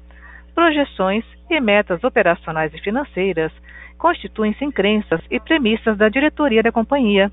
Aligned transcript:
projeções 0.55 1.25
e 1.51 1.61
metas 1.61 2.05
operacionais 2.05 2.73
e 2.73 2.81
financeiras 2.81 3.53
constituem-se 3.99 4.65
em 4.65 4.71
crenças 4.71 5.21
e 5.29 5.41
premissas 5.41 5.99
da 5.99 6.09
diretoria 6.09 6.63
da 6.63 6.71
companhia, 6.71 7.33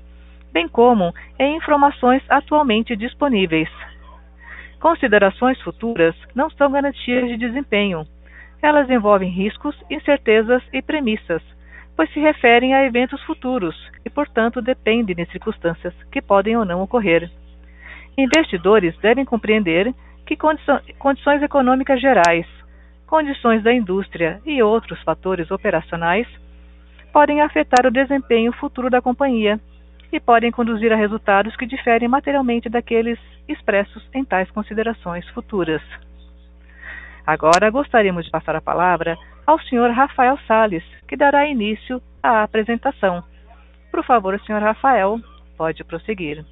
bem 0.52 0.66
como 0.66 1.14
em 1.38 1.56
informações 1.56 2.22
atualmente 2.28 2.96
disponíveis. 2.96 3.68
Considerações 4.80 5.60
futuras 5.62 6.16
não 6.34 6.50
são 6.50 6.72
garantias 6.72 7.28
de 7.28 7.36
desempenho. 7.36 8.04
Elas 8.60 8.90
envolvem 8.90 9.30
riscos, 9.30 9.76
incertezas 9.88 10.62
e 10.72 10.82
premissas, 10.82 11.42
pois 11.96 12.12
se 12.12 12.18
referem 12.18 12.74
a 12.74 12.84
eventos 12.84 13.22
futuros 13.22 13.76
e, 14.04 14.10
portanto, 14.10 14.60
dependem 14.60 15.14
de 15.14 15.24
circunstâncias 15.26 15.94
que 16.10 16.20
podem 16.20 16.56
ou 16.56 16.64
não 16.64 16.82
ocorrer. 16.82 17.30
Investidores 18.16 18.96
devem 18.98 19.24
compreender 19.24 19.92
que 20.26 20.36
condições 20.36 21.42
econômicas 21.42 22.00
gerais, 22.00 22.46
condições 23.06 23.62
da 23.62 23.72
indústria 23.72 24.40
e 24.44 24.62
outros 24.62 25.00
fatores 25.02 25.50
operacionais 25.50 26.26
podem 27.12 27.40
afetar 27.40 27.86
o 27.86 27.90
desempenho 27.90 28.52
futuro 28.52 28.88
da 28.88 29.02
companhia 29.02 29.60
e 30.12 30.20
podem 30.20 30.50
conduzir 30.50 30.92
a 30.92 30.96
resultados 30.96 31.56
que 31.56 31.66
diferem 31.66 32.08
materialmente 32.08 32.68
daqueles 32.68 33.18
expressos 33.48 34.06
em 34.14 34.24
tais 34.24 34.50
considerações 34.50 35.26
futuras. 35.30 35.82
Agora 37.26 37.70
gostaríamos 37.70 38.24
de 38.24 38.30
passar 38.30 38.56
a 38.56 38.60
palavra 38.60 39.16
ao 39.46 39.58
Sr. 39.58 39.90
Rafael 39.92 40.38
Sales, 40.46 40.84
que 41.08 41.16
dará 41.16 41.46
início 41.46 42.00
à 42.22 42.42
apresentação. 42.42 43.22
Por 43.90 44.04
favor, 44.04 44.38
Sr. 44.40 44.60
Rafael, 44.60 45.18
pode 45.56 45.82
prosseguir. 45.84 46.44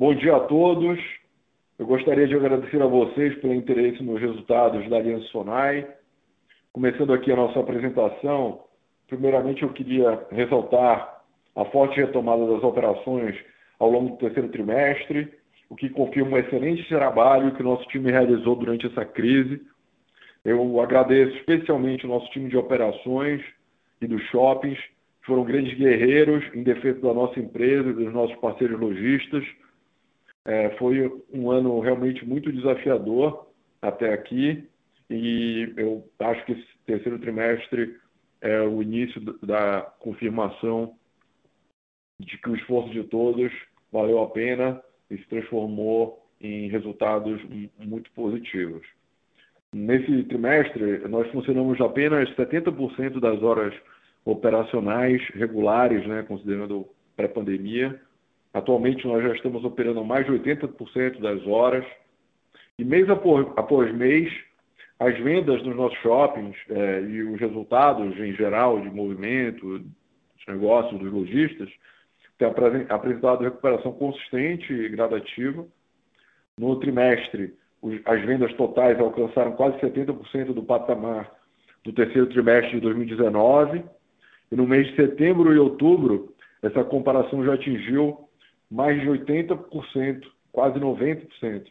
Bom 0.00 0.14
dia 0.14 0.34
a 0.34 0.40
todos. 0.40 0.98
Eu 1.78 1.84
gostaria 1.84 2.26
de 2.26 2.34
agradecer 2.34 2.80
a 2.80 2.86
vocês 2.86 3.38
pelo 3.40 3.52
interesse 3.52 4.02
nos 4.02 4.18
resultados 4.18 4.88
da 4.88 4.96
Aliança 4.96 5.26
Sonai. 5.26 5.86
Começando 6.72 7.12
aqui 7.12 7.30
a 7.30 7.36
nossa 7.36 7.60
apresentação, 7.60 8.62
primeiramente 9.06 9.62
eu 9.62 9.68
queria 9.68 10.26
ressaltar 10.30 11.20
a 11.54 11.66
forte 11.66 12.00
retomada 12.00 12.46
das 12.46 12.64
operações 12.64 13.36
ao 13.78 13.90
longo 13.90 14.12
do 14.12 14.16
terceiro 14.16 14.48
trimestre, 14.48 15.34
o 15.68 15.76
que 15.76 15.90
confirma 15.90 16.30
um 16.30 16.38
excelente 16.38 16.88
trabalho 16.88 17.54
que 17.54 17.60
o 17.60 17.66
nosso 17.66 17.86
time 17.88 18.10
realizou 18.10 18.56
durante 18.56 18.86
essa 18.86 19.04
crise. 19.04 19.60
Eu 20.42 20.80
agradeço 20.80 21.36
especialmente 21.36 22.06
o 22.06 22.08
nosso 22.08 22.30
time 22.30 22.48
de 22.48 22.56
operações 22.56 23.42
e 24.00 24.06
dos 24.06 24.22
shoppings, 24.30 24.78
que 24.78 25.26
foram 25.26 25.44
grandes 25.44 25.76
guerreiros 25.76 26.42
em 26.54 26.62
defesa 26.62 27.02
da 27.02 27.12
nossa 27.12 27.38
empresa 27.38 27.90
e 27.90 27.92
dos 27.92 28.10
nossos 28.14 28.36
parceiros 28.36 28.80
lojistas 28.80 29.44
é, 30.50 30.70
foi 30.78 31.08
um 31.32 31.48
ano 31.48 31.78
realmente 31.78 32.26
muito 32.26 32.50
desafiador 32.50 33.46
até 33.80 34.12
aqui 34.12 34.68
e 35.08 35.72
eu 35.76 36.04
acho 36.18 36.44
que 36.44 36.52
esse 36.52 36.66
terceiro 36.84 37.20
trimestre 37.20 37.96
é 38.40 38.60
o 38.62 38.82
início 38.82 39.20
da 39.40 39.82
confirmação 40.00 40.96
de 42.18 42.36
que 42.36 42.50
o 42.50 42.56
esforço 42.56 42.90
de 42.90 43.04
todos 43.04 43.52
valeu 43.92 44.20
a 44.22 44.30
pena 44.30 44.82
e 45.08 45.18
se 45.18 45.24
transformou 45.28 46.20
em 46.40 46.68
resultados 46.68 47.40
muito 47.78 48.10
positivos. 48.10 48.84
Nesse 49.72 50.24
trimestre, 50.24 51.06
nós 51.08 51.30
funcionamos 51.30 51.80
apenas 51.80 52.28
70% 52.34 53.20
das 53.20 53.40
horas 53.40 53.72
operacionais 54.24 55.22
regulares, 55.28 56.04
né, 56.08 56.24
considerando 56.24 56.88
pré-pandemia, 57.14 58.00
Atualmente, 58.52 59.06
nós 59.06 59.22
já 59.22 59.32
estamos 59.34 59.64
operando 59.64 60.04
mais 60.04 60.26
de 60.26 60.32
80% 60.32 61.20
das 61.20 61.46
horas. 61.46 61.84
E 62.78 62.84
mês 62.84 63.08
após 63.08 63.94
mês, 63.94 64.32
as 64.98 65.16
vendas 65.18 65.62
nos 65.62 65.76
nossos 65.76 65.98
shoppings 65.98 66.56
é, 66.68 67.02
e 67.02 67.22
os 67.22 67.40
resultados 67.40 68.18
em 68.18 68.32
geral 68.34 68.80
de 68.80 68.90
movimento, 68.90 69.78
dos 69.78 70.46
negócios, 70.48 70.98
dos 71.00 71.12
lojistas, 71.12 71.70
têm 72.38 72.48
apresentado 72.88 73.44
recuperação 73.44 73.92
consistente 73.92 74.72
e 74.72 74.88
gradativa. 74.88 75.64
No 76.58 76.76
trimestre, 76.76 77.54
as 78.04 78.20
vendas 78.24 78.52
totais 78.54 78.98
alcançaram 78.98 79.52
quase 79.52 79.78
70% 79.78 80.52
do 80.52 80.62
patamar 80.62 81.30
do 81.84 81.92
terceiro 81.92 82.26
trimestre 82.28 82.72
de 82.72 82.80
2019. 82.80 83.84
E 84.50 84.56
no 84.56 84.66
mês 84.66 84.88
de 84.88 84.96
setembro 84.96 85.54
e 85.54 85.58
outubro, 85.58 86.34
essa 86.62 86.84
comparação 86.84 87.44
já 87.44 87.54
atingiu 87.54 88.28
mais 88.70 89.00
de 89.00 89.06
80%, 89.06 90.26
quase 90.52 90.78
90%. 90.78 91.66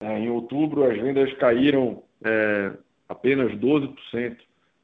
É, 0.00 0.18
em 0.18 0.30
outubro, 0.30 0.84
as 0.84 1.00
vendas 1.00 1.32
caíram 1.34 2.02
é, 2.24 2.72
apenas 3.08 3.52
12% 3.52 4.36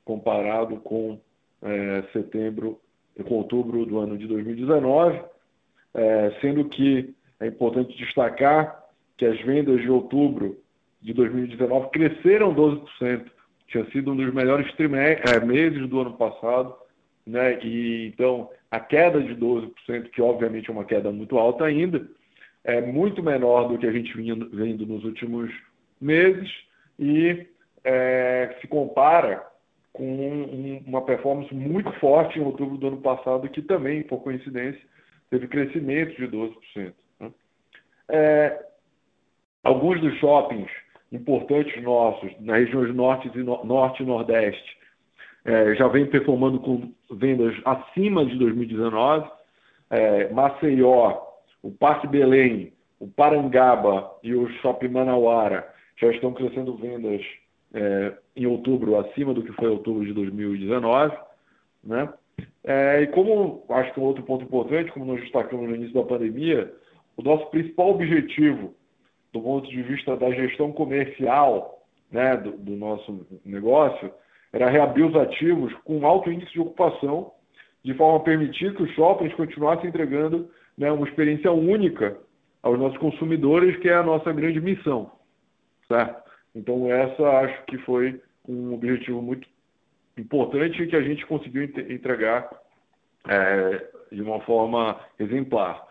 comparado 0.04 0.76
com 0.76 1.20
é, 1.60 2.02
setembro, 2.12 2.80
com 3.26 3.34
outubro 3.34 3.84
do 3.84 3.98
ano 3.98 4.16
de 4.16 4.26
2019, 4.26 5.20
é, 5.94 6.30
sendo 6.40 6.64
que 6.69 7.14
é 7.40 7.46
importante 7.46 7.96
destacar 7.96 8.84
que 9.16 9.26
as 9.26 9.40
vendas 9.40 9.81
de 9.81 9.90
outubro 9.90 10.56
de 11.00 11.12
2019 11.12 11.90
cresceram 11.90 12.54
12%, 12.54 13.31
tinha 13.66 13.84
sido 13.90 14.12
um 14.12 14.16
dos 14.16 14.32
melhores 14.32 14.66
é, 14.78 15.40
meses 15.44 15.88
do 15.88 16.00
ano 16.00 16.16
passado, 16.16 16.74
né? 17.26 17.58
E 17.62 18.06
então 18.06 18.50
a 18.70 18.81
queda 18.81 19.20
de 19.20 19.35
12%, 19.35 20.11
que 20.11 20.20
obviamente 20.20 20.69
é 20.69 20.73
uma 20.73 20.85
queda 20.85 21.11
muito 21.11 21.38
alta 21.38 21.65
ainda, 21.65 22.06
é 22.65 22.81
muito 22.81 23.23
menor 23.23 23.69
do 23.69 23.79
que 23.79 23.87
a 23.87 23.93
gente 23.93 24.15
vinha 24.17 24.35
vendo 24.35 24.87
nos 24.87 25.05
últimos 25.05 25.50
meses 26.00 26.50
e 26.99 27.47
é, 27.85 28.56
se 28.61 28.67
compara 28.67 29.47
com 29.93 30.05
um, 30.05 30.82
uma 30.87 31.03
performance 31.03 31.53
muito 31.55 31.91
forte 31.93 32.38
em 32.38 32.43
outubro 32.43 32.76
do 32.76 32.88
ano 32.88 32.99
passado, 32.99 33.49
que 33.49 33.62
também, 33.62 34.03
por 34.03 34.23
coincidência, 34.23 34.81
teve 35.31 35.49
crescimento 35.49 36.15
de 36.17 36.29
12%. 36.29 36.93
Né? 37.20 37.32
É, 38.09 38.67
alguns 39.65 40.00
dos 40.00 40.15
shoppings 40.19 40.70
importantes 41.11 41.82
nossos, 41.82 42.31
nas 42.41 42.59
regiões 42.59 42.94
norte 42.94 43.31
e, 43.35 43.43
no, 43.43 43.65
norte 43.65 44.03
e 44.03 44.06
nordeste, 44.06 44.77
já 45.76 45.88
vem 45.88 46.06
performando 46.06 46.60
com 46.60 46.92
vendas 47.10 47.54
acima 47.64 48.24
de 48.24 48.36
2019. 48.36 49.30
É, 49.90 50.28
Maceió, 50.30 51.22
o 51.62 51.70
Parque 51.70 52.06
Belém, 52.06 52.72
o 53.00 53.08
Parangaba 53.08 54.10
e 54.22 54.34
o 54.34 54.48
Shopping 54.60 54.88
Manauara 54.88 55.66
já 55.96 56.10
estão 56.12 56.32
crescendo 56.32 56.76
vendas 56.76 57.22
é, 57.72 58.12
em 58.36 58.46
outubro 58.46 58.96
acima 58.96 59.34
do 59.34 59.42
que 59.42 59.52
foi 59.52 59.68
outubro 59.68 60.04
de 60.04 60.12
2019. 60.12 61.16
Né? 61.84 62.08
É, 62.64 63.02
e 63.02 63.06
como 63.08 63.64
acho 63.70 63.92
que 63.92 64.00
é 64.00 64.02
um 64.02 64.06
outro 64.06 64.22
ponto 64.22 64.44
importante, 64.44 64.92
como 64.92 65.06
nós 65.06 65.20
destacamos 65.20 65.68
no 65.68 65.74
início 65.74 65.94
da 65.94 66.02
pandemia, 66.02 66.72
o 67.16 67.22
nosso 67.22 67.46
principal 67.46 67.90
objetivo, 67.90 68.74
do 69.32 69.40
ponto 69.40 69.68
de 69.68 69.82
vista 69.82 70.16
da 70.16 70.30
gestão 70.30 70.72
comercial 70.72 71.82
né, 72.10 72.36
do 72.36 72.76
nosso 72.76 73.26
negócio, 73.44 74.10
era 74.52 74.70
reabrir 74.70 75.06
os 75.06 75.14
ativos 75.16 75.72
com 75.84 76.06
alto 76.06 76.30
índice 76.30 76.52
de 76.52 76.60
ocupação, 76.60 77.32
de 77.84 77.94
forma 77.94 78.18
a 78.18 78.22
permitir 78.22 78.74
que 78.74 78.82
os 78.82 78.90
shoppings 78.92 79.34
continuassem 79.34 79.88
entregando 79.88 80.50
né, 80.76 80.90
uma 80.90 81.06
experiência 81.06 81.52
única 81.52 82.16
aos 82.62 82.78
nossos 82.78 82.98
consumidores, 82.98 83.76
que 83.78 83.88
é 83.88 83.94
a 83.94 84.02
nossa 84.02 84.32
grande 84.32 84.60
missão. 84.60 85.12
Certo? 85.86 86.22
Então, 86.54 86.90
essa 86.92 87.22
acho 87.40 87.64
que 87.66 87.78
foi 87.78 88.20
um 88.48 88.74
objetivo 88.74 89.22
muito 89.22 89.46
importante 90.16 90.86
que 90.86 90.96
a 90.96 91.02
gente 91.02 91.24
conseguiu 91.26 91.64
entregar 91.64 92.50
é, 93.28 93.86
de 94.10 94.22
uma 94.22 94.40
forma 94.40 94.98
exemplar. 95.18 95.86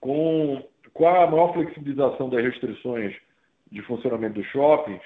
Com, 0.00 0.64
com 0.94 1.06
a 1.06 1.26
maior 1.26 1.52
flexibilização 1.52 2.30
das 2.30 2.42
restrições 2.42 3.14
de 3.70 3.82
funcionamento 3.82 4.40
dos 4.40 4.46
shoppings, 4.46 5.02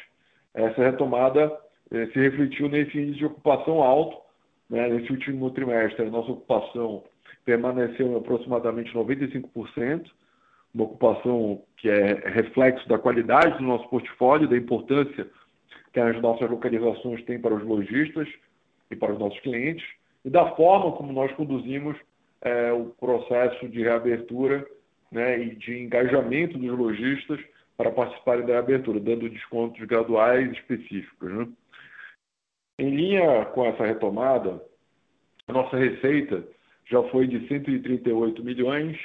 essa 0.54 0.82
retomada 0.82 1.52
se 1.90 2.18
refletiu 2.18 2.68
nesse 2.68 2.98
índice 2.98 3.18
de 3.18 3.26
ocupação 3.26 3.82
alto. 3.82 4.18
Né? 4.68 4.88
Nesse 4.88 5.12
último 5.12 5.50
trimestre, 5.50 6.06
a 6.06 6.10
nossa 6.10 6.32
ocupação 6.32 7.04
permaneceu 7.44 8.06
em 8.06 8.16
aproximadamente 8.16 8.92
95%, 8.94 10.10
uma 10.74 10.84
ocupação 10.84 11.62
que 11.76 11.88
é 11.88 12.14
reflexo 12.28 12.88
da 12.88 12.98
qualidade 12.98 13.58
do 13.58 13.64
nosso 13.64 13.88
portfólio, 13.88 14.48
da 14.48 14.56
importância 14.56 15.28
que 15.92 16.00
as 16.00 16.20
nossas 16.20 16.50
localizações 16.50 17.24
têm 17.24 17.38
para 17.38 17.54
os 17.54 17.62
lojistas 17.62 18.28
e 18.90 18.96
para 18.96 19.12
os 19.12 19.18
nossos 19.18 19.38
clientes, 19.40 19.86
e 20.24 20.30
da 20.30 20.54
forma 20.56 20.90
como 20.92 21.12
nós 21.12 21.30
conduzimos 21.32 21.96
é, 22.40 22.72
o 22.72 22.86
processo 22.98 23.68
de 23.68 23.82
reabertura 23.82 24.66
né, 25.12 25.38
e 25.40 25.54
de 25.54 25.78
engajamento 25.78 26.58
dos 26.58 26.76
lojistas 26.76 27.40
para 27.76 27.92
participarem 27.92 28.44
da 28.44 28.54
reabertura, 28.54 28.98
dando 28.98 29.28
descontos 29.28 29.84
graduais 29.86 30.50
específicos. 30.52 31.32
Né? 31.32 31.48
Em 32.78 32.90
linha 32.90 33.44
com 33.46 33.64
essa 33.64 33.84
retomada, 33.84 34.60
a 35.46 35.52
nossa 35.52 35.76
receita 35.76 36.44
já 36.90 37.02
foi 37.04 37.26
de 37.26 37.46
138 37.46 38.42
milhões 38.42 38.98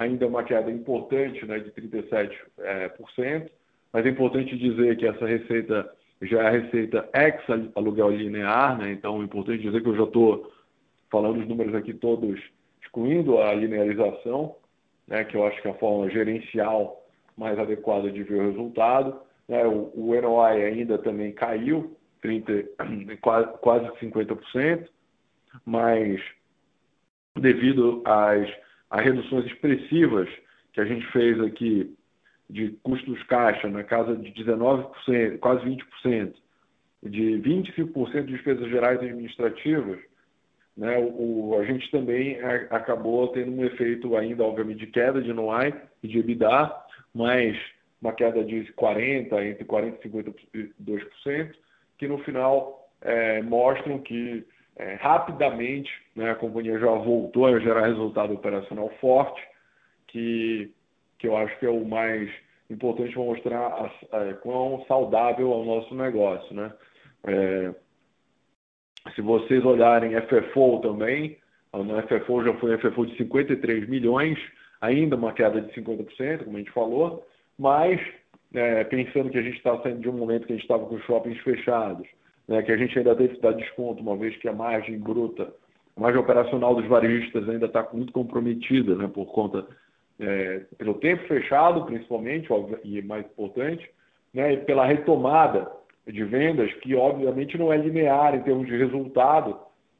ainda 0.00 0.26
uma 0.26 0.42
queda 0.42 0.70
importante 0.70 1.44
né, 1.44 1.58
de 1.58 1.70
37%, 1.72 2.32
é, 2.60 2.88
por 2.88 3.10
cento, 3.10 3.52
mas 3.92 4.06
é 4.06 4.08
importante 4.08 4.56
dizer 4.56 4.96
que 4.96 5.06
essa 5.06 5.26
receita 5.26 5.92
já 6.22 6.42
é 6.42 6.46
a 6.46 6.50
receita 6.50 7.08
ex-aluguel 7.14 8.10
linear, 8.10 8.78
né, 8.78 8.92
então 8.92 9.20
é 9.20 9.24
importante 9.24 9.62
dizer 9.62 9.82
que 9.82 9.88
eu 9.88 9.96
já 9.96 10.04
estou 10.04 10.50
falando 11.10 11.40
os 11.40 11.48
números 11.48 11.74
aqui 11.74 11.92
todos 11.92 12.40
excluindo 12.82 13.38
a 13.38 13.52
linearização, 13.52 14.56
né, 15.06 15.22
que 15.24 15.36
eu 15.36 15.46
acho 15.46 15.60
que 15.60 15.68
é 15.68 15.70
a 15.70 15.74
forma 15.78 16.08
gerencial 16.08 17.04
mais 17.36 17.58
adequada 17.58 18.10
de 18.10 18.22
ver 18.22 18.40
o 18.40 18.46
resultado. 18.50 19.20
Né, 19.46 19.66
o, 19.66 19.90
o 19.94 20.20
NOI 20.20 20.64
ainda 20.64 20.96
também 20.96 21.32
caiu, 21.32 21.94
30, 22.20 22.64
quase, 23.20 23.58
quase 23.58 23.86
50%, 23.98 24.88
mas 25.64 26.20
devido 27.36 28.02
às 28.04 28.48
as 28.90 29.04
reduções 29.04 29.46
expressivas 29.46 30.28
que 30.72 30.80
a 30.80 30.84
gente 30.84 31.06
fez 31.12 31.40
aqui 31.40 31.96
de 32.48 32.70
custos 32.82 33.22
caixa 33.24 33.68
na 33.68 33.84
casa 33.84 34.16
de 34.16 34.32
19%, 34.32 35.38
quase 35.38 35.64
20%, 35.64 36.34
de 37.04 37.40
25% 37.40 38.24
de 38.24 38.32
despesas 38.32 38.68
gerais 38.68 38.98
administrativas, 38.98 40.00
né, 40.76 40.98
o, 40.98 41.56
a 41.60 41.64
gente 41.64 41.90
também 41.90 42.40
acabou 42.70 43.28
tendo 43.28 43.52
um 43.52 43.64
efeito 43.64 44.16
ainda, 44.16 44.42
obviamente, 44.42 44.80
de 44.80 44.86
queda 44.88 45.22
de 45.22 45.32
NOI 45.32 45.72
e 46.02 46.08
de 46.08 46.18
EBITDA, 46.18 46.74
mas 47.14 47.56
uma 48.02 48.12
queda 48.12 48.42
de 48.44 48.72
40%, 48.72 49.32
entre 49.44 49.64
40% 49.64 49.98
e 50.54 50.72
52%, 50.88 51.54
que 52.00 52.08
no 52.08 52.16
final 52.20 52.88
é, 53.02 53.42
mostram 53.42 53.98
que 53.98 54.42
é, 54.74 54.94
rapidamente, 54.94 55.90
né, 56.16 56.30
a 56.30 56.34
companhia 56.34 56.78
já 56.78 56.90
voltou 56.90 57.44
a 57.44 57.58
gerar 57.58 57.86
resultado 57.86 58.32
operacional 58.32 58.88
forte, 59.02 59.38
que, 60.06 60.72
que 61.18 61.28
eu 61.28 61.36
acho 61.36 61.58
que 61.58 61.66
é 61.66 61.68
o 61.68 61.84
mais 61.84 62.30
importante 62.70 63.12
para 63.12 63.22
mostrar 63.22 63.58
a, 63.60 64.16
a, 64.16 64.34
quão 64.36 64.82
saudável 64.88 65.52
é 65.52 65.56
o 65.56 65.64
nosso 65.64 65.94
negócio. 65.94 66.56
Né? 66.56 66.72
É, 67.24 67.74
se 69.14 69.20
vocês 69.20 69.62
olharem 69.62 70.18
FFO 70.22 70.80
também, 70.80 71.36
no 71.74 72.02
FFO 72.04 72.42
já 72.42 72.54
foi 72.54 72.78
FFO 72.78 73.04
de 73.04 73.16
53 73.18 73.86
milhões, 73.90 74.38
ainda 74.80 75.16
uma 75.16 75.34
queda 75.34 75.60
de 75.60 75.70
50%, 75.78 76.44
como 76.44 76.56
a 76.56 76.60
gente 76.60 76.72
falou, 76.72 77.26
mas 77.58 78.00
é, 78.54 78.84
pensando 78.84 79.30
que 79.30 79.38
a 79.38 79.42
gente 79.42 79.56
está 79.56 79.78
saindo 79.82 80.00
de 80.00 80.08
um 80.08 80.12
momento 80.12 80.46
que 80.46 80.52
a 80.52 80.56
gente 80.56 80.64
estava 80.64 80.84
com 80.86 80.96
os 80.96 81.04
shoppings 81.04 81.38
fechados, 81.40 82.06
né, 82.48 82.62
que 82.62 82.72
a 82.72 82.76
gente 82.76 82.98
ainda 82.98 83.14
teve 83.14 83.36
que 83.36 83.40
dar 83.40 83.52
desconto, 83.52 84.02
uma 84.02 84.16
vez 84.16 84.36
que 84.36 84.48
a 84.48 84.52
margem 84.52 84.98
bruta, 84.98 85.52
a 85.96 86.00
margem 86.00 86.20
operacional 86.20 86.74
dos 86.74 86.86
varejistas 86.86 87.48
ainda 87.48 87.66
está 87.66 87.88
muito 87.92 88.12
comprometida, 88.12 88.96
né, 88.96 89.08
por 89.08 89.26
conta 89.26 89.66
é, 90.18 90.62
pelo 90.76 90.94
tempo 90.94 91.26
fechado, 91.26 91.86
principalmente, 91.86 92.52
óbvio, 92.52 92.78
e 92.84 93.00
mais 93.02 93.24
importante, 93.24 93.88
né, 94.34 94.54
e 94.54 94.56
pela 94.58 94.84
retomada 94.84 95.70
de 96.06 96.24
vendas, 96.24 96.72
que 96.74 96.94
obviamente 96.94 97.56
não 97.56 97.72
é 97.72 97.76
linear 97.76 98.34
em 98.34 98.42
termos 98.42 98.66
de 98.66 98.76
resultado. 98.76 99.58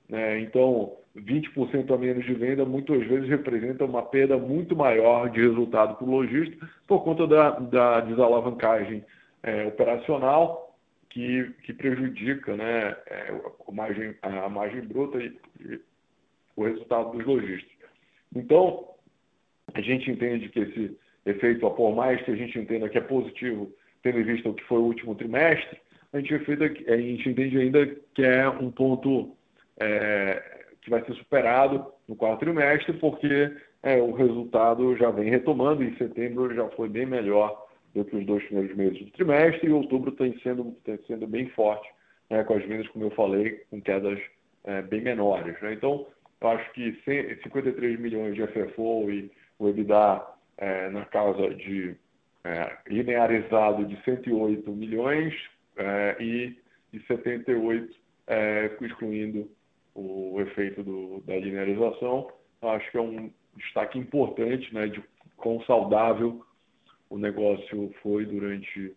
Né, 0.08 0.40
então, 0.40 0.96
20% 1.16 1.92
a 1.92 1.98
menos 1.98 2.24
de 2.24 2.34
venda 2.34 2.64
muitas 2.64 3.04
vezes 3.06 3.28
representa 3.28 3.84
uma 3.84 4.02
perda 4.02 4.38
muito 4.38 4.76
maior 4.76 5.28
de 5.30 5.40
resultado 5.40 5.96
para 5.96 6.06
o 6.06 6.10
lojista 6.10 6.68
por 6.86 7.02
conta 7.02 7.26
da, 7.26 7.50
da 7.50 8.00
desalavancagem 8.00 9.04
é, 9.42 9.66
operacional 9.66 10.76
que, 11.08 11.52
que 11.64 11.72
prejudica 11.72 12.56
né, 12.56 12.96
é, 13.06 13.34
a, 13.68 13.72
margem, 13.72 14.14
a 14.22 14.48
margem 14.48 14.82
bruta 14.82 15.18
e, 15.18 15.36
e 15.60 15.80
o 16.54 16.64
resultado 16.64 17.10
dos 17.10 17.26
lojistas. 17.26 17.70
Então, 18.34 18.88
a 19.74 19.80
gente 19.80 20.10
entende 20.10 20.48
que 20.48 20.60
esse 20.60 20.96
efeito, 21.26 21.68
por 21.70 21.94
mais 21.94 22.22
que 22.22 22.30
a 22.30 22.36
gente 22.36 22.58
entenda 22.58 22.88
que 22.88 22.98
é 22.98 23.00
positivo, 23.00 23.72
tendo 24.02 24.20
em 24.20 24.24
vista 24.24 24.48
o 24.48 24.54
que 24.54 24.64
foi 24.64 24.78
o 24.78 24.84
último 24.84 25.14
trimestre, 25.16 25.78
a 26.12 26.20
gente, 26.20 26.34
a 26.34 26.96
gente 26.96 27.28
entende 27.28 27.58
ainda 27.58 27.86
que 28.14 28.22
é 28.22 28.48
um 28.48 28.70
ponto 28.70 29.36
é, 29.80 30.59
que 30.82 30.90
vai 30.90 31.04
ser 31.04 31.14
superado 31.14 31.92
no 32.08 32.16
quarto 32.16 32.40
trimestre, 32.40 32.92
porque 32.94 33.52
é, 33.82 33.96
o 33.96 34.12
resultado 34.12 34.96
já 34.96 35.10
vem 35.10 35.30
retomando, 35.30 35.82
em 35.82 35.96
setembro 35.96 36.54
já 36.54 36.68
foi 36.70 36.88
bem 36.88 37.06
melhor 37.06 37.66
do 37.94 38.04
que 38.04 38.16
os 38.16 38.24
dois 38.24 38.42
primeiros 38.44 38.76
meses 38.76 38.98
do 38.98 39.10
trimestre, 39.12 39.68
e 39.68 39.72
outubro 39.72 40.12
tem 40.12 40.38
sendo, 40.40 40.72
tem 40.84 40.98
sendo 41.06 41.26
bem 41.26 41.48
forte, 41.50 41.88
né, 42.28 42.44
com 42.44 42.54
as 42.54 42.64
vendas, 42.64 42.88
como 42.88 43.04
eu 43.04 43.10
falei, 43.10 43.62
com 43.70 43.80
quedas 43.80 44.18
é, 44.64 44.82
bem 44.82 45.00
menores. 45.00 45.60
Né? 45.60 45.72
Então, 45.74 46.06
eu 46.40 46.48
acho 46.48 46.72
que 46.72 46.92
53 47.42 47.98
milhões 47.98 48.34
de 48.34 48.46
FFO 48.46 49.10
e 49.10 49.30
o 49.58 49.68
EBITDA 49.68 50.26
é, 50.56 50.88
na 50.90 51.04
casa 51.04 51.54
de 51.54 51.96
é, 52.44 52.76
linearizado 52.88 53.84
de 53.84 54.02
108 54.04 54.70
milhões 54.72 55.34
é, 55.76 56.16
e 56.20 56.56
de 56.92 57.06
78, 57.06 57.94
é, 58.26 58.70
excluindo 58.80 59.50
o 60.00 60.40
efeito 60.40 60.82
do, 60.82 61.20
da 61.26 61.36
linearização, 61.36 62.30
acho 62.62 62.90
que 62.90 62.96
é 62.96 63.00
um 63.00 63.30
destaque 63.56 63.98
importante 63.98 64.72
né, 64.74 64.88
de 64.88 65.02
quão 65.36 65.60
saudável 65.62 66.44
o 67.08 67.18
negócio 67.18 67.92
foi 68.02 68.24
durante 68.24 68.94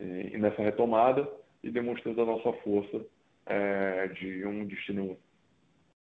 eh, 0.00 0.36
nessa 0.38 0.62
retomada 0.62 1.28
e 1.62 1.70
demonstrando 1.70 2.22
a 2.22 2.26
nossa 2.26 2.52
força 2.64 3.04
eh, 3.46 4.08
de 4.08 4.44
um 4.44 4.66
destino 4.66 5.16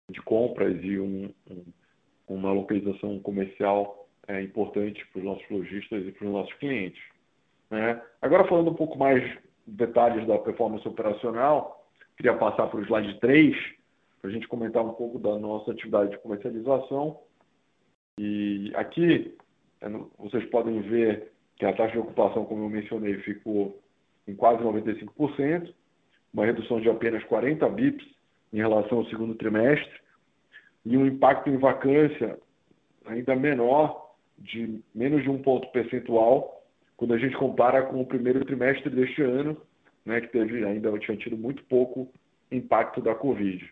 de 0.09 0.21
compras 0.21 0.77
e 0.83 0.99
um, 0.99 1.31
um, 1.49 1.63
uma 2.27 2.51
localização 2.51 3.19
comercial 3.19 4.09
é, 4.27 4.41
importante 4.41 5.05
para 5.07 5.19
os 5.19 5.25
nossos 5.25 5.49
lojistas 5.49 6.05
e 6.05 6.11
para 6.11 6.27
os 6.27 6.33
nossos 6.33 6.53
clientes. 6.55 7.01
Né? 7.69 8.01
Agora, 8.21 8.47
falando 8.47 8.71
um 8.71 8.75
pouco 8.75 8.97
mais 8.97 9.23
detalhes 9.65 10.27
da 10.27 10.37
performance 10.37 10.87
operacional, 10.87 11.85
queria 12.17 12.33
passar 12.35 12.67
para 12.67 12.79
o 12.79 12.83
slide 12.83 13.19
3, 13.19 13.55
para 14.21 14.29
a 14.29 14.33
gente 14.33 14.47
comentar 14.47 14.85
um 14.85 14.93
pouco 14.93 15.17
da 15.17 15.37
nossa 15.39 15.71
atividade 15.71 16.11
de 16.11 16.19
comercialização. 16.19 17.19
E 18.19 18.71
aqui, 18.75 19.35
vocês 20.19 20.45
podem 20.49 20.79
ver 20.81 21.31
que 21.55 21.65
a 21.65 21.73
taxa 21.73 21.93
de 21.93 21.99
ocupação, 21.99 22.45
como 22.45 22.65
eu 22.65 22.69
mencionei, 22.69 23.15
ficou 23.19 23.81
em 24.27 24.35
quase 24.35 24.63
95%, 24.63 25.73
uma 26.33 26.45
redução 26.45 26.79
de 26.79 26.89
apenas 26.89 27.23
40 27.23 27.67
bips 27.69 28.05
em 28.53 28.57
relação 28.57 28.99
ao 28.99 29.05
segundo 29.05 29.33
trimestre, 29.35 29.99
e 30.85 30.97
um 30.97 31.05
impacto 31.05 31.49
em 31.49 31.57
vacância 31.57 32.39
ainda 33.05 33.35
menor, 33.35 34.13
de 34.37 34.81
menos 34.93 35.23
de 35.23 35.29
um 35.29 35.41
ponto 35.41 35.67
percentual, 35.71 36.63
quando 36.97 37.13
a 37.13 37.17
gente 37.17 37.35
compara 37.35 37.83
com 37.83 38.01
o 38.01 38.05
primeiro 38.05 38.45
trimestre 38.45 38.89
deste 38.89 39.21
ano, 39.21 39.57
né, 40.05 40.21
que 40.21 40.27
teve 40.27 40.63
ainda 40.65 40.97
tinha 40.99 41.17
tido 41.17 41.37
muito 41.37 41.63
pouco 41.65 42.11
impacto 42.51 43.01
da 43.01 43.15
Covid. 43.15 43.71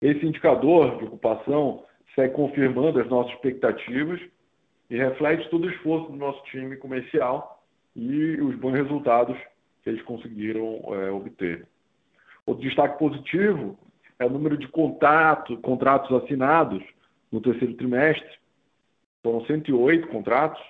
Esse 0.00 0.24
indicador 0.24 0.98
de 0.98 1.04
ocupação 1.04 1.84
segue 2.14 2.34
confirmando 2.34 3.00
as 3.00 3.08
nossas 3.08 3.32
expectativas 3.34 4.20
e 4.88 4.96
reflete 4.96 5.48
todo 5.50 5.66
o 5.66 5.70
esforço 5.70 6.10
do 6.10 6.16
nosso 6.16 6.42
time 6.44 6.76
comercial 6.76 7.62
e 7.94 8.40
os 8.40 8.56
bons 8.56 8.72
resultados 8.72 9.36
que 9.82 9.90
eles 9.90 10.02
conseguiram 10.02 10.80
é, 10.94 11.10
obter. 11.10 11.66
Outro 12.46 12.62
destaque 12.62 12.98
positivo 12.98 13.78
é 14.18 14.24
o 14.24 14.30
número 14.30 14.56
de 14.56 14.68
contratos 14.68 16.12
assinados 16.22 16.82
no 17.30 17.40
terceiro 17.40 17.74
trimestre. 17.74 18.38
Foram 19.22 19.44
108 19.44 20.08
contratos, 20.08 20.62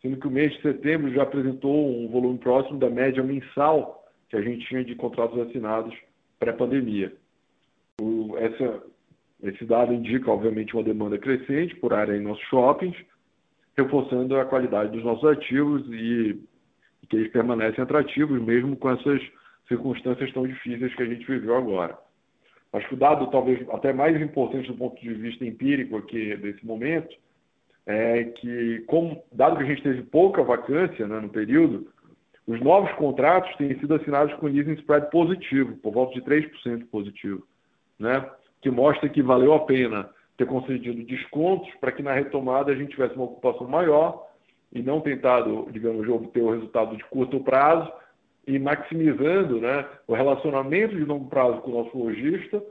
sendo 0.00 0.18
que 0.18 0.26
o 0.26 0.30
mês 0.30 0.52
de 0.54 0.62
setembro 0.62 1.12
já 1.12 1.22
apresentou 1.22 1.88
um 1.88 2.08
volume 2.08 2.38
próximo 2.38 2.78
da 2.78 2.90
média 2.90 3.22
mensal 3.22 4.04
que 4.28 4.36
a 4.36 4.42
gente 4.42 4.66
tinha 4.66 4.84
de 4.84 4.94
contratos 4.94 5.38
assinados 5.38 5.94
pré-pandemia. 6.38 7.14
Esse 9.42 9.64
dado 9.64 9.92
indica, 9.92 10.30
obviamente, 10.30 10.74
uma 10.74 10.82
demanda 10.82 11.18
crescente 11.18 11.74
por 11.76 11.92
área 11.92 12.16
em 12.16 12.22
nossos 12.22 12.44
shoppings, 12.44 12.96
reforçando 13.76 14.36
a 14.36 14.44
qualidade 14.44 14.92
dos 14.92 15.04
nossos 15.04 15.24
ativos 15.24 15.86
e, 15.90 16.40
e 17.02 17.06
que 17.06 17.16
eles 17.16 17.32
permanecem 17.32 17.82
atrativos, 17.82 18.40
mesmo 18.40 18.76
com 18.76 18.90
essas 18.90 19.20
circunstâncias 19.68 20.32
tão 20.32 20.46
difíceis 20.46 20.94
que 20.94 21.02
a 21.02 21.06
gente 21.06 21.26
viveu 21.26 21.56
agora. 21.56 21.98
Acho 22.72 22.88
que 22.88 22.94
o 22.94 22.98
dado 22.98 23.30
talvez 23.30 23.66
até 23.70 23.92
mais 23.92 24.20
importante 24.20 24.68
do 24.68 24.76
ponto 24.76 25.00
de 25.00 25.14
vista 25.14 25.44
empírico 25.44 25.96
aqui 25.96 26.36
desse 26.36 26.64
momento 26.66 27.14
é 27.86 28.24
que, 28.24 28.82
como, 28.86 29.22
dado 29.30 29.56
que 29.56 29.62
a 29.62 29.66
gente 29.66 29.82
teve 29.82 30.02
pouca 30.02 30.42
vacância 30.42 31.06
né, 31.06 31.20
no 31.20 31.28
período, 31.28 31.86
os 32.46 32.60
novos 32.60 32.90
contratos 32.92 33.54
têm 33.56 33.78
sido 33.78 33.94
assinados 33.94 34.34
com 34.34 34.46
leasing 34.46 34.74
spread 34.74 35.10
positivo, 35.10 35.76
por 35.76 35.92
volta 35.92 36.14
de 36.14 36.22
3% 36.22 36.86
positivo, 36.90 37.46
né? 37.98 38.28
que 38.60 38.70
mostra 38.70 39.08
que 39.08 39.22
valeu 39.22 39.52
a 39.52 39.60
pena 39.60 40.08
ter 40.36 40.46
concedido 40.46 41.04
descontos 41.04 41.68
para 41.80 41.92
que 41.92 42.02
na 42.02 42.12
retomada 42.12 42.72
a 42.72 42.74
gente 42.74 42.92
tivesse 42.92 43.14
uma 43.14 43.26
ocupação 43.26 43.68
maior 43.68 44.26
e 44.72 44.82
não 44.82 45.00
tentado, 45.00 45.68
digamos, 45.70 46.08
obter 46.08 46.42
o 46.42 46.50
resultado 46.50 46.96
de 46.96 47.04
curto 47.04 47.40
prazo 47.40 47.92
e 48.46 48.58
maximizando 48.58 49.60
né, 49.60 49.86
o 50.06 50.14
relacionamento 50.14 50.96
de 50.96 51.04
longo 51.04 51.28
prazo 51.28 51.58
com 51.58 51.70
o 51.70 51.84
nosso 51.84 51.96
lojista, 51.96 52.62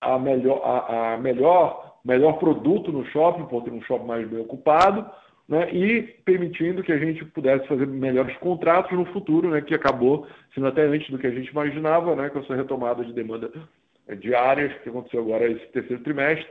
a 0.00 0.18
melhor, 0.18 0.60
a, 0.64 1.14
a 1.14 1.18
melhor, 1.18 1.96
melhor 2.04 2.34
produto 2.34 2.92
no 2.92 3.06
shopping, 3.06 3.46
por 3.46 3.62
ter 3.62 3.72
um 3.72 3.82
shopping 3.82 4.06
mais 4.06 4.28
bem 4.28 4.40
ocupado, 4.40 5.08
né, 5.48 5.72
e 5.72 6.02
permitindo 6.24 6.82
que 6.82 6.92
a 6.92 6.98
gente 6.98 7.24
pudesse 7.26 7.66
fazer 7.66 7.86
melhores 7.86 8.36
contratos 8.38 8.92
no 8.92 9.06
futuro, 9.06 9.48
né, 9.50 9.60
que 9.60 9.74
acabou 9.74 10.26
sendo 10.54 10.66
até 10.66 10.82
antes 10.82 11.10
do 11.10 11.18
que 11.18 11.26
a 11.26 11.30
gente 11.30 11.48
imaginava, 11.48 12.14
né, 12.14 12.28
com 12.28 12.40
essa 12.40 12.54
retomada 12.54 13.04
de 13.04 13.12
demanda 13.12 13.50
diárias 14.20 14.76
que 14.82 14.88
aconteceu 14.88 15.20
agora 15.20 15.50
esse 15.50 15.66
terceiro 15.66 16.02
trimestre, 16.02 16.46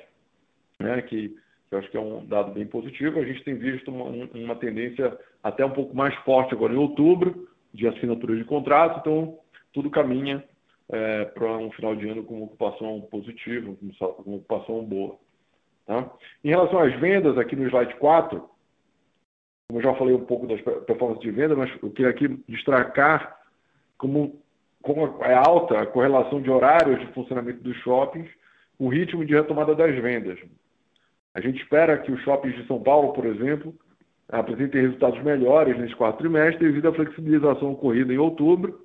né, 0.80 1.02
que, 1.02 1.36
eu 1.70 1.80
acho 1.80 1.90
que 1.90 1.98
é 1.98 2.00
um 2.00 2.26
dado 2.26 2.52
bem 2.52 2.66
positivo. 2.66 3.20
A 3.20 3.26
gente 3.26 3.44
tem 3.44 3.56
visto 3.56 3.92
uma, 3.92 4.06
uma 4.34 4.56
tendência 4.56 5.18
até 5.42 5.66
um 5.66 5.72
pouco 5.72 5.96
mais 5.96 6.16
forte 6.24 6.54
agora 6.54 6.74
em 6.74 6.78
outubro, 6.78 7.48
de 7.74 7.88
assinatura 7.88 8.36
de 8.36 8.46
contrato, 8.46 9.00
então 9.00 9.40
tudo 9.74 9.90
caminha 9.90 10.44
é, 10.90 11.26
para 11.26 11.58
um 11.58 11.72
final 11.72 11.96
de 11.96 12.08
ano 12.08 12.24
com 12.24 12.44
ocupação 12.44 13.02
positiva, 13.10 13.76
com 14.00 14.36
ocupação 14.36 14.84
boa. 14.86 15.18
Tá? 15.86 16.12
Em 16.44 16.50
relação 16.50 16.80
às 16.80 16.94
vendas, 17.00 17.38
aqui 17.38 17.56
no 17.56 17.68
slide 17.68 17.96
4, 17.96 18.50
como 19.68 19.80
eu 19.80 19.84
já 19.84 19.96
falei 19.96 20.14
um 20.14 20.26
pouco 20.26 20.46
das 20.46 20.62
performances 20.62 21.24
de 21.24 21.32
venda, 21.32 21.56
mas 21.56 21.72
eu 21.82 21.90
queria 21.90 22.12
aqui 22.12 22.28
destacar 22.48 23.40
como 23.98 24.43
é 25.22 25.34
alta 25.34 25.82
a 25.82 25.86
correlação 25.86 26.42
de 26.42 26.50
horários 26.50 27.00
de 27.00 27.08
funcionamento 27.14 27.62
dos 27.64 27.76
shoppings 27.78 28.30
com 28.78 28.88
o 28.88 28.90
ritmo 28.90 29.24
de 29.26 29.34
retomada 29.34 29.74
das 29.74 29.96
vendas. 29.96 30.38
A 31.34 31.40
gente 31.40 31.62
espera 31.62 31.98
que 31.98 32.12
os 32.12 32.22
shoppings 32.22 32.56
de 32.56 32.68
São 32.68 32.82
Paulo, 32.82 33.14
por 33.14 33.26
exemplo, 33.26 33.74
apresentem 34.30 34.82
resultados 34.82 35.22
melhores 35.24 35.78
nesse 35.78 35.96
quarto 35.96 36.18
trimestre 36.18 36.66
devido 36.66 36.90
à 36.90 36.94
flexibilização 36.94 37.72
ocorrida 37.72 38.14
em 38.14 38.18
outubro. 38.18 38.82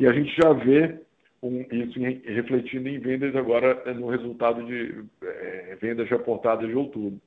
E 0.00 0.06
a 0.06 0.12
gente 0.12 0.34
já 0.40 0.52
vê 0.52 1.00
um, 1.42 1.60
isso 1.70 1.98
em, 1.98 2.22
refletindo 2.24 2.88
em 2.88 2.98
vendas 2.98 3.36
agora 3.36 3.82
é, 3.84 3.92
no 3.92 4.08
resultado 4.08 4.64
de 4.64 5.04
é, 5.22 5.76
vendas 5.80 6.08
reportadas 6.08 6.66
de 6.66 6.74
outubro. 6.74 7.20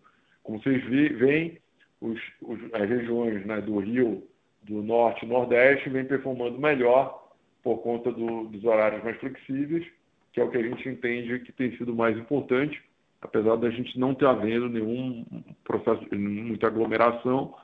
Como 0.44 0.62
vocês 0.62 0.84
veem, 0.84 1.60
os, 2.02 2.20
os, 2.42 2.60
as 2.74 2.90
regiões 2.90 3.46
né, 3.46 3.62
do 3.62 3.78
Rio, 3.80 4.24
do 4.64 4.82
Norte 4.82 5.26
e 5.26 5.30
Nordeste 5.30 5.90
vêm 5.90 6.06
performando 6.06 6.60
melhor 6.60 7.27
por 7.64 7.80
conta 7.80 8.12
do, 8.12 8.46
dos 8.46 8.64
horários 8.64 9.04
mais 9.04 9.18
flexíveis, 9.18 9.86
que 10.32 10.40
é 10.40 10.44
o 10.44 10.50
que 10.50 10.58
a 10.58 10.64
gente 10.64 10.88
entende 10.88 11.40
que 11.40 11.52
tem 11.52 11.76
sido 11.78 11.96
mais 11.96 12.18
importante 12.18 12.82
apesar 13.22 13.56
da 13.56 13.70
gente 13.70 13.98
não 14.00 14.14
ter 14.14 14.26
havendo 14.26 14.70
nenhum 14.70 15.26
processo, 15.64 16.04
muita 16.16 16.68
aglomeração, 16.68 17.56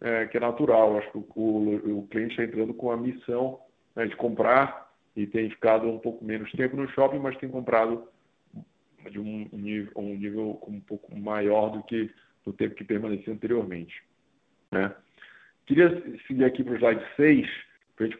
é, 0.00 0.26
que 0.26 0.36
é 0.36 0.40
natural. 0.40 0.98
Acho 0.98 1.10
que 1.10 1.18
o, 1.18 1.26
o, 1.34 1.98
o 1.98 2.06
cliente 2.08 2.32
está 2.32 2.44
entrando 2.44 2.74
com 2.74 2.90
a 2.90 2.96
missão 2.96 3.60
né, 3.94 4.06
de 4.06 4.16
comprar 4.16 4.90
e 5.16 5.26
tem 5.26 5.50
ficado 5.50 5.88
um 5.88 5.98
pouco 5.98 6.24
menos 6.24 6.50
tempo 6.52 6.76
no 6.76 6.88
shopping, 6.90 7.18
mas 7.18 7.36
tem 7.38 7.48
comprado 7.48 8.08
de 9.10 9.18
um 9.18 9.48
nível, 9.52 9.92
um 9.96 10.14
nível 10.14 10.62
um 10.66 10.80
pouco 10.80 11.16
maior 11.16 11.70
do 11.70 11.82
que 11.84 12.10
no 12.44 12.52
tempo 12.52 12.74
que 12.74 12.84
permanecia 12.84 13.32
anteriormente. 13.32 14.02
Né? 14.70 14.94
Queria 15.66 16.02
seguir 16.26 16.44
aqui 16.44 16.62
para 16.62 16.74
o 16.74 16.76
slide 16.76 17.04
6, 17.16 17.48
para 18.00 18.06
a 18.06 18.08
gente 18.08 18.18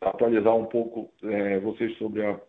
atualizar 0.00 0.56
um 0.56 0.66
pouco 0.66 1.08
é, 1.22 1.60
vocês 1.60 1.96
sobre 1.98 2.26
a 2.26 2.40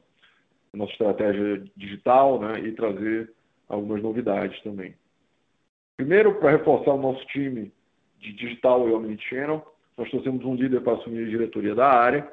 nossa 0.73 0.91
estratégia 0.93 1.63
digital 1.77 2.39
né, 2.39 2.59
e 2.59 2.71
trazer 2.71 3.31
algumas 3.69 4.01
novidades 4.01 4.59
também. 4.63 4.95
Primeiro, 5.95 6.35
para 6.39 6.51
reforçar 6.51 6.93
o 6.93 7.01
nosso 7.01 7.23
time 7.27 7.71
de 8.19 8.33
digital 8.33 8.89
e 8.89 8.93
omnichannel, 8.93 9.63
nós 9.95 10.09
trouxemos 10.09 10.43
um 10.43 10.55
líder 10.55 10.81
para 10.81 10.93
assumir 10.93 11.25
a 11.25 11.29
diretoria 11.29 11.75
da 11.75 11.87
área. 11.87 12.27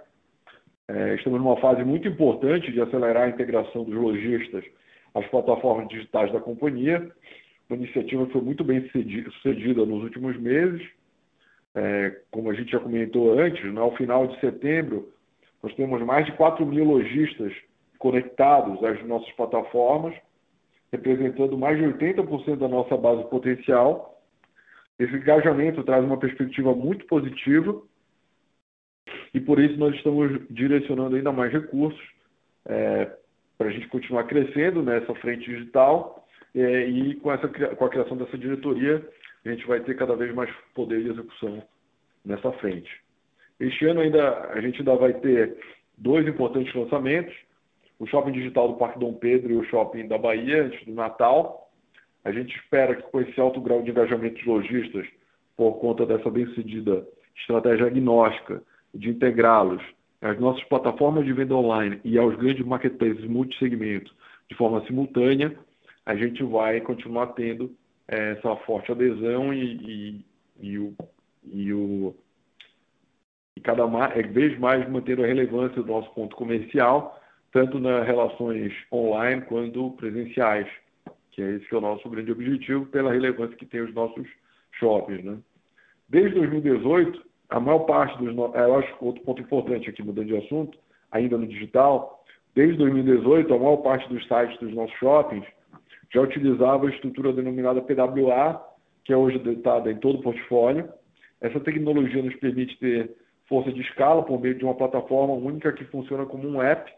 É, 0.89 1.15
estamos 1.15 1.39
numa 1.39 1.61
fase 1.61 1.85
muito 1.85 2.09
importante 2.09 2.73
de 2.73 2.81
acelerar 2.81 3.25
a 3.25 3.29
integração 3.29 3.85
dos 3.85 3.95
lojistas 3.95 4.65
às 5.15 5.27
plataformas 5.29 5.89
digitais 5.89 6.33
da 6.33 6.41
companhia. 6.41 7.13
Uma 7.69 7.77
iniciativa 7.77 8.27
que 8.27 8.33
foi 8.33 8.43
muito 8.43 8.65
bem 8.65 8.89
sucedida 8.89 9.85
nos 9.85 10.03
últimos 10.03 10.37
meses. 10.39 10.83
É, 11.75 12.21
como 12.31 12.51
a 12.51 12.55
gente 12.55 12.71
já 12.71 12.79
comentou 12.79 13.39
antes, 13.39 13.65
né, 13.73 13.81
ao 13.81 13.97
final 13.97 14.27
de 14.27 14.39
setembro, 14.41 15.11
nós 15.63 15.75
temos 15.75 16.03
mais 16.03 16.27
de 16.27 16.33
4 16.33 16.67
mil 16.67 16.85
lojistas 16.85 17.53
conectados 17.99 18.83
às 18.85 19.03
nossas 19.07 19.31
plataformas 19.33 20.15
representando 20.93 21.57
mais 21.57 21.79
de 21.79 21.85
80% 21.85 22.57
da 22.57 22.69
nossa 22.69 22.97
base 22.97 23.25
potencial. 23.31 24.21
Esse 24.99 25.15
engajamento 25.17 25.83
traz 25.83 26.05
uma 26.05 26.19
perspectiva 26.19 26.75
muito 26.75 27.07
positiva 27.07 27.81
e 29.33 29.41
por 29.41 29.59
isso 29.59 29.79
nós 29.79 29.95
estamos 29.97 30.39
direcionando 30.51 31.17
ainda 31.17 31.33
mais 31.33 31.51
recursos 31.51 32.01
é, 32.67 33.11
para 33.57 33.69
a 33.69 33.73
gente 33.73 33.89
continuar 33.89 34.25
crescendo 34.25 34.83
nessa 34.83 35.15
frente 35.15 35.51
digital 35.51 36.27
é, 36.55 36.87
e 36.87 37.15
com, 37.17 37.31
a 37.31 37.89
criação 37.89 38.17
dessa 38.19 38.37
diretoria 38.37 39.03
a 39.45 39.51
gente 39.51 39.67
vai 39.67 39.81
ter 39.81 39.97
cada 39.97 40.15
vez 40.17 40.35
mais 40.35 40.51
poder 40.75 41.03
de 41.03 41.11
execução 41.11 41.63
nessa 42.25 42.53
frente. 42.53 42.91
Este 43.59 43.87
ano 43.87 44.01
ainda 44.01 44.49
a 44.51 44.61
gente 44.61 44.79
ainda 44.79 44.97
vai 44.97 45.15
ter 45.15 45.57
dois 45.97 46.27
importantes 46.27 46.75
lançamentos 46.75 47.35
o 48.03 48.07
shopping 48.09 48.33
digital 48.33 48.67
do 48.67 48.75
Parque 48.75 48.99
Dom 48.99 49.15
Pedro 49.15 49.53
e 49.53 49.57
o 49.57 49.65
shopping 49.67 50.09
da 50.09 50.19
Bahia 50.19 50.65
antes 50.65 50.85
do 50.85 50.93
Natal. 50.93 51.71
A 52.25 52.33
gente 52.33 52.53
espera 52.57 52.97
que 52.97 53.03
com 53.03 53.21
esse 53.21 53.41
alto 53.41 53.61
grau 53.61 53.81
de 53.81 53.93
engajamento 53.93 54.35
de 54.41 54.49
lojistas, 54.49 55.07
por 55.57 55.75
conta 55.75 56.05
dessa 56.05 56.29
bem-sucedida 56.29 57.07
estratégia 57.37 57.87
agnóstica 57.87 58.61
de 58.93 59.09
integrá-los 59.09 59.81
às 60.21 60.37
nossas 60.41 60.65
plataformas 60.65 61.25
de 61.25 61.33
venda 61.33 61.55
online 61.55 62.01
e 62.05 62.19
aos 62.19 62.35
grandes 62.35 62.67
marketplaces 62.67 63.25
multissegmento 63.25 64.13
de 64.51 64.57
forma 64.57 64.85
simultânea, 64.85 65.57
a 66.05 66.17
gente 66.17 66.43
vai 66.43 66.81
continuar 66.81 67.29
tendo 67.29 67.73
essa 68.13 68.57
forte 68.57 68.93
adesão 68.93 69.55
e, 69.55 69.75
e, 69.75 70.25
e, 70.61 70.79
o, 70.79 70.95
e, 71.45 71.73
o, 71.73 72.15
e 73.57 73.61
cada 73.61 73.85
é, 74.15 74.23
vez 74.23 74.59
mais 74.59 74.89
mantendo 74.89 75.25
a 75.25 75.27
relevância 75.27 75.83
do 75.83 75.91
nosso 75.91 76.11
ponto 76.13 76.37
comercial, 76.37 77.19
tanto 77.53 77.79
nas 77.79 78.07
relações 78.07 78.73
online 78.93 79.43
quanto 79.43 79.93
presenciais, 79.93 80.69
que 81.31 81.43
é 81.43 81.53
esse 81.53 81.67
que 81.67 81.75
é 81.75 81.79
o 81.79 81.83
nosso 81.83 82.09
grande 82.11 82.31
objetivo, 82.31 82.87
pela 82.87 83.13
relevância 83.13 83.57
que 83.57 83.67
tem 83.67 83.81
os 83.81 83.95
nossos 83.95 84.29
shoppings. 84.73 85.25
Né? 85.25 85.39
Desde 86.09 86.35
2018, 86.35 87.25
a 87.49 87.61
maior 87.61 87.81
parte 87.81 88.19
dos. 88.19 88.29
É, 88.55 88.65
eu 88.65 88.79
acho 88.79 88.95
outro 89.01 89.23
ponto 89.23 89.41
importante 89.41 89.89
aqui, 89.89 90.03
mudando 90.03 90.27
de 90.27 90.37
assunto, 90.37 90.79
ainda 91.11 91.39
no 91.39 91.47
digital, 91.47 92.23
desde 92.55 92.77
2018, 92.77 93.55
a 93.55 93.59
maior 93.59 93.79
parte 93.79 94.07
dos 94.11 94.27
sites 94.29 94.59
dos 94.59 94.75
nossos 94.75 94.97
shoppings 94.99 95.47
já 96.13 96.21
utilizava 96.21 96.87
a 96.87 96.91
estrutura 96.91 97.33
denominada 97.33 97.81
PWA, 97.81 98.63
que 99.05 99.13
é 99.13 99.17
hoje 99.17 99.39
datada 99.39 99.91
em 99.91 99.97
todo 99.97 100.19
o 100.19 100.23
portfólio. 100.23 100.89
Essa 101.41 101.59
tecnologia 101.61 102.23
nos 102.23 102.35
permite 102.37 102.79
ter 102.79 103.17
força 103.49 103.73
de 103.73 103.81
escala 103.81 104.23
por 104.23 104.41
meio 104.41 104.55
de 104.55 104.65
uma 104.65 104.75
plataforma 104.75 105.35
única 105.35 105.73
que 105.73 105.85
funciona 105.87 106.27
como 106.27 106.49
um 106.49 106.63
app, 106.63 106.93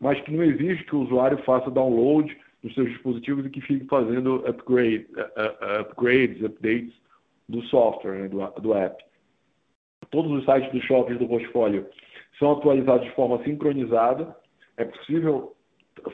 mas 0.00 0.20
que 0.22 0.32
não 0.32 0.42
exige 0.42 0.84
que 0.84 0.96
o 0.96 1.00
usuário 1.00 1.38
faça 1.44 1.70
download 1.70 2.36
nos 2.62 2.74
seus 2.74 2.88
dispositivos 2.88 3.46
e 3.46 3.50
que 3.50 3.60
fique 3.60 3.86
fazendo 3.86 4.44
upgrade, 4.46 5.06
uh, 5.12 5.20
uh, 5.20 5.80
upgrades, 5.82 6.42
updates 6.42 6.92
do 7.48 7.62
software, 7.62 8.22
né, 8.22 8.28
do, 8.28 8.38
do 8.60 8.74
app. 8.74 9.02
Todos 10.10 10.32
os 10.32 10.44
sites 10.44 10.70
dos 10.72 10.82
shoppings 10.84 11.18
do 11.18 11.28
portfólio 11.28 11.86
são 12.38 12.52
atualizados 12.52 13.06
de 13.06 13.14
forma 13.14 13.42
sincronizada. 13.44 14.34
É 14.76 14.84
possível 14.84 15.54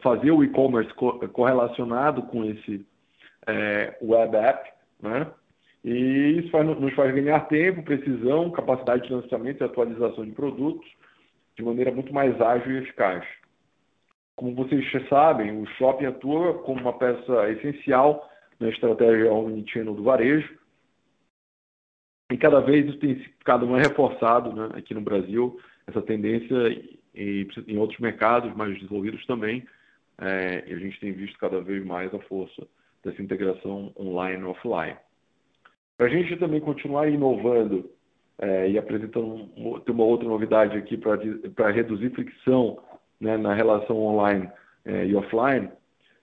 fazer 0.03 0.31
o 0.31 0.43
e-commerce 0.43 0.93
correlacionado 1.33 2.23
com 2.23 2.45
esse 2.45 2.87
é, 3.47 3.97
web 4.03 4.37
app, 4.37 4.73
né? 5.01 5.27
E 5.85 6.39
isso 6.39 6.51
faz, 6.51 6.67
nos 6.67 6.95
faz 6.95 7.15
ganhar 7.15 7.41
tempo, 7.49 7.83
precisão, 7.83 8.51
capacidade 8.51 9.07
de 9.07 9.13
lançamento 9.13 9.61
e 9.61 9.65
atualização 9.65 10.25
de 10.25 10.33
produtos 10.33 10.89
de 11.57 11.63
maneira 11.63 11.93
muito 11.93 12.13
mais 12.13 12.41
ágil 12.41 12.73
e 12.73 12.79
eficaz. 12.79 13.25
Como 14.35 14.55
vocês 14.55 14.85
sabem, 15.09 15.61
o 15.61 15.67
shopping 15.79 16.07
atua 16.07 16.55
como 16.63 16.81
uma 16.81 16.99
peça 16.99 17.51
essencial 17.51 18.29
na 18.59 18.69
estratégia 18.69 19.33
omnichannel 19.33 19.95
do 19.95 20.03
varejo, 20.03 20.59
e 22.33 22.37
cada 22.37 22.61
vez 22.61 22.87
isso 22.87 22.99
tem 22.99 23.17
ficado 23.17 23.67
mais 23.67 23.87
reforçado 23.87 24.53
né, 24.53 24.71
aqui 24.77 24.95
no 24.95 25.01
Brasil, 25.01 25.61
essa 25.87 26.01
tendência 26.03 26.57
e 27.15 27.47
em 27.67 27.79
outros 27.79 27.99
mercados 28.01 28.55
mais 28.57 28.75
desenvolvidos 28.75 29.25
também, 29.27 29.65
é, 30.19 30.65
e 30.67 30.73
a 30.73 30.79
gente 30.79 30.99
tem 31.01 31.13
visto 31.13 31.39
cada 31.39 31.61
vez 31.61 31.85
mais 31.85 32.13
a 32.15 32.19
força 32.21 32.67
dessa 33.05 33.23
integração 33.23 33.93
online 33.99 34.43
e 34.43 34.47
offline. 34.47 34.97
Para 35.97 36.07
a 36.07 36.09
gente 36.09 36.37
também 36.37 36.61
continuar 36.61 37.09
inovando 37.09 37.91
é, 38.39 38.69
e 38.71 38.79
apresentando 38.79 39.49
tem 39.81 39.95
uma 39.95 40.05
outra 40.05 40.29
novidade 40.29 40.77
aqui 40.77 40.97
para 40.97 41.71
reduzir 41.71 42.11
fricção 42.11 42.79
né, 43.21 43.37
na 43.37 43.55
relação 43.55 43.97
online 43.97 44.51
é, 44.85 45.07
e 45.07 45.15
offline, 45.15 45.69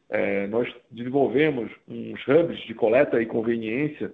é, 0.10 0.46
nós 0.48 0.68
desenvolvemos 0.92 1.72
uns 1.88 2.28
hubs 2.28 2.60
de 2.66 2.74
coleta 2.74 3.22
e 3.22 3.26
conveniência 3.26 4.14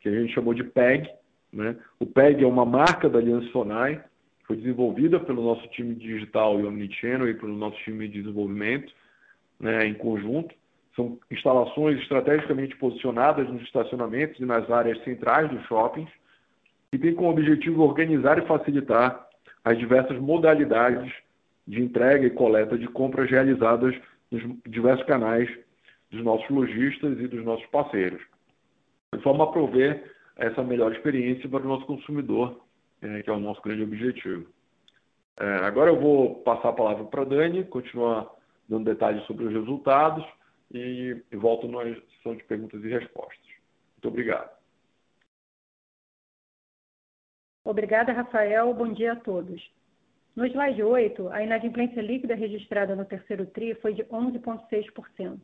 que 0.00 0.08
a 0.08 0.12
gente 0.12 0.34
chamou 0.34 0.52
de 0.52 0.62
PEG, 0.62 1.10
né? 1.50 1.74
O 1.98 2.04
PEG 2.04 2.44
é 2.44 2.46
uma 2.46 2.66
marca 2.66 3.08
da 3.08 3.18
Aliança 3.18 3.48
Sonai, 3.48 4.02
foi 4.48 4.56
desenvolvida 4.56 5.20
pelo 5.20 5.42
nosso 5.42 5.68
time 5.68 5.94
digital 5.94 6.58
e 6.58 6.64
omnichannel 6.64 7.28
e 7.28 7.34
pelo 7.34 7.54
nosso 7.54 7.76
time 7.84 8.08
de 8.08 8.22
desenvolvimento 8.22 8.90
né, 9.60 9.86
em 9.86 9.92
conjunto. 9.92 10.54
São 10.96 11.18
instalações 11.30 12.00
estrategicamente 12.00 12.74
posicionadas 12.76 13.46
nos 13.48 13.62
estacionamentos 13.62 14.40
e 14.40 14.46
nas 14.46 14.68
áreas 14.70 15.04
centrais 15.04 15.50
dos 15.50 15.62
shoppings 15.66 16.10
e 16.90 16.98
tem 16.98 17.14
como 17.14 17.28
objetivo 17.28 17.82
organizar 17.82 18.38
e 18.38 18.46
facilitar 18.46 19.28
as 19.62 19.78
diversas 19.78 20.18
modalidades 20.18 21.12
de 21.66 21.82
entrega 21.82 22.26
e 22.26 22.30
coleta 22.30 22.78
de 22.78 22.88
compras 22.88 23.30
realizadas 23.30 23.94
nos 24.30 24.42
diversos 24.66 25.04
canais 25.04 25.48
dos 26.10 26.24
nossos 26.24 26.48
lojistas 26.48 27.20
e 27.20 27.28
dos 27.28 27.44
nossos 27.44 27.66
parceiros, 27.66 28.22
de 29.14 29.22
forma 29.22 29.44
a 29.44 29.48
prover 29.48 30.10
essa 30.36 30.62
melhor 30.62 30.92
experiência 30.92 31.46
para 31.48 31.62
o 31.62 31.68
nosso 31.68 31.84
consumidor, 31.84 32.58
que 33.00 33.30
é 33.30 33.32
o 33.32 33.40
nosso 33.40 33.62
grande 33.62 33.82
objetivo. 33.82 34.48
É, 35.40 35.44
agora 35.64 35.90
eu 35.90 36.00
vou 36.00 36.36
passar 36.42 36.70
a 36.70 36.72
palavra 36.72 37.04
para 37.04 37.22
a 37.22 37.24
Dani, 37.24 37.64
continuar 37.64 38.28
dando 38.68 38.84
detalhes 38.84 39.24
sobre 39.26 39.44
os 39.44 39.52
resultados 39.52 40.24
e 40.72 41.16
volto 41.32 41.68
na 41.68 41.82
sessão 42.16 42.36
de 42.36 42.44
perguntas 42.44 42.82
e 42.82 42.88
respostas. 42.88 43.46
Muito 43.96 44.08
obrigado. 44.08 44.50
Obrigada, 47.64 48.12
Rafael. 48.12 48.72
Bom 48.74 48.92
dia 48.92 49.12
a 49.12 49.16
todos. 49.16 49.62
No 50.34 50.46
slide 50.46 50.82
8, 50.82 51.28
a 51.28 51.42
inadimplência 51.42 52.00
líquida 52.00 52.34
registrada 52.34 52.94
no 52.94 53.04
terceiro 53.04 53.44
TRI 53.46 53.74
foi 53.76 53.94
de 53.94 54.04
11,6%. 54.04 55.40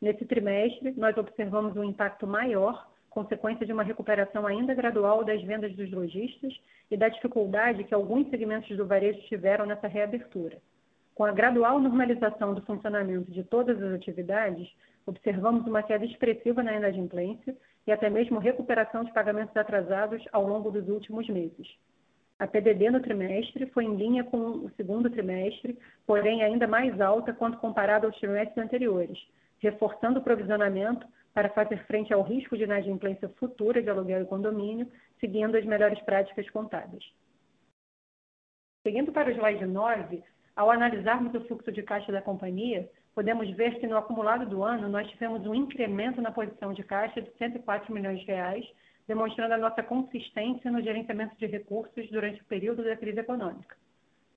Nesse 0.00 0.24
trimestre, 0.26 0.92
nós 0.96 1.16
observamos 1.16 1.76
um 1.76 1.84
impacto 1.84 2.26
maior 2.26 2.90
consequência 3.14 3.64
de 3.64 3.72
uma 3.72 3.84
recuperação 3.84 4.44
ainda 4.44 4.74
gradual 4.74 5.24
das 5.24 5.40
vendas 5.42 5.72
dos 5.76 5.90
lojistas 5.90 6.52
e 6.90 6.96
da 6.96 7.08
dificuldade 7.08 7.84
que 7.84 7.94
alguns 7.94 8.28
segmentos 8.28 8.76
do 8.76 8.84
varejo 8.84 9.20
tiveram 9.28 9.64
nessa 9.64 9.86
reabertura. 9.86 10.58
Com 11.14 11.24
a 11.24 11.30
gradual 11.30 11.78
normalização 11.78 12.54
do 12.54 12.62
funcionamento 12.62 13.30
de 13.30 13.44
todas 13.44 13.80
as 13.80 13.94
atividades, 13.94 14.68
observamos 15.06 15.64
uma 15.64 15.82
queda 15.82 16.04
expressiva 16.04 16.60
na 16.60 16.74
inadimplência 16.74 17.56
e 17.86 17.92
até 17.92 18.10
mesmo 18.10 18.40
recuperação 18.40 19.04
de 19.04 19.12
pagamentos 19.12 19.56
atrasados 19.56 20.22
ao 20.32 20.44
longo 20.44 20.72
dos 20.72 20.88
últimos 20.88 21.28
meses. 21.28 21.68
A 22.36 22.48
PDD 22.48 22.90
no 22.90 23.00
trimestre 23.00 23.66
foi 23.66 23.84
em 23.84 23.94
linha 23.94 24.24
com 24.24 24.38
o 24.38 24.70
segundo 24.76 25.08
trimestre, 25.08 25.78
porém 26.04 26.42
ainda 26.42 26.66
mais 26.66 27.00
alta 27.00 27.32
quando 27.32 27.58
comparado 27.58 28.06
aos 28.06 28.18
trimestres 28.18 28.58
anteriores, 28.58 29.18
reforçando 29.60 30.18
o 30.18 30.22
provisionamento 30.22 31.06
para 31.34 31.50
fazer 31.50 31.84
frente 31.86 32.14
ao 32.14 32.22
risco 32.22 32.56
de 32.56 32.62
inadimplência 32.62 33.28
futura 33.30 33.82
de 33.82 33.90
aluguel 33.90 34.22
e 34.22 34.26
condomínio, 34.26 34.90
seguindo 35.18 35.56
as 35.56 35.64
melhores 35.64 36.00
práticas 36.02 36.48
contábeis. 36.48 37.04
Seguindo 38.86 39.12
para 39.12 39.28
o 39.28 39.32
slide 39.32 39.66
9, 39.66 40.22
ao 40.54 40.70
analisarmos 40.70 41.34
o 41.34 41.44
fluxo 41.46 41.72
de 41.72 41.82
caixa 41.82 42.12
da 42.12 42.22
companhia, 42.22 42.88
podemos 43.14 43.50
ver 43.56 43.80
que 43.80 43.86
no 43.86 43.96
acumulado 43.96 44.46
do 44.46 44.62
ano 44.62 44.88
nós 44.88 45.08
tivemos 45.10 45.44
um 45.46 45.54
incremento 45.54 46.22
na 46.22 46.30
posição 46.30 46.72
de 46.72 46.84
caixa 46.84 47.20
de 47.20 47.30
104 47.36 47.92
milhões 47.92 48.20
de 48.20 48.26
reais, 48.26 48.64
demonstrando 49.08 49.54
a 49.54 49.58
nossa 49.58 49.82
consistência 49.82 50.70
no 50.70 50.82
gerenciamento 50.82 51.36
de 51.36 51.46
recursos 51.46 52.08
durante 52.10 52.40
o 52.40 52.44
período 52.44 52.84
da 52.84 52.96
crise 52.96 53.18
econômica. 53.18 53.76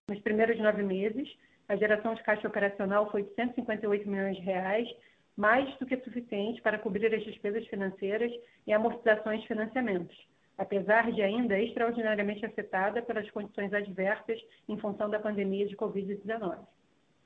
Nos 0.09 0.19
primeiros 0.21 0.57
nove 0.59 0.81
meses, 0.81 1.29
a 1.67 1.75
geração 1.75 2.15
de 2.15 2.23
caixa 2.23 2.47
operacional 2.47 3.11
foi 3.11 3.23
de 3.23 3.33
158 3.35 4.09
milhões 4.09 4.37
de 4.37 4.41
reais, 4.41 4.87
mais 5.37 5.73
do 5.77 5.85
que 5.85 5.95
suficiente 5.97 6.61
para 6.63 6.79
cobrir 6.79 7.13
as 7.13 7.23
despesas 7.23 7.65
financeiras 7.67 8.33
e 8.65 8.73
amortizações 8.73 9.41
de 9.41 9.47
financiamentos, 9.47 10.17
apesar 10.57 11.11
de 11.11 11.21
ainda 11.21 11.59
extraordinariamente 11.59 12.43
afetada 12.43 13.03
pelas 13.03 13.29
condições 13.29 13.71
adversas 13.71 14.41
em 14.67 14.77
função 14.79 15.09
da 15.09 15.19
pandemia 15.19 15.67
de 15.67 15.77
Covid-19. 15.77 16.57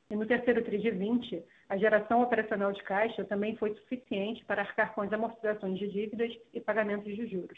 E 0.10 0.16
no 0.16 0.26
terceiro 0.26 0.62
TRI 0.62 0.80
de 0.80 0.92
20, 0.92 1.42
a 1.70 1.78
geração 1.78 2.22
operacional 2.22 2.74
de 2.74 2.84
caixa 2.84 3.24
também 3.24 3.56
foi 3.56 3.74
suficiente 3.76 4.44
para 4.44 4.62
arcar 4.62 4.94
com 4.94 5.02
as 5.02 5.14
amortizações 5.14 5.80
de 5.80 5.88
dívidas 5.88 6.38
e 6.54 6.60
pagamentos 6.60 7.16
de 7.16 7.26
juros. 7.28 7.58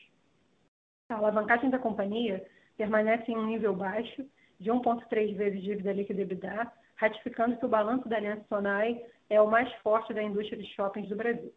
A 1.10 1.16
alavancagem 1.16 1.72
da 1.72 1.80
companhia 1.80 2.46
permanece 2.78 3.32
em 3.32 3.36
um 3.36 3.48
nível 3.48 3.76
baixo, 3.76 4.24
de 4.60 4.70
1,3 4.70 5.36
vezes 5.36 5.64
dívida 5.64 5.94
líquida 5.94 6.22
EBITDA, 6.22 6.72
ratificando 7.04 7.58
que 7.58 7.66
o 7.66 7.70
balanço 7.70 8.08
da 8.08 8.16
Aliança 8.16 8.46
Sonai 8.48 9.04
é 9.30 9.42
o 9.42 9.50
mais 9.50 9.72
forte 9.82 10.14
da 10.14 10.24
indústria 10.24 10.58
de 10.58 10.66
shoppings 10.74 11.10
do 11.10 11.18
Brasil. 11.18 11.54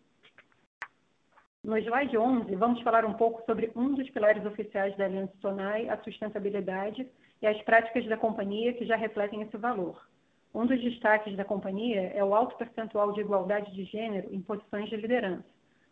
No 1.63 1.79
slide 1.79 2.19
11, 2.19 2.55
vamos 2.57 2.83
falar 2.83 3.05
um 3.05 3.15
pouco 3.15 3.45
sobre 3.47 3.71
um 3.77 3.95
dos 3.95 4.09
pilares 4.11 4.45
oficiais 4.45 4.97
da 4.97 5.05
Aliança 5.05 5.33
Sonai, 5.41 5.89
a 5.89 5.97
sustentabilidade 5.99 7.09
e 7.41 7.47
as 7.47 7.61
práticas 7.63 8.05
da 8.07 8.17
companhia 8.17 8.73
que 8.73 8.87
já 8.87 8.97
refletem 8.97 9.43
esse 9.43 9.57
valor. 9.57 10.05
Um 10.53 10.67
dos 10.67 10.81
destaques 10.81 11.37
da 11.37 11.45
companhia 11.45 12.13
é 12.15 12.25
o 12.25 12.35
alto 12.35 12.57
percentual 12.57 13.13
de 13.13 13.21
igualdade 13.21 13.73
de 13.73 13.85
gênero 13.85 14.35
em 14.35 14.41
posições 14.41 14.89
de 14.89 14.97
liderança, 14.97 15.47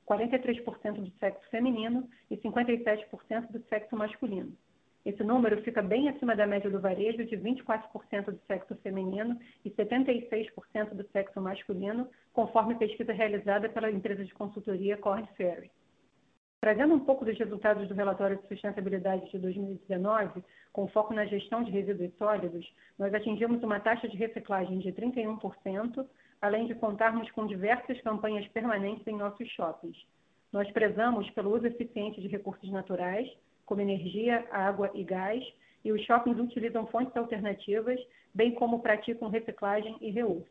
43% 0.08 0.94
do 0.94 1.10
sexo 1.18 1.48
feminino 1.48 2.08
e 2.28 2.36
57% 2.36 3.52
do 3.52 3.62
sexo 3.68 3.94
masculino. 3.96 4.52
Esse 5.04 5.22
número 5.22 5.60
fica 5.62 5.82
bem 5.82 6.08
acima 6.08 6.34
da 6.34 6.46
média 6.46 6.70
do 6.70 6.80
varejo, 6.80 7.26
de 7.26 7.36
24% 7.36 8.24
do 8.24 8.40
sexo 8.46 8.74
feminino 8.76 9.38
e 9.62 9.70
76% 9.70 10.94
do 10.94 11.06
sexo 11.08 11.40
masculino, 11.42 12.08
conforme 12.32 12.74
pesquisa 12.76 13.12
realizada 13.12 13.68
pela 13.68 13.90
empresa 13.90 14.24
de 14.24 14.32
consultoria 14.32 14.96
Corn 14.96 15.28
Ferry. 15.36 15.70
Trazendo 16.58 16.94
um 16.94 17.00
pouco 17.00 17.26
dos 17.26 17.38
resultados 17.38 17.86
do 17.86 17.94
relatório 17.94 18.38
de 18.38 18.48
sustentabilidade 18.48 19.30
de 19.30 19.38
2019, 19.38 20.42
com 20.72 20.88
foco 20.88 21.12
na 21.12 21.26
gestão 21.26 21.62
de 21.62 21.70
resíduos 21.70 22.16
sólidos, 22.16 22.66
nós 22.98 23.12
atingimos 23.12 23.62
uma 23.62 23.80
taxa 23.80 24.08
de 24.08 24.16
reciclagem 24.16 24.78
de 24.78 24.90
31%, 24.90 26.06
além 26.40 26.66
de 26.66 26.74
contarmos 26.74 27.30
com 27.32 27.46
diversas 27.46 28.00
campanhas 28.00 28.48
permanentes 28.48 29.06
em 29.06 29.14
nossos 29.14 29.46
shoppings. 29.50 29.98
nós 30.50 30.70
prezamos 30.70 31.28
pelo 31.32 31.54
uso 31.54 31.66
eficiente 31.66 32.22
de 32.22 32.28
recursos 32.28 32.70
naturais, 32.70 33.28
como 33.66 33.80
energia, 33.80 34.46
água 34.50 34.90
e 34.94 35.02
gás, 35.04 35.44
e 35.84 35.92
os 35.92 36.00
shoppings 36.02 36.38
utilizam 36.38 36.86
fontes 36.86 37.16
alternativas, 37.16 38.00
bem 38.32 38.52
como 38.52 38.80
praticam 38.80 39.28
reciclagem 39.28 39.96
e 40.00 40.10
reuso. 40.10 40.46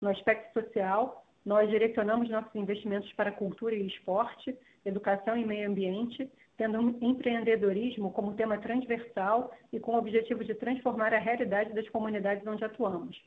No 0.00 0.10
aspecto 0.10 0.52
social, 0.52 1.24
nós 1.44 1.68
direcionamos 1.68 2.28
nossos 2.28 2.54
investimentos 2.54 3.12
para 3.12 3.32
cultura 3.32 3.74
e 3.74 3.86
esporte, 3.86 4.56
educação 4.84 5.36
e 5.36 5.44
meio 5.44 5.68
ambiente, 5.68 6.30
tendo 6.56 6.78
um 6.78 6.98
empreendedorismo 7.00 8.12
como 8.12 8.34
tema 8.34 8.58
transversal 8.58 9.52
e 9.72 9.80
com 9.80 9.92
o 9.92 9.98
objetivo 9.98 10.44
de 10.44 10.54
transformar 10.54 11.12
a 11.12 11.18
realidade 11.18 11.72
das 11.72 11.88
comunidades 11.88 12.46
onde 12.46 12.64
atuamos. 12.64 13.20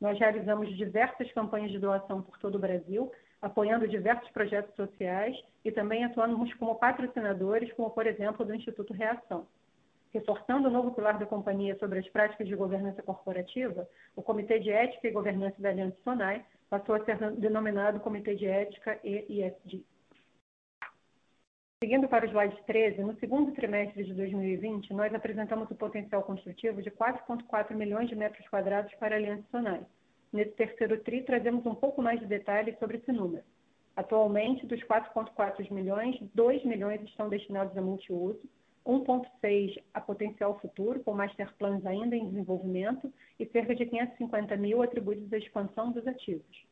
Nós 0.00 0.18
realizamos 0.18 0.74
diversas 0.76 1.30
campanhas 1.32 1.70
de 1.70 1.78
doação 1.78 2.20
por 2.20 2.38
todo 2.38 2.56
o 2.56 2.58
Brasil, 2.58 3.10
apoiando 3.44 3.86
diversos 3.86 4.30
projetos 4.30 4.74
sociais 4.74 5.36
e 5.62 5.70
também 5.70 6.02
atuamos 6.02 6.52
como 6.54 6.76
patrocinadores, 6.76 7.70
como 7.74 7.90
por 7.90 8.06
exemplo 8.06 8.44
do 8.44 8.54
Instituto 8.54 8.94
Reação. 8.94 9.46
Reforçando 10.12 10.68
o 10.68 10.70
novo 10.70 10.92
pilar 10.92 11.18
da 11.18 11.26
companhia 11.26 11.76
sobre 11.78 11.98
as 11.98 12.08
práticas 12.08 12.48
de 12.48 12.56
governança 12.56 13.02
corporativa, 13.02 13.86
o 14.16 14.22
Comitê 14.22 14.60
de 14.60 14.70
Ética 14.70 15.08
e 15.08 15.12
Governança 15.12 15.60
da 15.60 15.68
Aliança 15.68 15.96
Sonai 16.02 16.42
passou 16.70 16.94
a 16.94 17.04
ser 17.04 17.18
denominado 17.32 18.00
Comitê 18.00 18.34
de 18.34 18.46
Ética 18.46 18.98
e 19.04 19.26
ISD. 19.28 19.84
Seguindo 21.82 22.08
para 22.08 22.24
o 22.24 22.28
slide 22.30 22.56
13, 22.66 23.02
no 23.02 23.14
segundo 23.18 23.52
trimestre 23.52 24.04
de 24.04 24.14
2020, 24.14 24.94
nós 24.94 25.14
apresentamos 25.14 25.70
o 25.70 25.74
potencial 25.74 26.22
construtivo 26.22 26.80
de 26.80 26.90
4,4 26.90 27.74
milhões 27.74 28.08
de 28.08 28.16
metros 28.16 28.48
quadrados 28.48 28.94
para 28.94 29.14
a 29.14 29.18
Aliança 29.18 29.44
Sonai. 29.50 29.84
Nesse 30.34 30.50
terceiro 30.50 30.98
TRI, 30.98 31.22
trazemos 31.22 31.64
um 31.64 31.76
pouco 31.76 32.02
mais 32.02 32.18
de 32.18 32.26
detalhes 32.26 32.76
sobre 32.80 32.96
esse 32.96 33.12
número. 33.12 33.44
Atualmente, 33.94 34.66
dos 34.66 34.82
4,4 34.82 35.70
milhões, 35.70 36.18
2 36.34 36.64
milhões 36.64 37.00
estão 37.02 37.28
destinados 37.28 37.78
a 37.78 37.80
multiuso, 37.80 38.40
1,6 38.84 39.80
a 39.94 40.00
potencial 40.00 40.58
futuro, 40.58 40.98
com 41.04 41.14
master 41.14 41.54
plans 41.56 41.86
ainda 41.86 42.16
em 42.16 42.26
desenvolvimento, 42.30 43.14
e 43.38 43.46
cerca 43.46 43.76
de 43.76 43.86
550 43.86 44.56
mil 44.56 44.82
atribuídos 44.82 45.32
à 45.32 45.38
expansão 45.38 45.92
dos 45.92 46.04
ativos. 46.04 46.66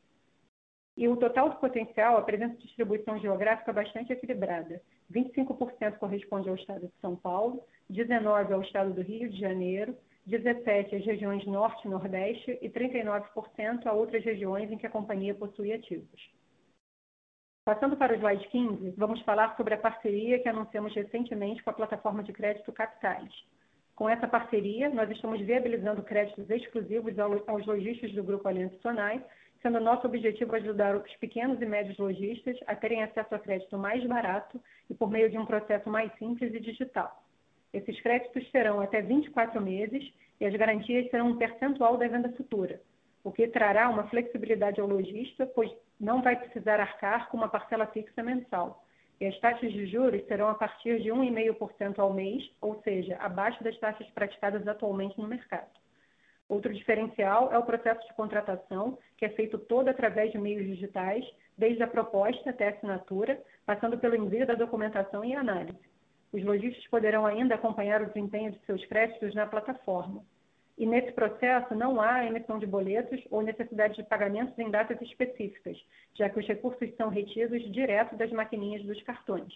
E 0.97 1.07
o 1.07 1.15
total 1.15 1.51
do 1.51 1.55
potencial 1.55 2.17
apresenta 2.17 2.57
distribuição 2.57 3.17
geográfica 3.21 3.71
bastante 3.71 4.11
equilibrada. 4.11 4.81
25% 5.09 5.99
corresponde 5.99 6.49
ao 6.49 6.55
estado 6.55 6.87
de 6.87 6.93
São 6.99 7.15
Paulo, 7.15 7.63
19% 7.89 8.51
ao 8.51 8.61
estado 8.61 8.93
do 8.93 9.01
Rio 9.01 9.29
de 9.29 9.39
Janeiro, 9.39 9.95
17% 10.27 10.93
às 10.95 11.05
regiões 11.05 11.45
Norte 11.45 11.85
e 11.85 11.89
Nordeste 11.89 12.57
e 12.61 12.69
39% 12.69 13.85
a 13.85 13.93
outras 13.93 14.23
regiões 14.23 14.71
em 14.71 14.77
que 14.77 14.87
a 14.87 14.89
companhia 14.89 15.35
possui 15.35 15.73
ativos. 15.73 16.31
Passando 17.65 17.95
para 17.95 18.13
o 18.13 18.15
slide 18.17 18.47
15, 18.49 18.91
vamos 18.97 19.21
falar 19.21 19.55
sobre 19.55 19.73
a 19.73 19.77
parceria 19.77 20.39
que 20.39 20.49
anunciamos 20.49 20.93
recentemente 20.93 21.63
com 21.63 21.69
a 21.69 21.73
plataforma 21.73 22.21
de 22.21 22.33
crédito 22.33 22.73
Capitais. 22.73 23.31
Com 23.95 24.09
essa 24.09 24.27
parceria, 24.27 24.89
nós 24.89 25.09
estamos 25.09 25.39
viabilizando 25.39 26.03
créditos 26.03 26.49
exclusivos 26.49 27.13
aos 27.19 27.65
lojistas 27.65 28.11
do 28.13 28.23
Grupo 28.23 28.47
Aliança 28.47 28.77
Sonai, 28.81 29.23
sendo 29.61 29.79
nosso 29.79 30.05
objetivo 30.05 30.53
ajudar 30.55 30.95
os 30.97 31.15
pequenos 31.15 31.61
e 31.61 31.65
médios 31.65 31.97
lojistas 31.97 32.57
a 32.67 32.75
terem 32.75 33.01
acesso 33.01 33.33
a 33.33 33.39
crédito 33.39 33.77
mais 33.77 34.05
barato 34.05 34.61
e 34.89 34.93
por 34.93 35.09
meio 35.09 35.29
de 35.29 35.37
um 35.37 35.45
processo 35.45 35.89
mais 35.89 36.13
simples 36.17 36.53
e 36.53 36.59
digital. 36.59 37.22
Esses 37.73 37.99
créditos 38.01 38.49
serão 38.51 38.79
até 38.79 39.01
24 39.01 39.59
meses 39.59 40.13
e 40.39 40.45
as 40.45 40.55
garantias 40.55 41.09
serão 41.09 41.29
um 41.29 41.37
percentual 41.37 41.97
da 41.97 42.07
venda 42.07 42.31
futura, 42.33 42.79
o 43.23 43.31
que 43.31 43.47
trará 43.47 43.89
uma 43.89 44.07
flexibilidade 44.09 44.79
ao 44.79 44.87
lojista, 44.87 45.47
pois 45.47 45.71
não 45.99 46.21
vai 46.21 46.35
precisar 46.35 46.79
arcar 46.79 47.29
com 47.29 47.37
uma 47.37 47.49
parcela 47.49 47.87
fixa 47.87 48.21
mensal. 48.21 48.85
E 49.19 49.25
as 49.25 49.39
taxas 49.39 49.71
de 49.71 49.87
juros 49.87 50.25
serão 50.27 50.49
a 50.49 50.55
partir 50.55 51.01
de 51.01 51.09
1,5% 51.09 51.97
ao 51.97 52.13
mês, 52.13 52.43
ou 52.61 52.81
seja, 52.83 53.15
abaixo 53.17 53.63
das 53.63 53.77
taxas 53.79 54.07
praticadas 54.09 54.67
atualmente 54.67 55.19
no 55.19 55.27
mercado. 55.27 55.71
Outro 56.49 56.73
diferencial 56.73 57.51
é 57.51 57.57
o 57.57 57.63
processo 57.63 58.05
de 58.05 58.13
contratação, 58.15 58.99
que 59.17 59.25
é 59.25 59.29
feito 59.29 59.57
todo 59.57 59.87
através 59.87 60.31
de 60.31 60.37
meios 60.37 60.65
digitais, 60.65 61.25
desde 61.57 61.81
a 61.81 61.87
proposta 61.87 62.49
até 62.49 62.67
a 62.67 62.71
assinatura, 62.71 63.41
passando 63.65 63.97
pelo 63.97 64.15
envio 64.15 64.45
da 64.45 64.55
documentação 64.55 65.23
e 65.23 65.33
análise. 65.33 65.92
Os 66.33 66.43
lojistas 66.43 66.85
poderão 66.87 67.27
ainda 67.27 67.53
acompanhar 67.53 68.01
o 68.01 68.07
desempenho 68.07 68.51
de 68.51 68.59
seus 68.65 68.83
créditos 68.87 69.35
na 69.35 69.45
plataforma. 69.45 70.25
E 70.75 70.85
nesse 70.87 71.11
processo 71.11 71.75
não 71.75 72.01
há 72.01 72.25
emissão 72.25 72.57
de 72.57 72.65
boletos 72.65 73.23
ou 73.29 73.43
necessidade 73.43 73.95
de 73.95 74.03
pagamentos 74.03 74.57
em 74.57 74.71
datas 74.71 74.99
específicas, 74.99 75.77
já 76.15 76.27
que 76.27 76.39
os 76.39 76.47
recursos 76.47 76.91
são 76.95 77.09
retidos 77.09 77.61
direto 77.71 78.15
das 78.15 78.31
maquininhas 78.31 78.83
dos 78.83 78.99
cartões. 79.03 79.53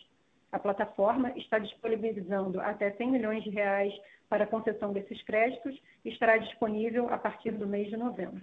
A 0.52 0.60
plataforma 0.60 1.34
está 1.36 1.58
disponibilizando 1.58 2.62
até 2.62 2.92
100 2.92 3.12
milhões 3.12 3.44
de 3.44 3.50
reais 3.50 3.94
para 4.30 4.44
a 4.44 4.48
concessão 4.48 4.94
desses 4.94 5.22
créditos 5.24 5.76
e 6.06 6.10
estará 6.10 6.38
disponível 6.38 7.12
a 7.12 7.18
partir 7.18 7.52
do 7.52 7.66
mês 7.66 7.90
de 7.90 7.98
novembro. 7.98 8.42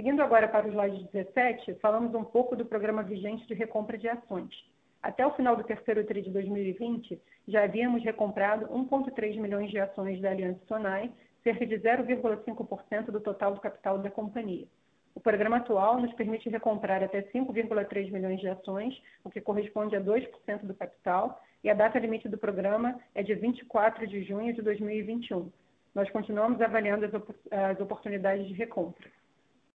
Seguindo 0.00 0.22
agora 0.22 0.46
para 0.46 0.68
o 0.68 0.70
slide 0.70 1.08
17, 1.12 1.74
falamos 1.80 2.14
um 2.14 2.24
pouco 2.24 2.54
do 2.54 2.64
programa 2.64 3.02
vigente 3.02 3.44
de 3.48 3.54
recompra 3.54 3.98
de 3.98 4.08
ações. 4.08 4.54
Até 5.02 5.26
o 5.26 5.30
final 5.32 5.56
do 5.56 5.64
terceiro 5.64 6.04
TRI 6.04 6.22
de 6.22 6.30
2020, 6.30 7.20
já 7.46 7.64
havíamos 7.64 8.02
recomprado 8.02 8.66
1,3 8.66 9.40
milhões 9.40 9.70
de 9.70 9.78
ações 9.78 10.20
da 10.20 10.30
Aliança 10.30 10.60
Sonai, 10.66 11.12
cerca 11.42 11.64
de 11.64 11.76
0,5% 11.76 13.06
do 13.06 13.20
total 13.20 13.54
do 13.54 13.60
capital 13.60 13.98
da 13.98 14.10
companhia. 14.10 14.66
O 15.14 15.20
programa 15.20 15.56
atual 15.56 16.00
nos 16.00 16.12
permite 16.14 16.48
recomprar 16.48 17.02
até 17.02 17.22
5,3 17.22 18.10
milhões 18.10 18.40
de 18.40 18.48
ações, 18.48 19.00
o 19.24 19.30
que 19.30 19.40
corresponde 19.40 19.96
a 19.96 20.00
2% 20.00 20.28
do 20.62 20.74
capital, 20.74 21.42
e 21.62 21.70
a 21.70 21.74
data 21.74 21.98
limite 21.98 22.28
do 22.28 22.38
programa 22.38 23.00
é 23.14 23.22
de 23.22 23.34
24 23.34 24.06
de 24.06 24.22
junho 24.22 24.52
de 24.54 24.62
2021. 24.62 25.50
Nós 25.94 26.08
continuamos 26.10 26.60
avaliando 26.60 27.06
as, 27.06 27.14
op 27.14 27.34
as 27.50 27.80
oportunidades 27.80 28.46
de 28.46 28.54
recompra. 28.54 29.10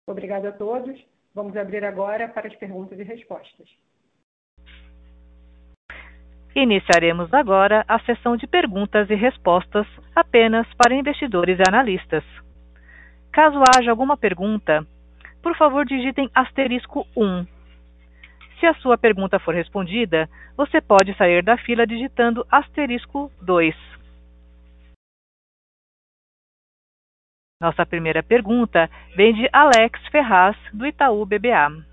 Obrigado 0.05 0.47
a 0.47 0.51
todos. 0.51 0.99
Vamos 1.33 1.55
abrir 1.55 1.85
agora 1.85 2.27
para 2.27 2.47
as 2.47 2.55
perguntas 2.55 2.99
e 2.99 3.03
respostas. 3.03 3.69
Iniciaremos 6.55 7.33
agora 7.33 7.85
a 7.87 7.99
sessão 7.99 8.35
de 8.35 8.47
perguntas 8.47 9.09
e 9.09 9.15
respostas 9.15 9.85
apenas 10.15 10.67
para 10.75 10.95
investidores 10.95 11.59
e 11.59 11.63
analistas. 11.67 12.23
Caso 13.31 13.61
haja 13.75 13.91
alguma 13.91 14.17
pergunta, 14.17 14.85
por 15.41 15.55
favor 15.55 15.85
digitem 15.85 16.29
asterisco 16.33 17.05
1. 17.15 17.45
Se 18.59 18.65
a 18.65 18.73
sua 18.75 18.97
pergunta 18.97 19.39
for 19.39 19.53
respondida, 19.53 20.27
você 20.57 20.81
pode 20.81 21.15
sair 21.15 21.43
da 21.43 21.57
fila 21.57 21.87
digitando 21.87 22.45
asterisco 22.51 23.31
2. 23.41 23.75
Nossa 27.61 27.85
primeira 27.85 28.23
pergunta 28.23 28.89
vem 29.15 29.33
de 29.33 29.47
Alex 29.53 29.99
Ferraz, 30.07 30.57
do 30.73 30.85
Itaú 30.85 31.25
BBA. 31.25 31.88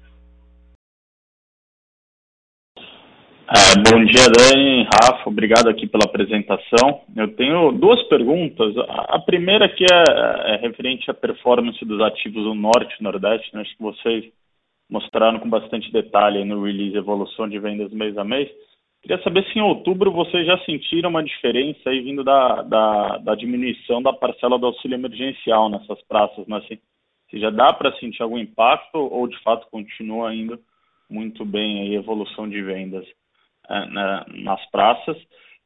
É, 3.49 3.79
bom 3.79 4.05
dia, 4.05 4.27
Dani, 4.27 4.89
Rafa, 4.93 5.29
obrigado 5.29 5.69
aqui 5.69 5.87
pela 5.87 6.03
apresentação. 6.05 7.03
Eu 7.15 7.29
tenho 7.37 7.71
duas 7.71 8.03
perguntas. 8.09 8.75
A 8.89 9.21
primeira 9.21 9.69
que 9.69 9.85
é, 9.85 10.55
é 10.55 10.57
referente 10.57 11.09
à 11.09 11.15
performance 11.15 11.79
dos 11.85 12.01
ativos 12.01 12.43
do 12.43 12.57
Norte 12.57 12.97
e 12.99 13.05
Nordeste, 13.05 13.55
né? 13.55 13.61
acho 13.61 13.77
que 13.77 13.83
vocês 13.85 14.25
mostraram 14.91 15.39
com 15.39 15.49
bastante 15.49 15.93
detalhe 15.93 16.45
no 16.45 16.65
release 16.65 16.97
evolução 16.97 17.49
de 17.49 17.57
vendas 17.61 17.93
mês 17.93 18.19
a 18.19 18.25
mês. 18.25 18.51
Queria 19.01 19.23
saber 19.23 19.45
se 19.45 19.57
em 19.57 19.63
outubro 19.63 20.11
vocês 20.11 20.45
já 20.45 20.59
sentiram 20.65 21.11
uma 21.11 21.23
diferença 21.23 21.89
aí 21.89 22.01
vindo 22.01 22.25
da, 22.25 22.63
da, 22.63 23.19
da 23.19 23.35
diminuição 23.37 24.03
da 24.03 24.13
parcela 24.13 24.59
do 24.59 24.67
auxílio 24.67 24.97
emergencial 24.97 25.69
nessas 25.69 26.03
praças, 26.09 26.45
né? 26.49 26.61
se, 26.67 26.81
se 27.31 27.39
já 27.39 27.51
dá 27.51 27.73
para 27.73 27.97
sentir 27.99 28.25
algum 28.25 28.39
impacto 28.39 28.97
ou 28.97 29.29
de 29.29 29.41
fato 29.45 29.69
continua 29.71 30.35
indo 30.35 30.59
muito 31.09 31.45
bem 31.45 31.83
a 31.83 31.93
evolução 31.93 32.49
de 32.49 32.61
vendas. 32.61 33.07
É, 33.69 33.87
né, 33.87 34.25
nas 34.45 34.65
praças. 34.71 35.17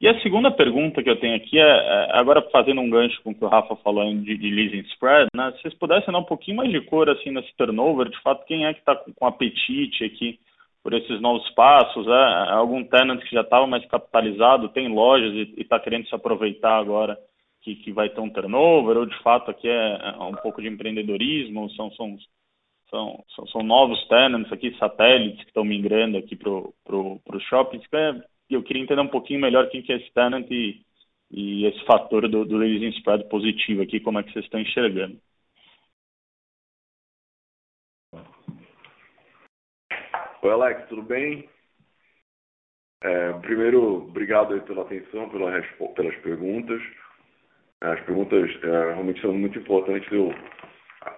E 0.00 0.08
a 0.08 0.18
segunda 0.22 0.50
pergunta 0.50 1.02
que 1.02 1.10
eu 1.10 1.20
tenho 1.20 1.36
aqui 1.36 1.58
é, 1.58 1.62
é 1.62 2.18
agora 2.18 2.40
fazendo 2.50 2.80
um 2.80 2.88
gancho 2.88 3.20
com 3.22 3.32
o 3.32 3.34
que 3.34 3.44
o 3.44 3.48
Rafa 3.48 3.76
falou 3.76 4.02
de, 4.14 4.36
de 4.38 4.50
leasing 4.50 4.86
spread, 4.92 5.28
né? 5.36 5.52
Se 5.52 5.62
vocês 5.62 5.74
pudessem 5.74 6.10
dar 6.10 6.20
um 6.20 6.24
pouquinho 6.24 6.56
mais 6.56 6.70
de 6.70 6.80
cor 6.80 7.10
assim 7.10 7.30
nesse 7.30 7.54
turnover, 7.56 8.08
de 8.08 8.18
fato, 8.22 8.46
quem 8.46 8.64
é 8.64 8.72
que 8.72 8.80
está 8.80 8.96
com, 8.96 9.12
com, 9.12 9.26
apetite 9.26 10.02
aqui 10.04 10.38
por 10.82 10.94
esses 10.94 11.20
novos 11.20 11.46
passos? 11.50 12.06
É, 12.06 12.52
algum 12.52 12.82
tenant 12.84 13.20
que 13.20 13.34
já 13.34 13.42
estava 13.42 13.66
mais 13.66 13.84
capitalizado, 13.86 14.70
tem 14.70 14.88
lojas 14.88 15.34
e 15.34 15.60
está 15.60 15.78
querendo 15.78 16.08
se 16.08 16.14
aproveitar 16.14 16.78
agora 16.78 17.18
que, 17.60 17.74
que 17.76 17.92
vai 17.92 18.08
ter 18.08 18.22
um 18.22 18.30
turnover, 18.30 18.96
ou 18.96 19.04
de 19.04 19.22
fato 19.22 19.50
aqui 19.50 19.68
é, 19.68 19.98
é 20.02 20.22
um 20.22 20.32
pouco 20.32 20.62
de 20.62 20.68
empreendedorismo, 20.68 21.68
são, 21.72 21.90
são 21.92 22.16
são, 22.90 23.24
são, 23.34 23.46
são, 23.46 23.62
novos 23.62 24.06
tenants 24.08 24.52
aqui, 24.52 24.76
satélites 24.78 25.40
que 25.40 25.50
estão 25.50 25.64
migrando 25.64 26.18
aqui 26.18 26.36
para 26.36 26.50
os 26.50 27.42
shoppings. 27.44 27.84
É, 27.92 28.22
eu 28.50 28.62
queria 28.62 28.82
entender 28.82 29.00
um 29.00 29.08
pouquinho 29.08 29.40
melhor 29.40 29.68
quem 29.70 29.80
que 29.82 29.92
é 29.92 29.96
esse 29.96 30.12
tenant 30.12 30.46
e, 30.50 30.82
e 31.30 31.64
esse 31.66 31.84
fator 31.86 32.28
do, 32.28 32.44
do 32.44 32.58
leasing 32.58 32.90
spread 32.98 33.28
positivo 33.28 33.82
aqui, 33.82 34.00
como 34.00 34.18
é 34.18 34.22
que 34.22 34.32
vocês 34.32 34.44
estão 34.44 34.60
enxergando. 34.60 35.18
Oi, 40.42 40.50
Alex, 40.50 40.88
tudo 40.88 41.02
bem? 41.02 41.48
É, 43.02 43.32
primeiro, 43.40 44.08
obrigado 44.08 44.60
pela 44.62 44.82
atenção, 44.82 45.28
pela, 45.30 45.62
pelas 45.94 46.16
perguntas. 46.16 46.82
As 47.80 48.00
perguntas 48.00 48.50
é, 48.62 48.92
realmente 48.92 49.20
são 49.20 49.32
muito 49.32 49.58
importantes. 49.58 50.10
Eu, 50.12 50.30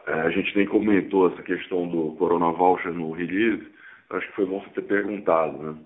a 0.07 0.31
gente 0.31 0.57
nem 0.57 0.67
comentou 0.67 1.29
essa 1.29 1.43
questão 1.43 1.89
do 1.89 2.15
Corona 2.17 2.53
Voucher 2.53 2.93
no 2.93 3.13
release. 3.13 3.67
Acho 4.11 4.27
que 4.29 4.35
foi 4.35 4.47
bom 4.47 4.61
você 4.61 4.71
ter 4.71 4.83
perguntado. 4.83 5.59
Né? 5.59 5.77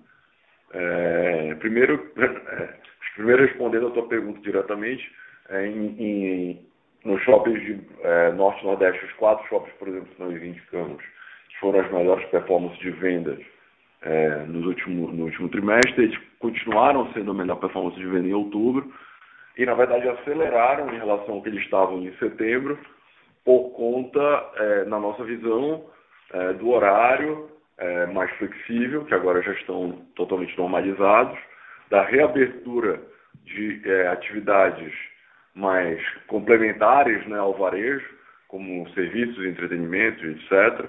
É, 0.73 1.55
primeiro, 1.55 2.11
é, 2.17 2.73
primeiro, 3.15 3.45
respondendo 3.45 3.87
a 3.87 3.91
tua 3.91 4.07
pergunta 4.07 4.39
diretamente, 4.41 5.09
é, 5.49 5.65
em, 5.65 5.95
em, 5.97 6.67
nos 7.05 7.21
shoppings 7.23 7.61
de 7.61 7.79
é, 8.03 8.31
Norte 8.33 8.61
e 8.61 8.65
Nordeste, 8.65 9.05
os 9.05 9.13
quatro 9.13 9.47
shoppings, 9.47 9.75
por 9.77 9.87
exemplo, 9.87 10.13
que 10.13 10.21
nós 10.21 10.43
indicamos, 10.43 11.01
que 11.49 11.59
foram 11.59 11.79
as 11.79 11.91
melhores 11.91 12.25
performances 12.29 12.79
de 12.79 12.91
vendas 12.91 13.39
é, 14.01 14.45
nos 14.45 14.65
último, 14.65 15.11
no 15.11 15.25
último 15.25 15.49
trimestre, 15.49 16.03
eles 16.03 16.19
continuaram 16.39 17.11
sendo 17.13 17.31
a 17.31 17.33
melhor 17.33 17.55
performance 17.55 17.97
de 17.97 18.05
venda 18.05 18.27
em 18.27 18.33
outubro 18.33 18.91
e, 19.57 19.65
na 19.65 19.73
verdade, 19.73 20.07
aceleraram 20.07 20.93
em 20.93 20.97
relação 20.97 21.35
ao 21.35 21.41
que 21.41 21.49
eles 21.49 21.63
estavam 21.63 22.03
em 22.03 22.13
setembro 22.17 22.77
por 23.47 23.69
conta, 23.69 24.19
é, 24.57 24.83
na 24.83 24.99
nossa 24.99 25.23
visão, 25.23 25.85
é, 26.33 26.51
do 26.55 26.69
horário 26.69 27.49
é, 27.77 28.05
mais 28.07 28.29
flexível, 28.31 29.05
que 29.05 29.13
agora 29.13 29.41
já 29.41 29.53
estão 29.53 30.05
totalmente 30.17 30.57
normalizados, 30.57 31.39
da 31.89 32.03
reabertura 32.03 32.99
de 33.45 33.81
é, 33.85 34.09
atividades 34.09 34.93
mais 35.55 35.97
complementares 36.27 37.25
né, 37.27 37.39
ao 37.39 37.53
varejo, 37.53 38.05
como 38.49 38.85
serviços, 38.89 39.41
entretenimento, 39.45 40.25
etc. 40.25 40.85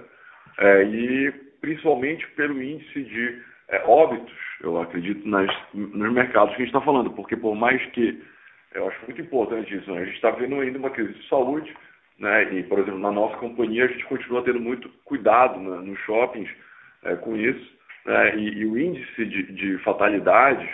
É, 0.59 0.83
e 0.83 1.31
principalmente 1.61 2.27
pelo 2.33 2.61
índice 2.61 3.05
de 3.05 3.41
é, 3.69 3.85
óbitos, 3.87 4.35
eu 4.63 4.81
acredito, 4.81 5.29
nas, 5.29 5.49
nos 5.73 6.13
mercados 6.13 6.57
que 6.57 6.63
a 6.63 6.65
gente 6.65 6.75
está 6.75 6.85
falando, 6.85 7.13
porque 7.13 7.37
por 7.37 7.55
mais 7.55 7.81
que 7.93 8.21
eu 8.75 8.89
acho 8.89 8.99
muito 9.07 9.21
importante 9.21 9.77
isso, 9.77 9.93
né? 9.93 10.03
a 10.03 10.05
gente 10.05 10.17
está 10.17 10.33
vendo 10.33 10.61
ainda 10.61 10.77
uma 10.77 10.91
crise 10.91 11.15
de 11.15 11.29
saúde, 11.29 11.73
né? 12.19 12.53
e, 12.55 12.63
por 12.65 12.79
exemplo, 12.79 12.99
na 12.99 13.11
nossa 13.11 13.37
companhia 13.37 13.85
a 13.85 13.89
gente 13.89 14.05
continua 14.05 14.43
tendo 14.43 14.61
muito 14.61 14.89
cuidado 15.05 15.59
né, 15.59 15.81
nos 15.83 15.99
shoppings 16.01 16.51
é, 17.05 17.15
com 17.17 17.37
isso, 17.37 17.73
né? 18.05 18.37
e, 18.37 18.59
e, 18.59 18.67
o 18.67 18.79
índice 18.79 19.25
de, 19.25 19.53
de, 19.53 19.79
fatalidades 19.79 20.69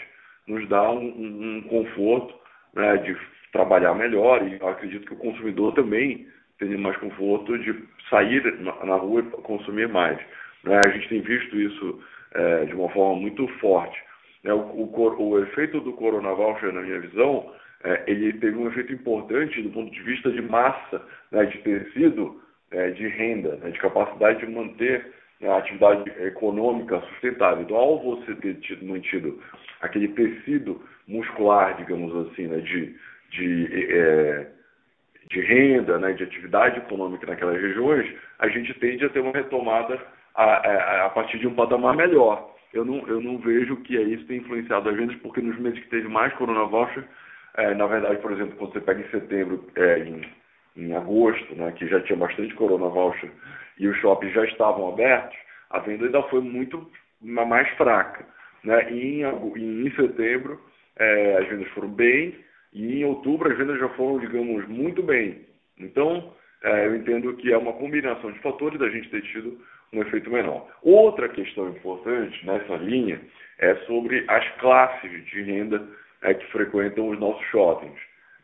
nos 0.46 0.68
dá 0.68 0.90
um, 0.90 1.06
um, 1.06 1.56
um 1.56 1.62
conforto 1.62 2.34
né, 2.74 2.96
de 2.98 3.16
trabalhar 3.52 3.94
melhor, 3.94 4.46
e 4.46 4.56
acredito 4.66 5.06
que 5.06 5.14
o 5.14 5.18
consumidor 5.18 5.74
também 5.74 6.26
tenha 6.58 6.76
mais 6.78 6.96
conforto 6.96 7.56
de 7.58 7.84
sair 8.10 8.42
na, 8.60 8.96
rua 8.96 9.20
e 9.20 9.42
consumir 9.42 9.88
mais. 9.88 10.18
Né? 10.64 10.80
A 10.84 10.90
gente 10.90 11.08
tem 11.08 11.20
visto 11.20 11.56
isso 11.56 12.00
é, 12.34 12.64
de 12.64 12.74
uma 12.74 12.88
forma 12.90 13.20
muito 13.20 13.46
forte. 13.58 13.96
É, 14.44 14.52
o, 14.52 14.58
o, 14.58 15.22
o, 15.22 15.38
efeito 15.42 15.80
do 15.80 15.92
Corona 15.92 16.34
Voucher, 16.34 16.72
na 16.72 16.82
minha 16.82 17.00
visão, 17.00 17.50
é, 17.84 18.02
ele 18.06 18.32
teve 18.34 18.56
um 18.56 18.66
efeito 18.66 18.92
importante 18.92 19.60
do 19.62 19.70
ponto 19.70 19.90
de 19.92 20.02
vista 20.02 20.30
de 20.30 20.40
massa, 20.40 21.02
né, 21.30 21.44
de 21.44 21.58
tecido, 21.58 22.40
é, 22.70 22.90
de 22.90 23.06
renda, 23.06 23.56
né, 23.56 23.70
de 23.70 23.78
capacidade 23.78 24.44
de 24.44 24.50
manter 24.50 25.06
né, 25.40 25.50
a 25.50 25.58
atividade 25.58 26.10
econômica 26.22 27.00
sustentável. 27.10 27.62
Então, 27.62 27.76
ao 27.76 28.02
você 28.02 28.34
ter 28.36 28.54
tido, 28.54 28.84
mantido 28.86 29.38
aquele 29.82 30.08
tecido 30.08 30.80
muscular, 31.06 31.76
digamos 31.76 32.28
assim, 32.28 32.46
né, 32.46 32.58
de, 32.60 32.96
de, 33.30 33.86
é, 33.92 34.46
de 35.30 35.40
renda, 35.42 35.98
né, 35.98 36.12
de 36.14 36.24
atividade 36.24 36.78
econômica 36.78 37.26
naquelas 37.26 37.60
regiões, 37.60 38.10
a 38.38 38.48
gente 38.48 38.72
tende 38.74 39.04
a 39.04 39.10
ter 39.10 39.20
uma 39.20 39.32
retomada 39.32 40.00
a, 40.34 40.44
a, 40.44 41.06
a 41.06 41.10
partir 41.10 41.38
de 41.38 41.46
um 41.46 41.54
patamar 41.54 41.94
melhor. 41.94 42.54
Eu 42.72 42.84
não, 42.84 43.06
eu 43.06 43.20
não 43.20 43.38
vejo 43.38 43.76
que 43.82 43.96
é 43.96 44.02
isso 44.02 44.26
tem 44.26 44.38
influenciado 44.38 44.88
as 44.88 44.96
vendas, 44.96 45.16
porque 45.16 45.40
nos 45.40 45.56
meses 45.58 45.78
que 45.80 45.90
teve 45.90 46.08
mais 46.08 46.32
Corona 46.32 46.64
Voucher, 46.64 47.04
é, 47.56 47.74
na 47.74 47.86
verdade, 47.86 48.20
por 48.20 48.32
exemplo, 48.32 48.56
quando 48.56 48.72
você 48.72 48.80
pega 48.80 49.00
em 49.00 49.10
setembro, 49.10 49.64
é, 49.76 49.98
em, 50.00 50.22
em 50.76 50.94
agosto, 50.94 51.54
né, 51.54 51.72
que 51.72 51.86
já 51.86 52.00
tinha 52.00 52.18
bastante 52.18 52.54
Corona 52.54 52.88
Voucher 52.88 53.30
e 53.78 53.86
os 53.86 53.96
shoppings 53.98 54.34
já 54.34 54.44
estavam 54.44 54.88
abertos, 54.88 55.36
a 55.70 55.78
venda 55.80 56.06
ainda 56.06 56.22
foi 56.24 56.40
muito 56.40 56.90
mais 57.20 57.68
fraca. 57.76 58.24
Né? 58.62 58.92
E 58.92 59.22
em, 59.22 59.86
em 59.86 59.90
setembro, 59.94 60.60
é, 60.96 61.38
as 61.38 61.48
vendas 61.48 61.68
foram 61.68 61.88
bem, 61.88 62.36
e 62.72 63.00
em 63.00 63.04
outubro 63.04 63.50
as 63.50 63.56
vendas 63.56 63.78
já 63.78 63.88
foram, 63.90 64.18
digamos, 64.18 64.66
muito 64.68 65.02
bem. 65.02 65.42
Então, 65.78 66.32
é, 66.62 66.86
eu 66.86 66.96
entendo 66.96 67.34
que 67.34 67.52
é 67.52 67.58
uma 67.58 67.72
combinação 67.74 68.32
de 68.32 68.38
fatores 68.40 68.78
da 68.78 68.88
gente 68.88 69.10
ter 69.10 69.22
tido 69.22 69.60
um 69.92 70.02
efeito 70.02 70.30
menor. 70.30 70.68
Outra 70.82 71.28
questão 71.28 71.68
importante 71.68 72.44
nessa 72.44 72.74
linha 72.76 73.20
é 73.58 73.76
sobre 73.86 74.24
as 74.26 74.48
classes 74.56 75.24
de 75.26 75.42
renda 75.42 75.86
é, 76.24 76.34
que 76.34 76.50
frequentam 76.50 77.08
os 77.08 77.18
nossos 77.20 77.44
shoppings. 77.46 77.98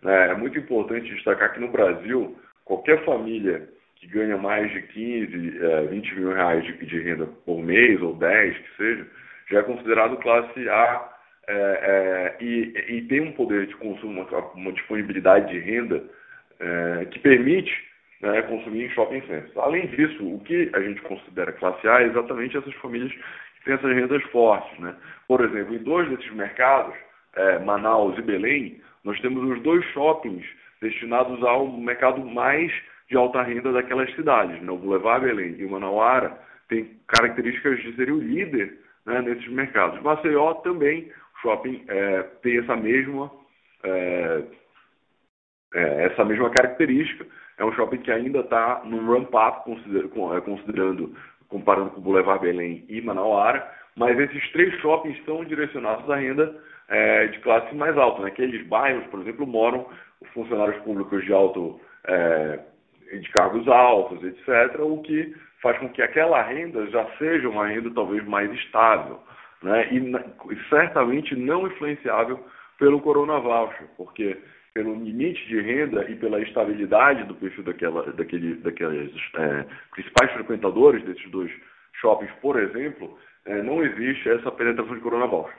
É, 0.04 0.28
é 0.28 0.34
muito 0.34 0.58
importante 0.58 1.12
destacar 1.12 1.52
que 1.52 1.60
no 1.60 1.68
Brasil, 1.68 2.38
qualquer 2.64 3.04
família 3.04 3.68
que 3.96 4.06
ganha 4.06 4.36
mais 4.36 4.70
de 4.72 4.80
15, 4.82 5.58
é, 5.62 5.82
20 5.86 6.14
mil 6.14 6.32
reais 6.32 6.64
de, 6.64 6.72
de, 6.86 7.00
renda 7.00 7.26
por 7.44 7.62
mês, 7.62 8.00
ou 8.00 8.14
10, 8.14 8.56
que 8.56 8.76
seja, 8.76 9.06
já 9.50 9.58
é 9.58 9.62
considerado 9.62 10.16
classe 10.18 10.68
A 10.68 11.10
é, 11.48 11.52
é, 11.52 12.36
e, 12.44 12.96
e, 12.96 13.02
tem 13.02 13.20
um 13.20 13.32
poder 13.32 13.66
de 13.66 13.74
consumo, 13.76 14.22
uma, 14.22 14.38
uma 14.52 14.72
disponibilidade 14.72 15.50
de 15.50 15.58
renda 15.58 16.02
é, 16.60 17.06
que 17.06 17.18
permite 17.18 17.72
né, 18.22 18.40
consumir 18.42 18.84
em 18.84 18.90
shopping 18.90 19.20
centers. 19.22 19.56
Além 19.56 19.86
disso, 19.88 20.34
o 20.34 20.40
que 20.40 20.70
a 20.72 20.80
gente 20.80 21.00
considera 21.02 21.52
classe 21.52 21.86
A 21.88 22.02
é 22.02 22.06
exatamente 22.06 22.56
essas 22.56 22.74
famílias 22.74 23.12
que 23.12 23.64
têm 23.64 23.74
essas 23.74 23.94
rendas 23.94 24.22
fortes. 24.24 24.78
Né? 24.78 24.94
Por 25.26 25.44
exemplo, 25.44 25.74
em 25.74 25.78
dois 25.78 26.08
desses 26.08 26.30
mercados, 26.32 26.94
é, 27.36 27.58
Manaus 27.58 28.16
e 28.18 28.22
Belém, 28.22 28.80
nós 29.04 29.18
temos 29.20 29.42
os 29.50 29.62
dois 29.62 29.84
shoppings 29.92 30.44
destinados 30.80 31.42
ao 31.44 31.66
mercado 31.68 32.24
mais 32.24 32.72
de 33.08 33.16
alta 33.16 33.42
renda 33.42 33.72
daquelas 33.72 34.12
cidades. 34.14 34.60
Né? 34.62 34.70
O 34.70 34.76
Boulevard 34.76 35.24
Belém 35.24 35.56
e 35.58 35.64
o 35.64 35.70
Manauara 35.70 36.38
têm 36.68 36.98
características 37.06 37.80
de 37.82 37.94
serem 37.96 38.14
o 38.14 38.20
líder 38.20 38.78
né, 39.04 39.20
nesses 39.22 39.48
mercados. 39.48 40.00
Maceió 40.02 40.54
também, 40.54 41.10
shopping 41.42 41.84
é, 41.88 42.22
tem 42.42 42.58
essa 42.58 42.76
mesma, 42.76 43.30
é, 43.82 44.42
é 45.74 46.04
essa 46.06 46.24
mesma 46.24 46.50
característica 46.50 47.26
é 47.60 47.64
um 47.64 47.72
shopping 47.72 47.98
que 47.98 48.10
ainda 48.10 48.40
está 48.40 48.80
num 48.84 49.06
ramp-up, 49.06 49.64
considerando, 49.64 51.14
comparando 51.46 51.90
com 51.90 52.00
o 52.00 52.02
Boulevard 52.02 52.40
Belém 52.40 52.86
e 52.88 53.02
Manauara, 53.02 53.70
mas 53.94 54.18
esses 54.18 54.50
três 54.52 54.74
shoppings 54.80 55.18
estão 55.18 55.44
direcionados 55.44 56.08
à 56.10 56.16
renda 56.16 56.58
é, 56.90 57.28
de 57.28 57.38
classe 57.38 57.74
mais 57.74 57.96
alta. 57.96 58.22
Naqueles 58.22 58.66
bairros, 58.66 59.06
por 59.06 59.20
exemplo, 59.20 59.46
moram 59.46 59.86
funcionários 60.34 60.82
públicos 60.82 61.24
de 61.24 61.32
alto, 61.32 61.80
é, 62.04 62.58
de 63.12 63.28
cargos 63.30 63.66
altos, 63.68 64.22
etc., 64.22 64.80
o 64.80 65.00
que 65.02 65.34
faz 65.62 65.78
com 65.78 65.88
que 65.88 66.02
aquela 66.02 66.42
renda 66.42 66.86
já 66.90 67.06
seja 67.18 67.48
uma 67.48 67.66
renda 67.66 67.90
talvez 67.94 68.24
mais 68.26 68.52
estável, 68.52 69.20
né? 69.62 69.88
e, 69.90 69.98
e 69.98 70.68
certamente 70.68 71.36
não 71.36 71.66
influenciável 71.66 72.44
pelo 72.78 73.00
Corona 73.00 73.40
porque 73.96 74.38
pelo 74.72 74.94
limite 74.94 75.46
de 75.48 75.60
renda 75.60 76.08
e 76.08 76.14
pela 76.16 76.40
estabilidade 76.40 77.24
do 77.24 77.34
perfil 77.34 77.64
daquela, 77.64 78.10
daquele, 78.12 78.54
daqueles 78.56 79.12
é, 79.36 79.66
principais 79.90 80.32
frequentadores 80.32 81.04
desses 81.04 81.28
dois 81.30 81.50
shoppings, 82.00 82.32
por 82.40 82.58
exemplo, 82.58 83.18
é, 83.46 83.62
não 83.62 83.82
existe 83.82 84.30
essa 84.30 84.50
penetração 84.50 84.94
de 84.94 85.00
coronavírus 85.00 85.50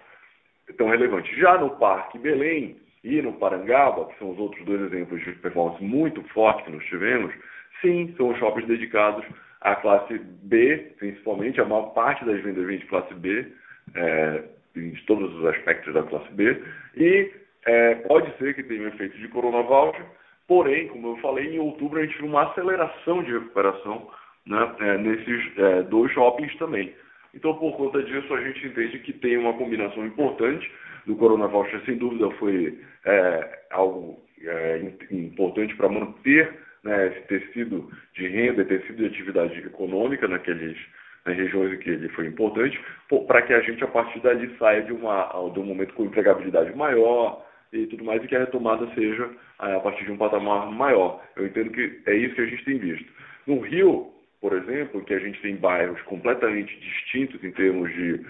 tão 0.73 0.89
relevante. 0.89 1.33
Já 1.39 1.57
no 1.57 1.71
Parque 1.71 2.17
Belém 2.17 2.77
e 3.03 3.21
no 3.21 3.33
Parangaba, 3.33 4.05
que 4.05 4.19
são 4.19 4.31
os 4.31 4.39
outros 4.39 4.63
dois 4.65 4.81
exemplos 4.81 5.23
de 5.23 5.31
performance 5.33 5.83
muito 5.83 6.21
forte 6.29 6.63
que 6.63 6.71
nós 6.71 6.83
tivemos, 6.85 7.33
sim, 7.81 8.13
são 8.17 8.35
shoppings 8.35 8.67
dedicados 8.67 9.25
à 9.61 9.75
classe 9.75 10.19
B, 10.43 10.93
principalmente, 10.97 11.59
a 11.59 11.65
maior 11.65 11.93
parte 11.93 12.25
das 12.25 12.41
vendas 12.41 12.65
vem 12.65 12.79
de 12.79 12.85
classe 12.85 13.13
B, 13.15 13.47
é, 13.95 14.43
em 14.75 14.93
todos 15.05 15.33
os 15.35 15.45
aspectos 15.45 15.93
da 15.93 16.03
classe 16.03 16.31
B, 16.33 16.61
e 16.95 17.31
é, 17.65 17.95
pode 17.95 18.35
ser 18.37 18.55
que 18.55 18.63
tenha 18.63 18.83
um 18.83 18.87
efeito 18.87 19.17
de 19.17 19.27
Corona 19.27 19.61
Voucher, 19.63 20.05
porém, 20.47 20.87
como 20.87 21.09
eu 21.09 21.17
falei, 21.17 21.55
em 21.55 21.59
outubro 21.59 21.99
a 21.99 22.05
gente 22.05 22.17
viu 22.17 22.27
uma 22.27 22.49
aceleração 22.49 23.23
de 23.23 23.33
recuperação 23.33 24.09
né, 24.45 24.75
é, 24.79 24.97
nesses 24.97 25.57
é, 25.57 25.83
dois 25.83 26.11
shoppings 26.11 26.55
também. 26.57 26.93
Então, 27.33 27.55
por 27.55 27.75
conta 27.77 28.03
disso, 28.03 28.33
a 28.33 28.41
gente 28.41 28.67
entende 28.67 28.99
que 28.99 29.13
tem 29.13 29.37
uma 29.37 29.53
combinação 29.53 30.05
importante 30.05 30.69
do 31.05 31.15
Corona 31.15 31.47
Voucher, 31.47 31.81
sem 31.85 31.97
dúvida 31.97 32.29
foi 32.31 32.77
é, 33.05 33.59
algo 33.71 34.21
é, 34.43 34.93
importante 35.11 35.75
para 35.75 35.89
manter 35.89 36.53
né, 36.83 37.07
esse 37.07 37.21
tecido 37.27 37.89
de 38.13 38.27
renda, 38.27 38.65
tecido 38.65 38.97
de 38.97 39.05
atividade 39.05 39.57
econômica 39.59 40.27
naqueles, 40.27 40.77
nas 41.25 41.37
regiões 41.37 41.73
em 41.73 41.77
que 41.77 41.89
ele 41.89 42.09
foi 42.09 42.27
importante, 42.27 42.79
para 43.27 43.41
que 43.41 43.53
a 43.53 43.61
gente, 43.61 43.83
a 43.83 43.87
partir 43.87 44.19
dali, 44.19 44.53
saia 44.57 44.81
de, 44.81 44.91
uma, 44.91 45.29
de 45.53 45.59
um 45.59 45.65
momento 45.65 45.93
com 45.93 46.05
empregabilidade 46.05 46.75
maior, 46.75 47.45
e 47.73 47.87
tudo 47.87 48.03
mais, 48.03 48.23
e 48.23 48.27
que 48.27 48.35
a 48.35 48.39
retomada 48.39 48.87
seja 48.93 49.29
a 49.57 49.79
partir 49.79 50.03
de 50.03 50.11
um 50.11 50.17
patamar 50.17 50.69
maior. 50.71 51.23
Eu 51.35 51.45
entendo 51.45 51.71
que 51.71 52.01
é 52.05 52.15
isso 52.15 52.35
que 52.35 52.41
a 52.41 52.45
gente 52.45 52.65
tem 52.65 52.77
visto. 52.77 53.09
No 53.47 53.59
Rio, 53.59 54.11
por 54.41 54.53
exemplo, 54.53 55.05
que 55.05 55.13
a 55.13 55.19
gente 55.19 55.39
tem 55.41 55.55
bairros 55.55 56.01
completamente 56.01 56.77
distintos 56.79 57.41
em 57.43 57.51
termos 57.51 57.93
de 57.93 58.25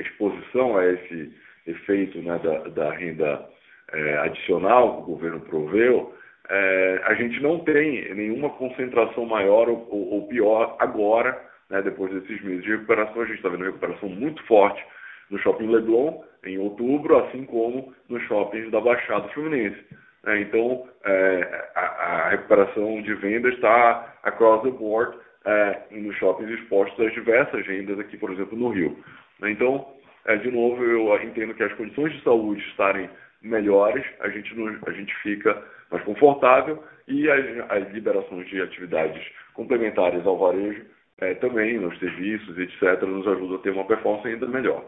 exposição 0.00 0.76
a 0.76 0.84
esse 0.84 1.32
efeito 1.66 2.20
né, 2.20 2.38
da, 2.42 2.58
da, 2.68 2.90
renda 2.90 3.46
é, 3.92 4.18
adicional 4.18 4.96
que 4.96 5.02
o 5.02 5.14
governo 5.14 5.40
proveu, 5.40 6.12
é, 6.48 7.02
a 7.04 7.14
gente 7.14 7.40
não 7.40 7.60
tem 7.60 8.12
nenhuma 8.14 8.50
concentração 8.50 9.26
maior 9.26 9.68
ou, 9.68 9.86
ou 9.90 10.26
pior 10.26 10.76
agora, 10.80 11.40
né, 11.70 11.82
depois 11.82 12.12
desses 12.12 12.42
meses 12.42 12.64
de 12.64 12.70
recuperação. 12.70 13.22
A 13.22 13.26
gente 13.26 13.36
está 13.36 13.48
vendo 13.48 13.60
uma 13.60 13.66
recuperação 13.66 14.08
muito 14.08 14.42
forte 14.44 14.84
no 15.30 15.38
shopping 15.38 15.68
Leblon, 15.68 16.22
em 16.44 16.58
outubro, 16.58 17.18
assim 17.18 17.44
como 17.44 17.94
nos 18.08 18.22
shoppings 18.24 18.70
da 18.70 18.80
Baixada 18.80 19.28
Fluminense. 19.28 19.78
É, 20.26 20.40
então, 20.40 20.88
é, 21.04 21.68
a, 21.74 21.80
a, 21.80 22.28
recuperação 22.30 23.02
de 23.02 23.14
vendas 23.14 23.54
está 23.54 24.14
across 24.24 24.62
the 24.62 24.70
board 24.70 25.16
é, 25.48 25.82
nos 25.90 26.14
shoppings 26.16 26.50
expostos 26.50 27.06
às 27.06 27.12
diversas 27.14 27.66
rendas 27.66 27.98
aqui, 27.98 28.18
por 28.18 28.30
exemplo, 28.30 28.56
no 28.56 28.68
Rio. 28.68 29.02
Então, 29.42 29.94
é, 30.26 30.36
de 30.36 30.50
novo, 30.50 30.84
eu 30.84 31.22
entendo 31.22 31.54
que 31.54 31.62
as 31.62 31.72
condições 31.72 32.12
de 32.12 32.22
saúde 32.22 32.60
estarem 32.68 33.08
melhores, 33.40 34.04
a 34.20 34.28
gente, 34.28 34.54
a 34.86 34.90
gente 34.92 35.14
fica 35.22 35.60
mais 35.90 36.04
confortável 36.04 36.84
e 37.06 37.30
as, 37.30 37.70
as 37.70 37.90
liberações 37.92 38.46
de 38.48 38.60
atividades 38.60 39.26
complementares 39.54 40.26
ao 40.26 40.36
varejo 40.36 40.84
é, 41.18 41.34
também, 41.34 41.78
nos 41.78 41.98
serviços, 41.98 42.58
etc., 42.58 43.02
nos 43.02 43.26
ajudam 43.26 43.56
a 43.56 43.62
ter 43.62 43.70
uma 43.70 43.86
performance 43.86 44.28
ainda 44.28 44.46
melhor. 44.46 44.84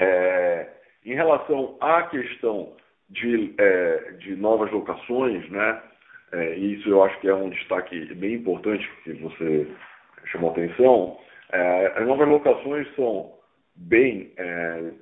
É, 0.00 0.66
em 1.04 1.14
relação 1.14 1.76
à 1.78 2.04
questão 2.04 2.74
de, 3.10 3.54
é, 3.58 4.12
de 4.18 4.34
novas 4.34 4.70
locações, 4.72 5.48
né, 5.50 5.82
é, 6.32 6.54
isso 6.54 6.88
eu 6.88 7.02
acho 7.02 7.18
que 7.20 7.28
é 7.28 7.34
um 7.34 7.50
destaque 7.50 8.14
bem 8.14 8.34
importante 8.34 8.88
que 9.02 9.12
você 9.14 9.66
chamou 10.26 10.50
atenção, 10.50 11.18
é, 11.52 11.86
as 11.96 12.06
novas 12.06 12.28
locações 12.28 12.86
são 12.94 13.32
bem 13.74 14.32
é, 14.36 14.92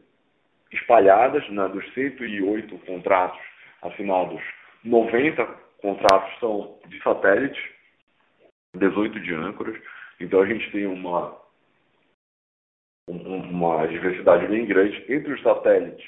espalhadas, 0.72 1.46
né, 1.50 1.68
dos 1.68 1.84
108 1.92 2.78
contratos 2.78 3.40
assinados, 3.82 4.40
90 4.84 5.44
contratos 5.82 6.38
são 6.40 6.78
de 6.88 7.02
satélite, 7.02 7.60
18 8.76 9.20
de 9.20 9.34
âncoras, 9.34 9.80
então 10.20 10.40
a 10.40 10.46
gente 10.46 10.70
tem 10.72 10.86
uma, 10.86 11.36
uma 13.08 13.86
diversidade 13.86 14.46
bem 14.46 14.66
grande 14.66 15.04
entre 15.08 15.32
os 15.32 15.42
satélites. 15.42 16.06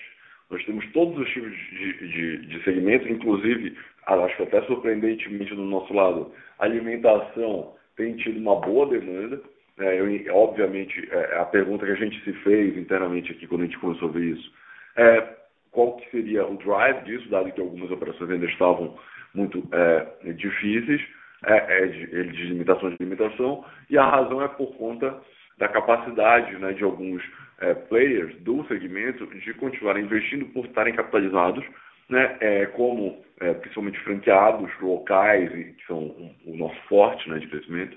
Nós 0.51 0.65
temos 0.65 0.85
todos 0.93 1.17
os 1.17 1.29
tipos 1.31 1.51
de, 1.51 1.93
de, 2.09 2.37
de 2.47 2.65
segmentos, 2.65 3.09
inclusive, 3.09 3.77
acho 4.07 4.37
que 4.37 4.43
até 4.43 4.63
surpreendentemente 4.63 5.55
do 5.55 5.65
nosso 5.65 5.93
lado, 5.95 6.33
alimentação 6.59 7.75
tem 7.97 8.17
tido 8.17 8.39
uma 8.39 8.57
boa 8.57 8.87
demanda. 8.87 9.41
É, 9.79 10.01
eu, 10.01 10.35
obviamente, 10.35 11.09
é, 11.11 11.39
a 11.39 11.45
pergunta 11.45 11.87
que 11.87 11.93
a 11.93 11.97
gente 11.97 12.23
se 12.25 12.33
fez 12.43 12.77
internamente 12.77 13.31
aqui 13.33 13.47
quando 13.47 13.63
a 13.63 13.65
gente 13.67 13.79
começou 13.79 14.11
ver 14.11 14.25
isso 14.25 14.53
é 14.97 15.41
qual 15.71 15.97
que 15.97 16.11
seria 16.11 16.45
o 16.47 16.57
drive 16.57 17.05
disso, 17.05 17.31
dado 17.31 17.53
que 17.53 17.61
algumas 17.61 17.91
operações 17.91 18.31
ainda 18.31 18.47
estavam 18.47 18.99
muito 19.33 19.67
é, 19.73 20.33
difíceis, 20.33 21.01
é, 21.47 21.85
é 21.85 21.87
de, 21.87 22.07
de 22.07 22.43
limitação 22.45 22.91
de 22.91 22.97
limitação, 22.99 23.65
e 23.89 23.97
a 23.97 24.05
razão 24.05 24.43
é 24.43 24.49
por 24.49 24.75
conta 24.77 25.17
da 25.61 25.69
capacidade 25.69 26.57
né, 26.57 26.73
de 26.73 26.83
alguns 26.83 27.23
é, 27.61 27.75
players 27.75 28.35
do 28.39 28.65
segmento 28.67 29.27
de 29.27 29.55
continuarem 29.55 30.05
investindo 30.05 30.47
por 30.47 30.65
estarem 30.65 30.95
capitalizados, 30.95 31.63
né, 32.09 32.37
é, 32.41 32.67
como 32.67 33.23
é, 33.39 33.53
principalmente 33.53 34.01
franqueados 34.01 34.71
locais, 34.81 35.51
que 35.53 35.87
são 35.87 36.33
o 36.47 36.57
nosso 36.57 36.81
forte 36.89 37.29
né, 37.29 37.39
de 37.39 37.47
crescimento, 37.47 37.97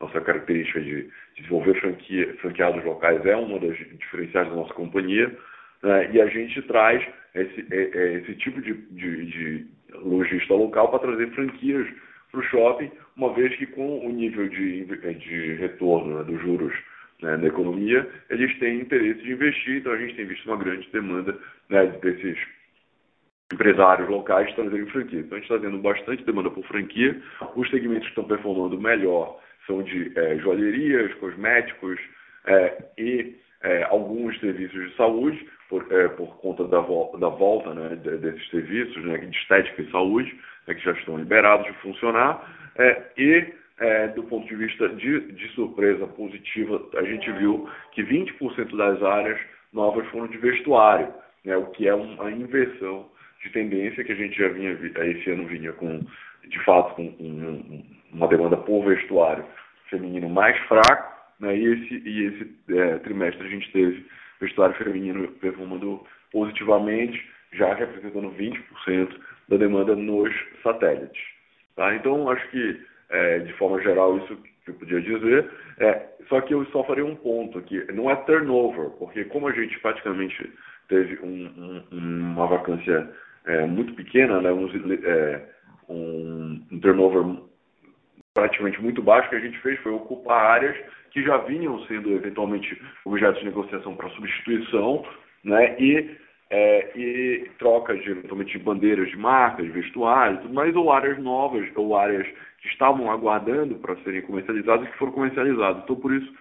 nossa 0.00 0.20
característica 0.20 0.80
de 0.80 1.10
desenvolver 1.36 1.78
franquia, 1.80 2.34
franqueados 2.40 2.82
locais 2.84 3.26
é 3.26 3.36
uma 3.36 3.58
das 3.58 3.76
diferenciais 3.76 4.48
da 4.48 4.54
nossa 4.54 4.72
companhia, 4.72 5.36
né, 5.82 6.10
e 6.12 6.20
a 6.20 6.26
gente 6.26 6.62
traz 6.62 7.04
esse, 7.34 7.66
é, 7.72 7.90
é, 7.92 8.12
esse 8.14 8.34
tipo 8.36 8.62
de, 8.62 8.72
de, 8.72 9.26
de 9.26 9.66
lojista 9.94 10.54
local 10.54 10.88
para 10.88 11.00
trazer 11.00 11.28
franquias 11.32 11.88
para 12.30 12.40
o 12.40 12.44
shopping, 12.44 12.90
uma 13.16 13.34
vez 13.34 13.54
que 13.56 13.66
com 13.66 14.06
o 14.06 14.08
nível 14.10 14.48
de, 14.48 14.84
de 14.84 15.54
retorno 15.54 16.18
né, 16.18 16.24
dos 16.24 16.40
juros 16.40 16.72
né, 17.22 17.36
na 17.36 17.46
economia, 17.46 18.08
eles 18.28 18.58
têm 18.58 18.80
interesse 18.80 19.22
de 19.22 19.32
investir, 19.32 19.78
então 19.78 19.92
a 19.92 19.98
gente 19.98 20.14
tem 20.14 20.26
visto 20.26 20.46
uma 20.46 20.56
grande 20.56 20.88
demanda 20.92 21.36
né, 21.68 21.86
desses 22.02 22.38
empresários 23.52 24.08
locais 24.08 24.54
trazerem 24.54 24.86
franquia. 24.86 25.20
Então 25.20 25.36
a 25.36 25.40
gente 25.40 25.50
está 25.50 25.58
tendo 25.58 25.78
bastante 25.78 26.24
demanda 26.24 26.50
por 26.50 26.64
franquia. 26.66 27.20
Os 27.56 27.68
segmentos 27.70 28.04
que 28.04 28.10
estão 28.10 28.24
performando 28.24 28.80
melhor 28.80 29.40
são 29.66 29.82
de 29.82 30.12
é, 30.16 30.38
joalherias, 30.38 31.12
cosméticos 31.14 31.98
é, 32.46 32.84
e 32.96 33.36
é, 33.62 33.82
alguns 33.84 34.38
serviços 34.40 34.90
de 34.90 34.96
saúde, 34.96 35.46
por, 35.68 35.86
é, 35.92 36.08
por 36.08 36.36
conta 36.38 36.64
da, 36.66 36.80
vo 36.80 37.16
da 37.18 37.28
volta 37.28 37.74
né, 37.74 37.96
desses 37.96 38.48
serviços 38.50 39.04
né, 39.04 39.18
de 39.18 39.36
estética 39.36 39.82
e 39.82 39.90
saúde, 39.90 40.34
né, 40.66 40.74
que 40.74 40.84
já 40.84 40.92
estão 40.92 41.18
liberados 41.18 41.66
de 41.66 41.72
funcionar. 41.80 42.72
É, 42.76 43.02
e 43.18 43.52
é, 43.80 44.08
do 44.08 44.22
ponto 44.24 44.46
de 44.46 44.54
vista 44.54 44.88
de, 44.90 45.32
de, 45.32 45.48
surpresa 45.54 46.06
positiva, 46.06 46.86
a 46.94 47.02
gente 47.02 47.32
viu 47.32 47.68
que 47.92 48.02
20% 48.04 48.76
das 48.76 49.02
áreas 49.02 49.40
novas 49.72 50.06
foram 50.08 50.26
de 50.26 50.36
vestuário, 50.36 51.12
né, 51.44 51.56
o 51.56 51.66
que 51.70 51.88
é 51.88 51.94
uma 51.94 52.30
inversão 52.30 53.10
de 53.42 53.50
tendência 53.50 54.04
que 54.04 54.12
a 54.12 54.16
gente 54.16 54.36
já 54.36 54.48
vinha, 54.48 54.72
esse 54.72 55.30
ano 55.30 55.46
vinha 55.46 55.72
com, 55.72 56.04
de 56.46 56.64
fato, 56.64 56.94
com 56.94 57.02
um, 57.02 57.84
uma 58.12 58.28
demanda 58.28 58.58
por 58.58 58.84
vestuário 58.84 59.46
feminino 59.88 60.28
mais 60.28 60.56
fraco, 60.66 61.14
né, 61.40 61.56
e 61.56 61.64
esse, 61.64 62.02
e 62.06 62.24
esse 62.26 62.78
é, 62.78 62.98
trimestre 62.98 63.46
a 63.46 63.50
gente 63.50 63.72
teve 63.72 64.06
vestuário 64.40 64.76
feminino 64.76 65.26
performando 65.40 66.04
positivamente, 66.30 67.26
já 67.54 67.72
representando 67.74 68.30
20% 68.32 69.08
da 69.48 69.56
demanda 69.56 69.96
nos 69.96 70.30
satélites. 70.62 71.20
Tá? 71.74 71.94
Então, 71.94 72.28
acho 72.28 72.46
que 72.50 72.89
é, 73.10 73.40
de 73.40 73.52
forma 73.54 73.80
geral, 73.82 74.18
isso 74.18 74.36
que 74.64 74.70
eu 74.70 74.74
podia 74.74 75.00
dizer. 75.00 75.50
É, 75.78 76.06
só 76.28 76.40
que 76.40 76.54
eu 76.54 76.64
só 76.66 76.84
farei 76.84 77.02
um 77.02 77.16
ponto 77.16 77.58
aqui. 77.58 77.84
Não 77.92 78.10
é 78.10 78.16
turnover, 78.16 78.90
porque 78.90 79.24
como 79.24 79.48
a 79.48 79.52
gente 79.52 79.78
praticamente 79.80 80.50
teve 80.88 81.18
um, 81.22 81.82
um, 81.92 82.32
uma 82.32 82.46
vacância 82.46 83.10
é, 83.46 83.66
muito 83.66 83.94
pequena, 83.94 84.40
né, 84.40 84.50
é, 84.50 85.42
um, 85.88 86.62
um 86.70 86.80
turnover 86.80 87.24
praticamente 88.34 88.80
muito 88.80 89.02
baixo, 89.02 89.26
o 89.26 89.30
que 89.30 89.36
a 89.36 89.40
gente 89.40 89.58
fez 89.58 89.78
foi 89.80 89.92
ocupar 89.92 90.52
áreas 90.52 90.76
que 91.10 91.22
já 91.22 91.38
vinham 91.38 91.84
sendo 91.86 92.12
eventualmente 92.12 92.80
objetos 93.04 93.40
de 93.40 93.46
negociação 93.46 93.96
para 93.96 94.08
substituição, 94.10 95.04
né, 95.42 95.76
e 95.80 96.16
é, 96.50 96.90
e 96.98 97.48
troca 97.58 97.96
de, 97.96 98.10
eventualmente, 98.10 98.58
bandeiras 98.58 99.08
de 99.08 99.16
marcas, 99.16 99.64
de 99.64 99.70
vestuário, 99.70 100.52
mais, 100.52 100.74
ou 100.74 100.92
áreas 100.92 101.16
novas, 101.18 101.64
ou 101.76 101.96
áreas 101.96 102.26
que 102.60 102.68
estavam 102.68 103.10
aguardando 103.10 103.76
para 103.76 103.96
serem 103.96 104.22
comercializadas 104.22 104.86
e 104.86 104.90
que 104.90 104.98
foram 104.98 105.12
comercializadas. 105.12 105.82
Então, 105.82 105.96
por 105.96 106.12
isso 106.12 106.32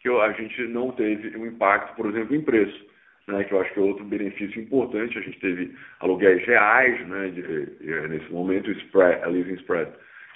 que 0.00 0.08
a 0.08 0.32
gente 0.32 0.62
não 0.68 0.90
teve 0.92 1.36
um 1.36 1.46
impacto, 1.46 1.94
por 1.94 2.06
exemplo, 2.06 2.34
em 2.34 2.42
preço, 2.42 2.86
né, 3.28 3.44
que 3.44 3.52
eu 3.52 3.60
acho 3.60 3.72
que 3.72 3.80
é 3.80 3.82
outro 3.82 4.04
benefício 4.04 4.60
importante. 4.60 5.18
A 5.18 5.20
gente 5.20 5.38
teve 5.38 5.74
aluguéis 6.00 6.44
reais, 6.46 7.06
né, 7.06 7.28
de, 7.28 7.66
de, 7.76 8.08
nesse 8.08 8.32
momento, 8.32 8.70
spread, 8.72 9.22
a 9.22 9.28
leasing 9.28 9.54
spread 9.54 9.90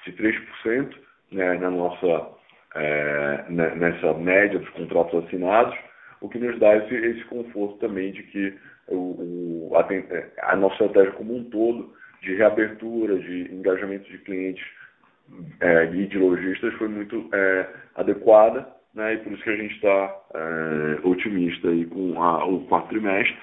de 0.05 0.13
3% 0.13 0.95
né, 1.33 1.55
na 1.55 1.71
nossa, 1.71 2.29
é, 2.75 3.45
nessa 3.49 4.15
média 4.15 4.59
dos 4.59 4.69
contratos 4.71 5.25
assinados, 5.25 5.77
o 6.21 6.29
que 6.29 6.39
nos 6.39 6.59
dá 6.59 6.77
esse, 6.77 6.95
esse 6.95 7.25
conforto 7.25 7.79
também 7.79 8.13
de 8.13 8.23
que 8.25 8.55
o, 8.89 9.71
o, 9.71 9.77
a, 9.77 10.53
a, 10.53 10.57
nossa 10.57 10.85
estratégia 10.85 11.13
como 11.13 11.37
um 11.37 11.45
todo 11.45 11.93
de 12.23 12.35
reabertura, 12.35 13.19
de 13.19 13.53
engajamento 13.53 14.09
de 14.11 14.19
clientes 14.19 14.65
é, 15.61 15.85
e 15.93 16.07
de 16.07 16.19
lojistas 16.19 16.75
foi 16.75 16.89
muito 16.89 17.29
é, 17.33 17.69
adequada, 17.95 18.69
né, 18.95 19.15
e 19.15 19.19
por 19.19 19.33
isso 19.33 19.43
que 19.43 19.51
a 19.51 19.57
gente 19.57 19.75
está 19.75 20.17
é, 20.35 21.07
otimista 21.07 21.69
aí 21.69 21.85
com 21.87 22.23
a, 22.23 22.45
o 22.45 22.61
quarto 22.67 22.89
trimestre, 22.89 23.37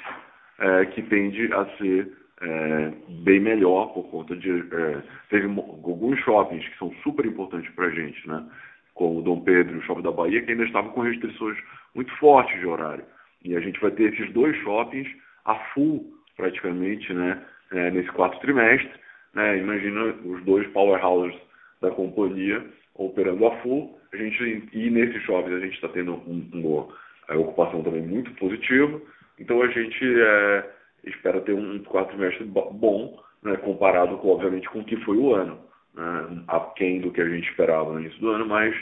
é, 0.59 0.85
que 0.85 1.01
tende 1.03 1.51
a 1.53 1.65
ser 1.77 2.11
é, 2.41 2.91
bem 3.23 3.39
melhor 3.39 3.93
por 3.93 4.09
conta 4.09 4.35
de 4.35 4.49
é, 4.49 5.01
teve 5.29 5.47
alguns 5.47 6.19
shoppings 6.19 6.67
que 6.67 6.77
são 6.77 6.93
super 7.03 7.25
importantes 7.25 7.69
para 7.75 7.85
a 7.85 7.91
gente, 7.91 8.27
né, 8.27 8.45
como 8.93 9.19
o 9.19 9.21
Dom 9.21 9.41
Pedro 9.41 9.77
o 9.77 9.81
Shopping 9.81 10.03
da 10.03 10.11
Bahia, 10.11 10.41
que 10.41 10.51
ainda 10.51 10.65
estavam 10.65 10.91
com 10.91 11.01
restrições 11.01 11.57
muito 11.95 12.11
fortes 12.17 12.59
de 12.59 12.65
horário. 12.65 13.03
E 13.43 13.55
a 13.55 13.59
gente 13.59 13.79
vai 13.79 13.91
ter 13.91 14.13
esses 14.13 14.31
dois 14.33 14.55
shoppings 14.57 15.07
a 15.45 15.55
full 15.73 16.05
praticamente, 16.37 17.11
né, 17.13 17.41
é, 17.71 17.91
nesse 17.91 18.11
quarto 18.11 18.39
trimestre. 18.39 18.91
Né, 19.33 19.59
imagina 19.59 20.03
os 20.25 20.43
dois 20.43 20.67
powerhouses 20.67 21.39
da 21.81 21.91
companhia 21.91 22.63
operando 22.95 23.45
a 23.47 23.57
full. 23.57 23.97
A 24.13 24.17
gente, 24.17 24.69
e 24.73 24.89
nesses 24.89 25.21
shoppings 25.23 25.55
a 25.55 25.65
gente 25.65 25.75
está 25.75 25.87
tendo 25.89 26.13
um, 26.13 26.49
uma 26.53 26.87
é, 27.29 27.35
ocupação 27.35 27.83
também 27.83 28.01
muito 28.01 28.31
positiva. 28.35 29.01
Então 29.39 29.61
a 29.61 29.67
gente 29.67 30.03
é, 30.03 30.69
espera 31.05 31.41
ter 31.41 31.53
um 31.53 31.79
quarto 31.83 32.09
trimestre 32.09 32.45
bom, 32.45 33.19
né, 33.41 33.57
comparado, 33.57 34.17
com, 34.17 34.29
obviamente, 34.29 34.69
com 34.69 34.79
o 34.79 34.85
que 34.85 34.97
foi 34.97 35.17
o 35.17 35.33
ano. 35.33 35.59
né, 35.95 36.43
aquém 36.47 37.01
do 37.01 37.11
que 37.11 37.21
a 37.21 37.29
gente 37.29 37.49
esperava 37.49 37.91
no 37.91 37.99
início 37.99 38.19
do 38.19 38.29
ano, 38.29 38.45
mas 38.45 38.75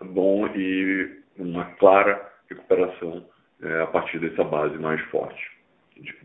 bom 0.00 0.46
e 0.48 1.18
uma 1.36 1.64
clara 1.76 2.26
recuperação 2.48 3.26
é, 3.62 3.82
a 3.82 3.86
partir 3.86 4.18
dessa 4.18 4.44
base 4.44 4.78
mais 4.78 5.00
forte 5.10 5.50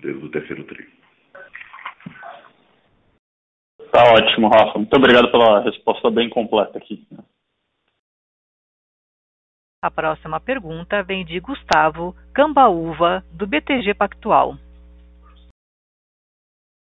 do 0.01 0.29
terceiro 0.29 0.63
tri. 0.65 0.87
Tá 3.93 4.11
ótimo, 4.11 4.47
Rafa. 4.47 4.79
Muito 4.79 4.95
obrigado 4.95 5.29
pela 5.29 5.59
resposta 5.59 6.09
bem 6.09 6.27
completa 6.27 6.79
aqui. 6.79 7.07
A 9.83 9.91
próxima 9.91 10.39
pergunta 10.39 11.03
vem 11.03 11.23
de 11.23 11.39
Gustavo 11.39 12.15
Cambaúva, 12.33 13.23
do 13.31 13.45
BTG 13.45 13.93
Pactual. 13.93 14.57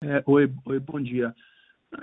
É, 0.03 0.21
oi, 0.25 0.51
oi, 0.65 0.79
bom 0.81 0.99
dia. 0.99 1.33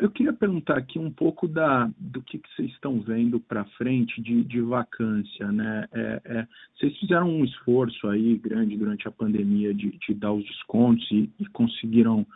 Eu 0.01 0.11
queria 0.11 0.32
perguntar 0.32 0.78
aqui 0.78 0.99
um 0.99 1.12
pouco 1.12 1.47
da, 1.47 1.90
do 1.99 2.22
que, 2.22 2.38
que 2.38 2.49
vocês 2.55 2.70
estão 2.70 2.99
vendo 2.99 3.38
para 3.38 3.66
frente 3.76 4.22
de, 4.22 4.42
de 4.44 4.62
vacância, 4.62 5.53
né? 5.53 5.86
É, 5.92 6.22
é, 6.24 6.47
vocês 6.74 6.97
fizeram 6.99 7.28
um 7.28 7.44
esforço 7.44 8.09
aí 8.09 8.38
grande 8.38 8.78
durante 8.78 9.07
a 9.07 9.12
pandemia 9.12 9.74
de, 9.74 9.90
de 9.90 10.14
dar 10.14 10.32
os 10.32 10.44
descontos 10.44 11.07
e, 11.11 11.30
e 11.38 11.44
conseguiram 11.51 12.26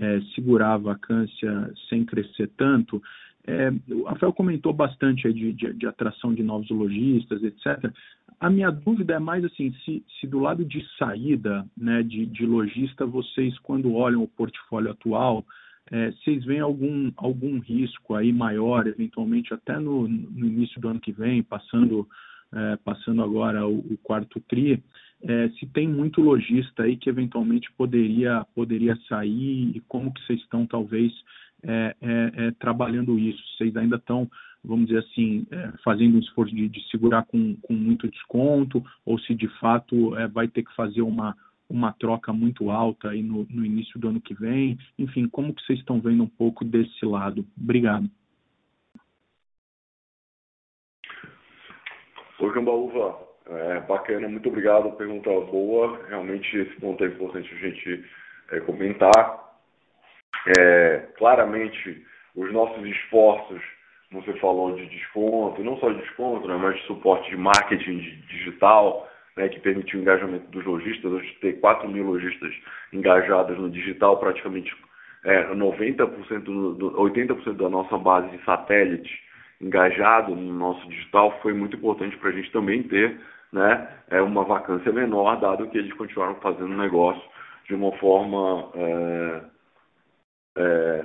é, 0.00 0.20
segurar 0.34 0.74
a 0.74 0.78
vacância 0.78 1.72
sem 1.88 2.04
crescer 2.04 2.48
tanto. 2.56 3.02
É, 3.46 3.72
o 3.92 4.04
Rafael 4.04 4.32
comentou 4.32 4.72
bastante 4.72 5.32
de, 5.32 5.52
de, 5.52 5.72
de, 5.72 5.86
atração 5.86 6.34
de 6.34 6.42
novos 6.42 6.68
lojistas, 6.70 7.42
etc. 7.42 7.90
A 8.38 8.48
minha 8.48 8.70
dúvida 8.70 9.14
é 9.14 9.18
mais 9.18 9.44
assim, 9.44 9.72
se, 9.84 10.04
se 10.20 10.26
do 10.26 10.38
lado 10.38 10.64
de 10.64 10.84
saída 10.98 11.66
né, 11.76 12.02
de, 12.02 12.26
de 12.26 12.46
lojista, 12.46 13.06
vocês, 13.06 13.58
quando 13.60 13.94
olham 13.94 14.22
o 14.22 14.28
portfólio 14.28 14.90
atual, 14.90 15.44
é, 15.90 16.10
vocês 16.12 16.44
veem 16.44 16.60
algum, 16.60 17.10
algum 17.16 17.58
risco 17.58 18.14
aí 18.14 18.32
maior, 18.32 18.86
eventualmente 18.86 19.54
até 19.54 19.78
no, 19.78 20.06
no 20.06 20.46
início 20.46 20.80
do 20.80 20.88
ano 20.88 21.00
que 21.00 21.10
vem, 21.10 21.42
passando, 21.42 22.06
é, 22.52 22.76
passando 22.84 23.22
agora 23.22 23.66
o, 23.66 23.78
o 23.78 23.98
quarto 24.02 24.38
TRI, 24.40 24.82
é, 25.22 25.48
se 25.50 25.66
tem 25.66 25.88
muito 25.88 26.20
lojista 26.20 26.84
aí 26.84 26.96
que 26.96 27.10
eventualmente 27.10 27.70
poderia, 27.72 28.46
poderia 28.54 28.96
sair 29.08 29.76
e 29.76 29.80
como 29.88 30.12
que 30.12 30.24
vocês 30.24 30.40
estão 30.40 30.66
talvez 30.66 31.12
é, 31.62 31.96
é, 32.00 32.32
é, 32.36 32.50
trabalhando 32.52 33.18
isso? 33.18 33.42
Vocês 33.56 33.76
ainda 33.76 33.96
estão, 33.96 34.30
vamos 34.64 34.86
dizer 34.86 35.00
assim, 35.00 35.46
fazendo 35.84 36.16
um 36.16 36.20
esforço 36.20 36.54
de, 36.54 36.68
de 36.68 36.88
segurar 36.88 37.24
com, 37.26 37.56
com 37.62 37.72
muito 37.72 38.08
desconto 38.08 38.84
ou 39.04 39.18
se 39.18 39.34
de 39.34 39.48
fato 39.58 40.12
vai 40.32 40.46
ter 40.46 40.62
que 40.62 40.74
fazer 40.74 41.02
uma 41.02 41.36
uma 41.70 41.92
troca 41.92 42.32
muito 42.32 42.70
alta 42.70 43.10
aí 43.10 43.22
no, 43.22 43.46
no 43.50 43.64
início 43.64 44.00
do 44.00 44.08
ano 44.08 44.20
que 44.20 44.32
vem? 44.32 44.78
Enfim, 44.98 45.28
como 45.28 45.52
que 45.52 45.62
vocês 45.62 45.78
estão 45.78 46.00
vendo 46.00 46.22
um 46.22 46.28
pouco 46.28 46.64
desse 46.64 47.04
lado? 47.04 47.46
Obrigado. 47.60 48.08
Oi, 52.40 52.54
Cambaúva. 52.54 53.27
É, 53.48 53.80
bacana, 53.80 54.28
muito 54.28 54.48
obrigado. 54.48 54.92
Pergunta 54.92 55.30
boa. 55.30 56.00
Realmente 56.08 56.56
esse 56.56 56.74
ponto 56.80 57.02
é 57.02 57.06
importante 57.06 57.52
a 57.52 57.58
gente 57.58 58.04
é, 58.52 58.60
comentar. 58.60 59.48
É, 60.58 61.08
claramente, 61.16 62.04
os 62.34 62.52
nossos 62.52 62.84
esforços, 62.86 63.60
você 64.12 64.32
falou, 64.34 64.76
de 64.76 64.86
desconto, 64.86 65.62
não 65.64 65.78
só 65.78 65.90
de 65.90 66.00
desconto, 66.00 66.46
né, 66.46 66.56
mas 66.56 66.76
de 66.76 66.86
suporte 66.86 67.28
de 67.30 67.36
marketing 67.36 67.98
digital, 68.28 69.08
né, 69.36 69.48
que 69.48 69.60
permitiu 69.60 69.98
o 69.98 70.02
engajamento 70.02 70.46
dos 70.50 70.64
lojistas. 70.64 71.10
Hoje 71.10 71.36
tem 71.40 71.56
4 71.56 71.88
mil 71.88 72.04
lojistas 72.04 72.52
engajados 72.92 73.58
no 73.58 73.70
digital, 73.70 74.18
praticamente 74.18 74.74
é, 75.24 75.52
90%, 75.54 76.42
do, 76.42 76.92
80% 76.92 77.56
da 77.56 77.68
nossa 77.68 77.96
base 77.98 78.28
de 78.36 78.44
satélite 78.44 79.28
engajado 79.60 80.36
no 80.36 80.54
nosso 80.54 80.88
digital 80.88 81.36
foi 81.42 81.52
muito 81.52 81.76
importante 81.76 82.16
para 82.18 82.30
a 82.30 82.32
gente 82.32 82.50
também 82.52 82.82
ter 82.84 83.18
né, 83.52 83.88
é 84.10 84.20
uma 84.20 84.44
vacância 84.44 84.92
menor, 84.92 85.40
dado 85.40 85.68
que 85.68 85.78
eles 85.78 85.92
continuaram 85.94 86.34
fazendo 86.36 86.68
negócio 86.68 87.22
de 87.66 87.74
uma 87.74 87.92
forma 87.98 88.70
é, 88.74 89.40
é, 90.56 91.04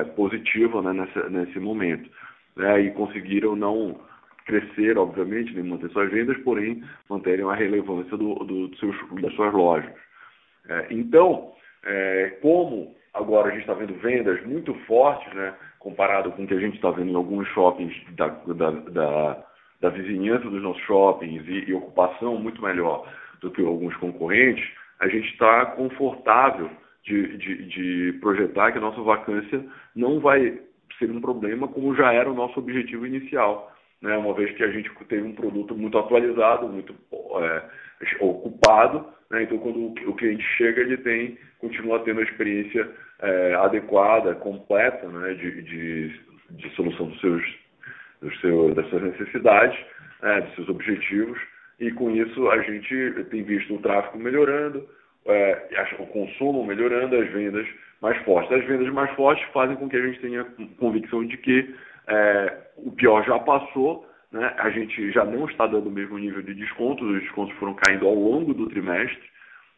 é, 0.00 0.04
positiva 0.04 0.82
né, 0.82 0.92
nesse, 0.92 1.30
nesse 1.30 1.60
momento. 1.60 2.08
Né, 2.56 2.82
e 2.82 2.90
conseguiram 2.92 3.56
não 3.56 4.00
crescer, 4.46 4.98
obviamente, 4.98 5.54
nem 5.54 5.64
manter 5.64 5.90
suas 5.90 6.10
vendas, 6.10 6.36
porém 6.38 6.82
manterem 7.08 7.48
a 7.48 7.54
relevância 7.54 8.16
do, 8.16 8.34
do, 8.34 8.68
do 8.68 8.76
seus, 8.76 8.96
das 9.20 9.34
suas 9.34 9.52
lojas. 9.52 9.90
É, 10.68 10.86
então, 10.90 11.52
é, 11.84 12.38
como 12.42 12.94
agora 13.12 13.48
a 13.48 13.50
gente 13.50 13.62
está 13.62 13.74
vendo 13.74 13.94
vendas 13.94 14.44
muito 14.44 14.74
fortes, 14.86 15.32
né, 15.34 15.54
comparado 15.78 16.32
com 16.32 16.44
o 16.44 16.46
que 16.46 16.54
a 16.54 16.60
gente 16.60 16.76
está 16.76 16.90
vendo 16.90 17.10
em 17.10 17.16
alguns 17.16 17.46
shoppings 17.48 17.94
da, 18.16 18.28
da, 18.28 18.70
da, 18.70 19.46
da 19.84 19.90
vizinhança 19.90 20.48
dos 20.48 20.62
nossos 20.62 20.82
shoppings 20.84 21.46
e, 21.46 21.68
e, 21.68 21.74
ocupação 21.74 22.38
muito 22.38 22.62
melhor 22.62 23.06
do 23.42 23.50
que 23.50 23.62
alguns 23.62 23.94
concorrentes, 23.96 24.66
a 24.98 25.08
gente 25.08 25.28
está 25.28 25.66
confortável 25.66 26.70
de, 27.04 27.36
de, 27.36 27.66
de 27.66 28.18
projetar 28.20 28.72
que 28.72 28.78
a 28.78 28.80
nossa 28.80 29.02
vacância 29.02 29.62
não 29.94 30.20
vai 30.20 30.58
ser 30.98 31.10
um 31.10 31.20
problema 31.20 31.68
como 31.68 31.94
já 31.94 32.14
era 32.14 32.30
o 32.30 32.34
nosso 32.34 32.58
objetivo 32.58 33.06
inicial 33.06 33.74
né, 34.04 34.16
uma 34.18 34.34
vez 34.34 34.54
que 34.54 34.62
a 34.62 34.70
gente 34.70 34.90
tem 35.08 35.22
um 35.22 35.34
produto 35.34 35.74
muito 35.74 35.96
atualizado, 35.96 36.68
muito 36.68 36.94
é, 37.42 37.62
ocupado, 38.20 39.06
né, 39.30 39.42
então 39.42 39.56
quando 39.58 39.86
o 39.86 40.14
cliente 40.14 40.44
chega, 40.56 40.82
ele 40.82 40.98
tem, 40.98 41.38
continua 41.58 42.00
tendo 42.00 42.20
a 42.20 42.24
experiência 42.24 42.88
é, 43.20 43.54
adequada, 43.54 44.34
completa, 44.34 45.08
né, 45.08 45.34
de, 45.34 45.62
de, 45.62 46.20
de, 46.50 46.70
solução 46.74 47.06
dos 47.06 47.20
seus, 47.20 47.42
dos 48.24 48.74
das 48.74 48.88
suas 48.88 49.02
necessidades, 49.02 49.78
é, 50.22 50.40
dos 50.40 50.54
seus 50.54 50.68
objetivos, 50.68 51.38
e 51.78 51.90
com 51.92 52.10
isso 52.10 52.50
a 52.50 52.62
gente 52.62 53.24
tem 53.30 53.42
visto 53.42 53.74
o 53.74 53.78
tráfego 53.80 54.18
melhorando, 54.18 54.88
é, 55.26 55.86
o 55.98 56.06
consumo 56.06 56.64
melhorando, 56.64 57.16
as 57.16 57.28
vendas 57.30 57.66
mais 58.00 58.16
fortes. 58.24 58.52
As 58.52 58.64
vendas 58.66 58.92
mais 58.92 59.10
fortes 59.14 59.44
fazem 59.52 59.76
com 59.76 59.88
que 59.88 59.96
a 59.96 60.06
gente 60.06 60.20
tenha 60.20 60.44
convicção 60.78 61.24
de 61.24 61.36
que 61.36 61.74
é, 62.06 62.58
o 62.76 62.92
pior 62.92 63.24
já 63.24 63.38
passou, 63.38 64.06
né? 64.30 64.54
a 64.58 64.70
gente 64.70 65.10
já 65.12 65.24
não 65.24 65.46
está 65.46 65.66
dando 65.66 65.88
o 65.88 65.92
mesmo 65.92 66.18
nível 66.18 66.42
de 66.42 66.54
descontos, 66.54 67.06
os 67.06 67.22
descontos 67.22 67.54
foram 67.56 67.74
caindo 67.74 68.06
ao 68.06 68.14
longo 68.14 68.52
do 68.52 68.68
trimestre, 68.68 69.22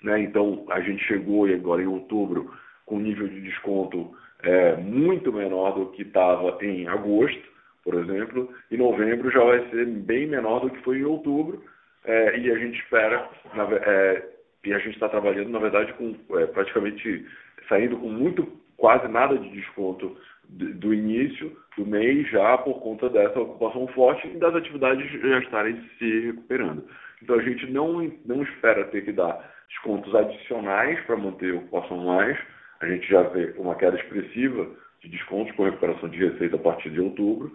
né? 0.03 0.20
então 0.20 0.64
a 0.70 0.80
gente 0.80 1.05
chegou 1.05 1.47
agora 1.47 1.82
em 1.82 1.86
outubro 1.86 2.53
com 2.84 2.97
um 2.97 3.01
nível 3.01 3.28
de 3.28 3.40
desconto 3.40 4.12
é, 4.42 4.76
muito 4.76 5.32
menor 5.32 5.72
do 5.72 5.86
que 5.92 6.03
estava 6.03 6.59
em 6.64 6.86
agosto, 6.88 7.55
por 7.87 7.95
exemplo, 7.95 8.53
e 8.68 8.76
novembro 8.76 9.30
já 9.30 9.45
vai 9.45 9.70
ser 9.70 9.87
bem 9.87 10.26
menor 10.26 10.59
do 10.59 10.70
que 10.70 10.82
foi 10.82 10.99
em 10.99 11.05
outubro, 11.05 11.62
é, 12.05 12.37
e 12.37 12.51
a 12.51 12.59
gente 12.59 12.80
espera, 12.80 13.30
na, 13.55 13.62
é, 13.62 14.28
e 14.64 14.74
a 14.74 14.78
gente 14.78 14.95
está 14.95 15.09
trabalhando, 15.09 15.51
na 15.51 15.61
verdade, 15.61 15.93
com 15.93 16.16
é, 16.37 16.47
praticamente 16.47 17.24
saindo 17.68 17.97
com 17.97 18.09
muito, 18.09 18.45
quase 18.76 19.07
nada 19.07 19.39
de 19.39 19.49
desconto 19.51 20.16
do 20.49 20.93
início 20.93 21.57
do 21.76 21.87
mês 21.87 22.28
já 22.28 22.59
por 22.59 22.80
conta 22.80 23.09
dessa 23.09 23.39
ocupação 23.41 23.87
forte 23.89 24.26
e 24.26 24.39
das 24.39 24.55
atividades 24.55 25.09
já 25.20 25.39
estarem 25.39 25.80
se 25.97 26.20
recuperando. 26.26 26.84
Então 27.22 27.37
a 27.37 27.43
gente 27.43 27.70
não, 27.70 28.12
não 28.24 28.43
espera 28.43 28.84
ter 28.87 29.05
que 29.05 29.12
dar 29.12 29.55
descontos 29.68 30.12
adicionais 30.12 30.99
para 31.07 31.16
manter 31.16 31.55
a 31.55 31.59
ocupação 31.59 31.99
mais. 31.99 32.37
A 32.80 32.87
gente 32.87 33.09
já 33.09 33.22
vê 33.22 33.55
uma 33.57 33.76
queda 33.76 33.97
expressiva 33.97 34.68
de 35.03 35.09
descontos 35.09 35.55
com 35.55 35.64
recuperação 35.64 36.09
de 36.09 36.18
receita 36.18 36.57
a 36.57 36.61
partir 36.61 36.91
de 36.91 37.01
outubro, 37.01 37.53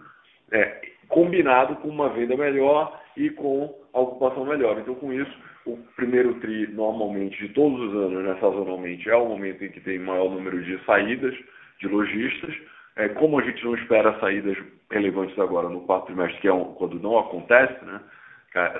é, 0.52 0.82
combinado 1.08 1.76
com 1.76 1.88
uma 1.88 2.08
venda 2.10 2.36
melhor 2.36 3.00
e 3.16 3.30
com 3.30 3.74
a 3.92 4.00
ocupação 4.00 4.44
melhor. 4.44 4.78
Então 4.78 4.94
com 4.94 5.12
isso, 5.12 5.32
o 5.66 5.76
primeiro 5.96 6.34
TRI 6.34 6.68
normalmente 6.68 7.38
de 7.38 7.52
todos 7.52 7.80
os 7.80 7.94
anos, 7.94 8.24
né, 8.24 8.36
sazonalmente, 8.40 9.08
é 9.08 9.16
o 9.16 9.28
momento 9.28 9.64
em 9.64 9.70
que 9.70 9.80
tem 9.80 9.98
maior 9.98 10.30
número 10.30 10.62
de 10.62 10.78
saídas 10.84 11.34
de 11.80 11.88
lojistas, 11.88 12.54
é, 12.96 13.08
como 13.08 13.38
a 13.38 13.42
gente 13.42 13.64
não 13.64 13.74
espera 13.74 14.18
saídas 14.20 14.56
relevantes 14.90 15.38
agora 15.38 15.68
no 15.68 15.80
quarto 15.82 16.06
trimestre, 16.06 16.40
que 16.40 16.48
é 16.48 16.52
um, 16.52 16.74
quando 16.74 17.00
não 17.00 17.18
acontece, 17.18 17.84
né, 17.84 18.00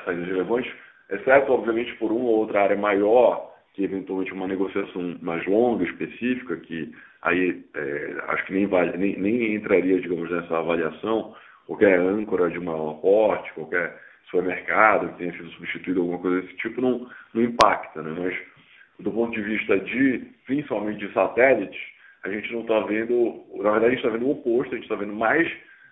saídas 0.05 0.27
relevantes, 0.27 0.73
exceto, 1.11 1.53
obviamente, 1.53 1.95
por 1.95 2.13
uma 2.13 2.25
ou 2.25 2.39
outra 2.39 2.63
área 2.63 2.77
maior, 2.77 3.53
que 3.75 3.85
eventualmente 3.85 4.33
uma 4.33 4.47
negociação 4.47 5.17
mais 5.23 5.45
longa, 5.47 5.85
específica, 5.85 6.57
que 6.59 6.93
aí 7.23 7.65
é, 7.75 8.17
acho 8.29 8.45
que 8.47 8.53
nem, 8.53 8.67
vale, 8.67 8.97
nem, 8.99 9.19
nem 9.19 9.55
entraria, 9.55 10.01
digamos, 10.01 10.31
nessa 10.31 10.59
avaliação, 10.59 11.35
qualquer 11.67 11.99
âncora 11.99 12.51
de 12.51 12.59
maior 12.59 12.95
porte, 13.01 13.53
qualquer 13.55 13.99
supermercado 14.25 15.09
que 15.11 15.19
tenha 15.19 15.33
sido 15.33 15.51
substituído, 15.51 16.01
alguma 16.01 16.19
coisa 16.19 16.43
desse 16.43 16.57
tipo, 16.57 16.81
não, 16.81 17.09
não 17.35 17.43
impacta, 17.43 18.03
né? 18.03 18.15
Mas 18.19 18.37
do 19.01 19.11
ponto 19.11 19.33
de 19.33 19.43
vista 19.43 19.79
de, 19.79 20.25
principalmente 20.47 21.07
de 21.07 21.13
satélites, 21.13 21.81
a 22.25 22.31
gente 22.31 22.53
não 22.53 22.61
está 22.61 22.81
vendo, 22.81 23.45
na 23.57 23.73
verdade 23.73 23.87
a 23.87 23.91
gente 23.91 23.99
está 23.99 24.11
vendo 24.11 24.27
o 24.27 24.33
oposto, 24.33 24.73
a 24.73 24.77
gente 24.77 24.85
está 24.85 24.95
vendo 24.95 25.13
mais 25.13 25.51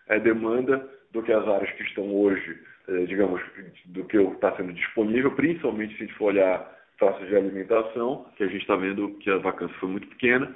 é, 0.09 0.18
demanda 0.18 0.89
do 1.12 1.23
que 1.23 1.33
as 1.33 1.47
áreas 1.47 1.71
que 1.73 1.83
estão 1.83 2.14
hoje, 2.14 2.59
é, 2.89 3.05
digamos, 3.05 3.43
do 3.87 4.05
que 4.05 4.16
está 4.16 4.55
sendo 4.57 4.73
disponível, 4.73 5.33
principalmente 5.33 5.97
se 5.97 6.05
a 6.05 6.07
gente 6.07 6.16
for 6.16 6.27
olhar 6.27 6.81
praças 6.99 7.27
de 7.29 7.37
alimentação, 7.37 8.27
que 8.37 8.45
a 8.45 8.47
gente 8.47 8.61
está 8.61 8.77
vendo 8.77 9.14
que 9.18 9.31
a 9.31 9.39
vacância 9.39 9.75
foi 9.81 9.89
muito 9.89 10.07
pequena. 10.09 10.55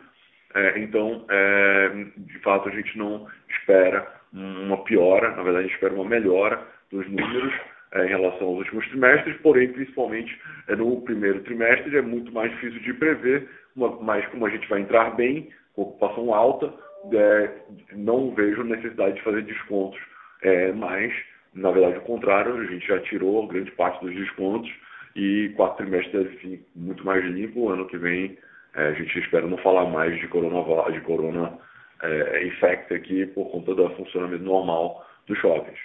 É, 0.54 0.78
então, 0.78 1.24
é, 1.28 1.88
de 2.16 2.38
fato, 2.40 2.68
a 2.68 2.72
gente 2.72 2.96
não 2.96 3.26
espera 3.48 4.06
uma 4.34 4.78
piora, 4.84 5.30
na 5.30 5.42
verdade 5.42 5.58
a 5.58 5.62
gente 5.62 5.74
espera 5.74 5.94
uma 5.94 6.04
melhora 6.04 6.60
dos 6.90 7.06
números 7.08 7.54
é, 7.92 8.04
em 8.04 8.08
relação 8.08 8.48
aos 8.48 8.58
últimos 8.58 8.86
trimestres, 8.88 9.36
porém, 9.40 9.68
principalmente 9.68 10.36
é, 10.68 10.74
no 10.74 11.00
primeiro 11.02 11.40
trimestre 11.42 11.96
é 11.96 12.02
muito 12.02 12.32
mais 12.32 12.50
difícil 12.52 12.80
de 12.80 12.92
prever, 12.94 13.48
uma, 13.76 14.00
mas 14.02 14.26
como 14.28 14.46
a 14.46 14.50
gente 14.50 14.68
vai 14.68 14.80
entrar 14.80 15.14
bem, 15.14 15.48
com 15.74 15.82
ocupação 15.82 16.34
alta, 16.34 16.72
é, 17.12 17.50
não 17.92 18.34
vejo 18.34 18.64
necessidade 18.64 19.14
de 19.16 19.22
fazer 19.22 19.42
descontos, 19.42 20.00
é, 20.42 20.72
mas, 20.72 21.12
na 21.54 21.70
verdade, 21.70 21.98
o 21.98 22.02
contrário, 22.02 22.56
a 22.56 22.64
gente 22.64 22.86
já 22.86 22.98
tirou 23.00 23.46
grande 23.46 23.70
parte 23.72 24.04
dos 24.04 24.14
descontos 24.14 24.70
e 25.14 25.52
quatro 25.56 25.84
trimestres 25.84 26.12
deve 26.12 26.64
muito 26.74 27.04
mais 27.06 27.24
limpo, 27.24 27.68
ano 27.68 27.86
que 27.86 27.96
vem 27.96 28.36
é, 28.74 28.88
a 28.88 28.92
gente 28.92 29.18
espera 29.20 29.46
não 29.46 29.58
falar 29.58 29.84
mais 29.86 30.18
de 30.18 30.26
corona, 30.26 30.90
de 30.90 31.00
corona 31.02 31.58
é, 32.02 32.46
infect 32.46 32.92
aqui 32.94 33.26
por 33.26 33.50
conta 33.50 33.74
do 33.74 33.96
funcionamento 33.96 34.44
normal 34.44 35.06
dos 35.26 35.38
shoppings. 35.38 35.78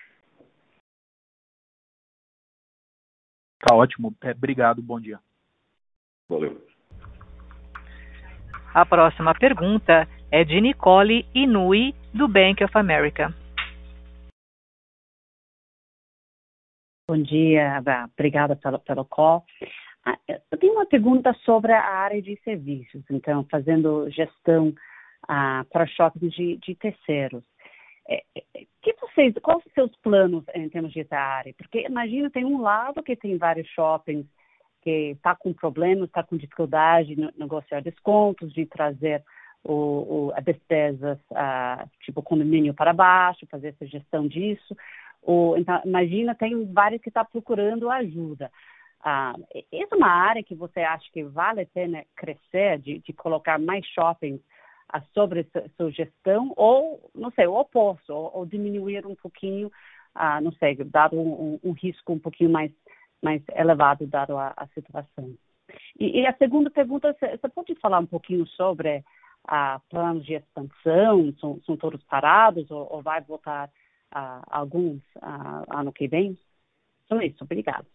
Tá 3.59 3.75
ótimo. 3.75 4.15
É, 4.23 4.31
obrigado. 4.31 4.81
Bom 4.81 4.99
dia. 4.99 5.19
Valeu. 6.29 6.65
A 8.73 8.85
próxima 8.85 9.33
pergunta 9.33 10.07
é 10.31 10.43
de 10.43 10.61
Nicole 10.61 11.25
Inui, 11.33 11.93
do 12.13 12.27
Bank 12.27 12.63
of 12.63 12.77
America. 12.77 13.33
Bom 17.07 17.17
dia, 17.23 17.81
obrigada 18.13 18.55
pelo, 18.55 18.79
pelo 18.79 19.03
call. 19.03 19.43
Ah, 20.05 20.15
eu 20.27 20.57
tenho 20.59 20.73
uma 20.73 20.85
pergunta 20.85 21.33
sobre 21.43 21.71
a 21.73 21.83
área 21.83 22.21
de 22.21 22.39
serviços, 22.43 23.03
então, 23.09 23.43
fazendo 23.49 24.07
gestão 24.11 24.71
ah, 25.29 25.63
para 25.71 25.85
shoppings 25.85 26.33
de, 26.33 26.57
de 26.57 26.73
terceiros. 26.73 27.43
É, 28.09 28.23
é, 28.35 28.65
que 28.81 28.95
vocês, 28.99 29.35
quais 29.43 29.63
os 29.63 29.71
seus 29.73 29.95
planos 29.97 30.43
em 30.55 30.67
termos 30.67 30.91
de 30.91 31.05
área? 31.11 31.53
Porque 31.55 31.85
imagina, 31.87 32.31
tem 32.31 32.43
um 32.43 32.59
lado 32.59 33.03
que 33.03 33.15
tem 33.15 33.37
vários 33.37 33.67
shoppings 33.67 34.25
que 34.81 35.11
está 35.11 35.35
com 35.35 35.53
problemas, 35.53 36.07
está 36.07 36.23
com 36.23 36.35
dificuldade 36.35 37.15
de 37.15 37.29
negociar 37.37 37.81
descontos, 37.81 38.51
de 38.51 38.65
trazer 38.65 39.23
o, 39.63 39.73
o, 39.73 40.31
a 40.33 40.39
despesas, 40.39 41.19
a, 41.31 41.87
tipo 42.03 42.23
condomínio 42.23 42.73
para 42.73 42.91
baixo, 42.91 43.45
fazer 43.51 43.67
essa 43.67 43.85
gestão 43.85 44.27
disso. 44.27 44.75
Ou, 45.21 45.55
então, 45.59 45.79
imagina, 45.85 46.33
tem 46.33 46.65
vários 46.73 47.03
que 47.03 47.09
estão 47.09 47.23
tá 47.23 47.29
procurando 47.29 47.91
ajuda. 47.91 48.49
Ah, 49.01 49.35
essa 49.71 49.93
é 49.93 49.97
uma 49.97 50.09
área 50.09 50.43
que 50.43 50.55
você 50.55 50.79
acha 50.79 51.05
que 51.13 51.23
vale 51.23 51.61
a 51.61 51.67
pena 51.67 52.03
crescer, 52.15 52.79
de, 52.79 52.97
de 52.99 53.13
colocar 53.13 53.59
mais 53.59 53.85
shoppings 53.85 54.41
sobre 55.13 55.47
sua 55.77 55.91
gestão 55.91 56.53
ou, 56.55 57.11
não 57.13 57.31
sei, 57.31 57.47
o 57.47 57.55
oposto, 57.55 58.13
ou, 58.13 58.31
ou 58.33 58.45
diminuir 58.45 59.05
um 59.05 59.15
pouquinho, 59.15 59.71
ah, 60.15 60.41
não 60.41 60.51
sei, 60.53 60.75
dado 60.75 61.19
um, 61.19 61.59
um, 61.63 61.69
um, 61.69 61.71
risco 61.71 62.13
um 62.13 62.19
pouquinho 62.19 62.49
mais, 62.49 62.71
mais 63.21 63.41
elevado, 63.55 64.07
dado 64.07 64.37
a, 64.37 64.53
a 64.57 64.67
situação. 64.67 65.33
E, 65.99 66.21
e, 66.21 66.25
a 66.25 66.33
segunda 66.33 66.69
pergunta, 66.71 67.15
você 67.19 67.49
pode 67.49 67.75
falar 67.75 67.99
um 67.99 68.05
pouquinho 68.05 68.47
sobre 68.47 69.03
planos 69.89 70.25
de 70.25 70.33
expansão, 70.33 71.33
são, 71.39 71.59
são 71.65 71.77
todos 71.77 72.03
parados 72.03 72.69
ou, 72.71 72.87
ou 72.91 73.01
vai 73.01 73.21
voltar 73.21 73.69
alguns 74.11 75.01
ah, 75.21 75.63
ano 75.69 75.93
que 75.93 76.07
vem? 76.07 76.37
É 77.11 77.25
isso, 77.25 77.43
obrigada. 77.43 77.85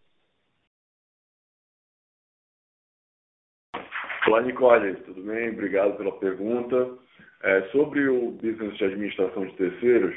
Olá, 4.27 4.41
Nicole, 4.41 4.95
tudo 5.05 5.23
bem? 5.23 5.51
Obrigado 5.51 5.99
pela 5.99 6.13
pergunta. 6.13 6.89
É, 7.43 7.61
sobre 7.73 8.09
o 8.09 8.31
business 8.31 8.75
de 8.79 8.85
administração 8.87 9.45
de 9.45 9.53
terceiros, 9.53 10.15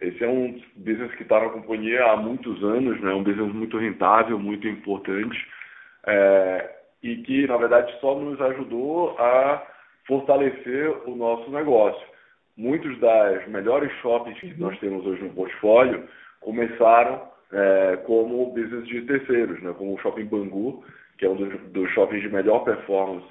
esse 0.00 0.22
é 0.22 0.28
um 0.28 0.62
business 0.76 1.12
que 1.16 1.24
está 1.24 1.40
na 1.40 1.48
companhia 1.48 2.12
há 2.12 2.16
muitos 2.16 2.62
anos, 2.62 3.00
né? 3.00 3.12
um 3.12 3.24
business 3.24 3.52
muito 3.52 3.76
rentável, 3.76 4.38
muito 4.38 4.68
importante, 4.68 5.36
é, 6.06 6.76
e 7.02 7.16
que, 7.22 7.44
na 7.48 7.56
verdade, 7.56 7.92
só 8.00 8.16
nos 8.16 8.40
ajudou 8.40 9.18
a 9.18 9.66
fortalecer 10.06 10.92
o 11.04 11.16
nosso 11.16 11.50
negócio. 11.50 12.06
Muitos 12.56 12.96
das 13.00 13.48
melhores 13.48 13.90
shoppings 14.00 14.38
que 14.38 14.54
nós 14.60 14.78
temos 14.78 15.04
hoje 15.04 15.24
no 15.24 15.30
portfólio 15.30 16.04
começaram 16.40 17.20
é, 17.52 17.96
como 18.06 18.52
business 18.52 18.86
de 18.86 19.02
terceiros, 19.02 19.60
né? 19.60 19.74
como 19.76 19.94
o 19.94 19.98
Shopping 19.98 20.26
Bangu, 20.26 20.84
que 21.18 21.26
é 21.26 21.28
um 21.28 21.36
dos, 21.36 21.60
dos 21.72 21.90
shoppings 21.90 22.22
de 22.22 22.28
melhor 22.28 22.60
performance 22.64 23.26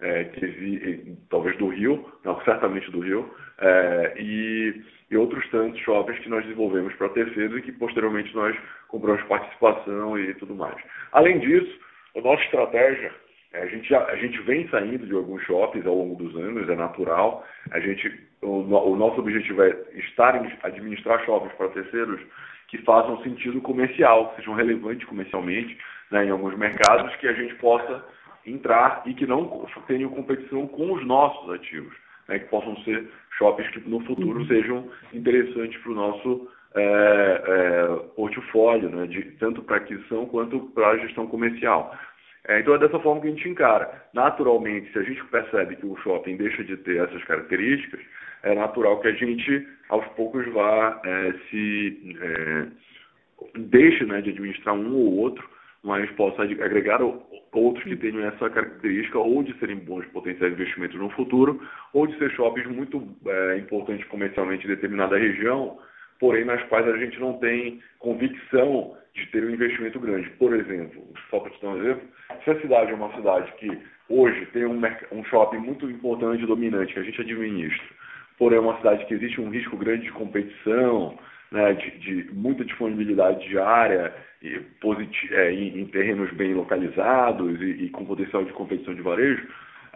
é, 0.00 0.24
que 0.24 0.46
vi, 0.46 1.16
talvez 1.30 1.56
do 1.58 1.68
Rio, 1.68 2.04
não, 2.24 2.40
certamente 2.42 2.90
do 2.90 3.00
Rio, 3.00 3.32
é, 3.58 4.14
e, 4.18 4.82
e, 5.10 5.16
outros 5.16 5.48
tantos 5.50 5.80
shoppings 5.80 6.18
que 6.20 6.28
nós 6.28 6.42
desenvolvemos 6.44 6.94
para 6.94 7.08
terceiros 7.10 7.58
e 7.58 7.62
que 7.62 7.72
posteriormente 7.72 8.34
nós 8.34 8.56
compramos 8.88 9.22
participação 9.24 10.18
e 10.18 10.34
tudo 10.34 10.54
mais. 10.54 10.76
Além 11.12 11.38
disso, 11.38 11.80
a 12.16 12.20
nossa 12.20 12.42
estratégia, 12.42 13.12
é, 13.52 13.62
a 13.62 13.66
gente, 13.66 13.88
já, 13.88 14.04
a 14.04 14.16
gente 14.16 14.40
vem 14.42 14.68
saindo 14.68 15.06
de 15.06 15.14
alguns 15.14 15.42
shoppings 15.44 15.86
ao 15.86 15.94
longo 15.94 16.22
dos 16.22 16.36
anos, 16.36 16.68
é 16.68 16.74
natural. 16.74 17.46
A 17.70 17.80
gente, 17.80 18.12
o, 18.42 18.62
o 18.62 18.96
nosso 18.96 19.20
objetivo 19.20 19.62
é 19.62 19.76
estar 19.94 20.44
em 20.44 20.52
administrar 20.62 21.24
shoppings 21.24 21.54
para 21.54 21.68
terceiros 21.68 22.20
que 22.68 22.78
façam 22.78 23.22
sentido 23.22 23.60
comercial, 23.60 24.30
que 24.30 24.36
sejam 24.36 24.54
relevantes 24.54 25.06
comercialmente 25.06 25.78
né, 26.10 26.26
em 26.26 26.30
alguns 26.30 26.56
mercados, 26.56 27.14
que 27.16 27.28
a 27.28 27.32
gente 27.32 27.54
possa 27.56 28.04
entrar 28.46 29.02
e 29.06 29.14
que 29.14 29.26
não 29.26 29.66
tenham 29.86 30.10
competição 30.10 30.66
com 30.66 30.92
os 30.92 31.06
nossos 31.06 31.50
ativos, 31.52 31.94
né, 32.28 32.38
que 32.38 32.46
possam 32.46 32.76
ser 32.84 33.08
shoppings 33.38 33.70
que 33.70 33.80
no 33.88 34.00
futuro 34.00 34.40
uhum. 34.40 34.46
sejam 34.46 34.90
interessantes 35.12 35.80
para 35.80 35.92
o 35.92 35.94
nosso 35.94 36.48
é, 36.74 37.42
é, 37.46 37.86
portfólio, 38.16 38.88
né, 38.90 39.06
de, 39.06 39.22
tanto 39.38 39.62
para 39.62 39.76
aquisição 39.76 40.26
quanto 40.26 40.60
para 40.74 40.88
a 40.88 40.98
gestão 40.98 41.26
comercial. 41.26 41.96
É, 42.46 42.60
então 42.60 42.74
é 42.74 42.78
dessa 42.78 42.98
forma 42.98 43.22
que 43.22 43.28
a 43.28 43.30
gente 43.30 43.48
encara. 43.48 44.02
Naturalmente, 44.12 44.92
se 44.92 44.98
a 44.98 45.02
gente 45.02 45.24
percebe 45.26 45.76
que 45.76 45.86
o 45.86 45.96
shopping 45.96 46.36
deixa 46.36 46.62
de 46.62 46.76
ter 46.76 47.02
essas 47.02 47.24
características, 47.24 48.00
é 48.44 48.54
natural 48.54 49.00
que 49.00 49.08
a 49.08 49.12
gente, 49.12 49.66
aos 49.88 50.06
poucos, 50.08 50.46
vá 50.52 51.00
é, 51.04 51.32
se 51.50 52.16
é, 52.20 52.66
deixe 53.58 54.04
né, 54.04 54.20
de 54.20 54.30
administrar 54.30 54.74
um 54.74 54.94
ou 54.94 55.16
outro, 55.16 55.48
mas 55.82 56.10
possa 56.12 56.42
agregar 56.42 57.00
outros 57.52 57.84
que 57.84 57.96
tenham 57.96 58.24
essa 58.24 58.48
característica 58.48 59.18
ou 59.18 59.42
de 59.42 59.58
serem 59.58 59.76
bons 59.76 60.06
potenciais 60.06 60.52
investimentos 60.52 60.98
no 60.98 61.10
futuro, 61.10 61.60
ou 61.92 62.06
de 62.06 62.16
ser 62.18 62.30
shoppings 62.32 62.66
muito 62.68 63.06
é, 63.26 63.58
importantes 63.58 64.06
comercialmente 64.08 64.64
em 64.64 64.70
determinada 64.70 65.18
região, 65.18 65.78
porém 66.18 66.44
nas 66.44 66.62
quais 66.64 66.86
a 66.88 66.96
gente 66.96 67.18
não 67.20 67.34
tem 67.34 67.82
convicção 67.98 68.96
de 69.14 69.26
ter 69.26 69.44
um 69.44 69.50
investimento 69.50 70.00
grande. 70.00 70.28
Por 70.30 70.54
exemplo, 70.54 71.02
só 71.30 71.38
para 71.40 71.50
te 71.50 71.62
dar 71.62 71.68
um 71.68 71.82
exemplo, 71.82 72.08
se 72.42 72.50
a 72.50 72.60
cidade 72.60 72.90
é 72.90 72.94
uma 72.94 73.14
cidade 73.14 73.52
que 73.58 73.78
hoje 74.08 74.46
tem 74.46 74.64
um, 74.64 74.80
um 75.12 75.24
shopping 75.24 75.58
muito 75.58 75.88
importante 75.88 76.42
e 76.42 76.46
dominante 76.46 76.94
que 76.94 77.00
a 77.00 77.02
gente 77.02 77.20
administra, 77.20 77.84
porém 78.38 78.58
é 78.58 78.60
uma 78.60 78.76
cidade 78.78 79.04
que 79.06 79.14
existe 79.14 79.40
um 79.40 79.50
risco 79.50 79.76
grande 79.76 80.04
de 80.04 80.12
competição, 80.12 81.18
né, 81.50 81.72
de, 81.74 81.90
de, 81.98 82.32
muita 82.32 82.64
disponibilidade 82.64 83.48
de 83.48 83.58
área 83.58 84.12
e 84.42 84.60
é, 85.30 85.52
em, 85.52 85.80
em, 85.80 85.86
terrenos 85.86 86.30
bem 86.32 86.52
localizados 86.52 87.60
e, 87.60 87.84
e, 87.84 87.90
com 87.90 88.04
potencial 88.04 88.44
de 88.44 88.52
competição 88.52 88.94
de 88.94 89.02
varejo, 89.02 89.46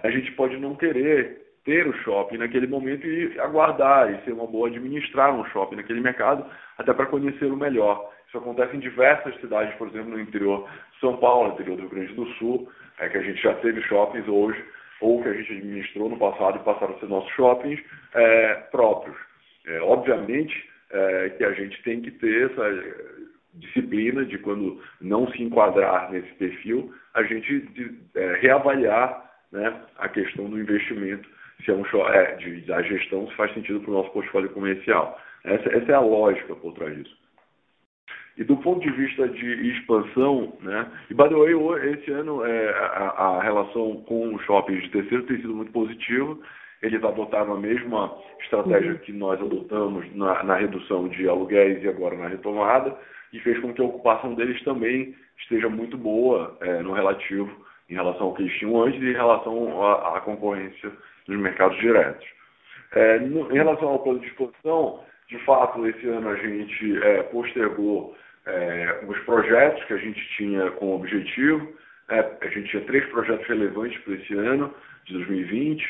a 0.03 0.11
gente 0.11 0.31
pode 0.33 0.57
não 0.57 0.77
querer 0.77 1.49
ter 1.65 1.87
o 1.87 1.93
shopping 1.99 2.39
naquele 2.39 2.67
momento 2.67 3.07
e 3.07 3.39
aguardar 3.41 4.11
e 4.11 4.25
ser 4.25 4.33
uma 4.33 4.47
boa 4.47 4.69
administrar 4.69 5.35
um 5.35 5.45
shopping 5.47 5.77
naquele 5.77 6.01
mercado, 6.01 6.47
até 6.79 6.95
para 6.95 7.07
conhecê-lo 7.07 7.57
melhor. 7.57 8.11
Isso 8.29 8.39
acontece 8.39 8.77
em 8.77 8.81
diversas 8.81 9.39
cidades, 9.41 9.75
por 9.75 9.89
exemplo, 9.89 10.11
no 10.11 10.21
interior 10.21 10.69
de 10.93 11.01
São 11.01 11.17
Paulo, 11.17 11.49
no 11.49 11.55
interior 11.55 11.77
do 11.77 11.83
Rio 11.83 11.91
Grande 11.91 12.15
do 12.15 12.27
Sul, 12.35 12.71
é, 12.99 13.09
que 13.09 13.19
a 13.19 13.23
gente 13.23 13.43
já 13.43 13.55
teve 13.57 13.83
shoppings 13.83 14.27
hoje, 14.29 14.65
ou 15.01 15.23
que 15.23 15.29
a 15.29 15.33
gente 15.33 15.53
administrou 15.53 16.09
no 16.09 16.19
passado 16.19 16.59
e 16.59 16.65
passaram 16.65 16.95
a 16.95 16.99
ser 17.01 17.07
nossos 17.07 17.31
shoppings 17.33 17.81
é, 18.15 18.55
próprios. 18.71 19.17
É, 19.67 19.81
obviamente 19.81 20.69
é, 20.91 21.31
que 21.31 21.45
a 21.45 21.53
gente 21.53 21.83
tem 21.83 22.01
que 22.01 22.11
ter 22.13 22.51
essa 22.51 23.19
disciplina 23.55 24.25
de 24.25 24.39
quando 24.39 24.81
não 25.01 25.31
se 25.33 25.43
enquadrar 25.43 26.11
nesse 26.11 26.33
perfil, 26.35 26.93
a 27.15 27.23
gente 27.23 27.61
de, 27.61 27.99
é, 28.15 28.35
reavaliar 28.41 29.29
né, 29.53 29.75
a 29.99 30.09
questão 30.09 30.49
do 30.49 30.59
investimento, 30.59 31.29
se 31.65 31.71
é 31.71 31.75
um 31.75 31.85
é, 32.09 32.37
de, 32.37 32.61
da 32.63 32.81
gestão, 32.83 33.29
se 33.29 33.35
faz 33.35 33.53
sentido 33.53 33.81
para 33.81 33.91
o 33.91 33.95
nosso 33.95 34.11
portfólio 34.11 34.51
comercial. 34.51 35.19
Essa, 35.45 35.69
essa, 35.71 35.93
é 35.93 35.95
a 35.95 36.01
lógica 36.01 36.55
por 36.55 36.75
trás 36.75 36.97
disso. 36.97 37.18
E 38.39 38.45
do 38.45 38.57
ponto 38.57 38.81
de 38.81 38.91
vista 38.93 39.29
de 39.29 39.69
expansão, 39.69 40.57
né, 40.61 40.87
e 41.11 41.15
by 41.15 41.29
the 41.29 41.35
way, 41.35 41.93
esse 41.93 42.11
ano 42.13 42.45
é, 42.45 42.71
a, 42.71 43.37
a 43.37 43.43
relação 43.43 43.97
com 44.07 44.35
os 44.35 44.43
shoppings 44.45 44.83
de 44.85 44.91
terceiro 44.91 45.25
tem 45.25 45.39
sido 45.39 45.55
muito 45.55 45.73
positiva 45.73 46.39
eles 46.83 47.03
adotaram 47.03 47.55
a 47.55 47.59
mesma 47.59 48.15
estratégia 48.41 48.93
uhum. 48.93 48.99
que 48.99 49.13
nós 49.13 49.41
adotamos 49.41 50.07
na, 50.15 50.43
na, 50.45 50.57
redução 50.57 51.09
de 51.09 51.29
aluguéis 51.29 51.83
e 51.83 51.89
agora 51.89 52.17
na 52.17 52.29
retomada, 52.29 52.97
e 53.33 53.41
fez 53.41 53.59
com 53.61 53.75
que 53.75 53.83
a 53.83 53.85
ocupação 53.85 54.35
deles 54.35 54.63
também 54.63 55.15
esteja 55.39 55.69
muito 55.69 55.97
boa 55.97 56.57
é, 56.61 56.81
no 56.81 56.93
relativo 56.93 57.51
em 57.91 57.95
relação 57.95 58.27
ao 58.27 58.35
que 58.35 58.43
eles 58.43 58.57
tinham 58.59 58.83
antes 58.83 59.01
e 59.03 59.07
em 59.07 59.13
relação 59.13 59.83
à, 59.83 60.19
à 60.19 60.21
concorrência 60.21 60.93
nos 61.27 61.39
mercados 61.39 61.79
diretos. 61.79 62.27
É, 62.93 63.19
no, 63.19 63.51
em 63.51 63.55
relação 63.55 63.89
ao 63.89 63.99
plano 63.99 64.21
de 64.21 64.27
expansão, 64.29 65.01
de 65.29 65.39
fato, 65.45 65.87
esse 65.87 66.07
ano 66.07 66.29
a 66.29 66.37
gente 66.37 67.03
é, 67.03 67.23
postergou 67.25 68.17
é, 68.49 69.01
os 69.07 69.19
projetos 69.21 69.85
que 69.85 69.93
a 69.93 69.99
gente 69.99 70.21
tinha 70.37 70.71
como 70.73 70.95
objetivo. 70.95 71.73
É, 72.09 72.21
a 72.41 72.49
gente 72.49 72.71
tinha 72.71 72.83
três 72.85 73.05
projetos 73.07 73.47
relevantes 73.47 73.99
para 74.03 74.15
esse 74.15 74.35
ano, 74.35 74.75
de 75.05 75.13
2020. 75.13 75.85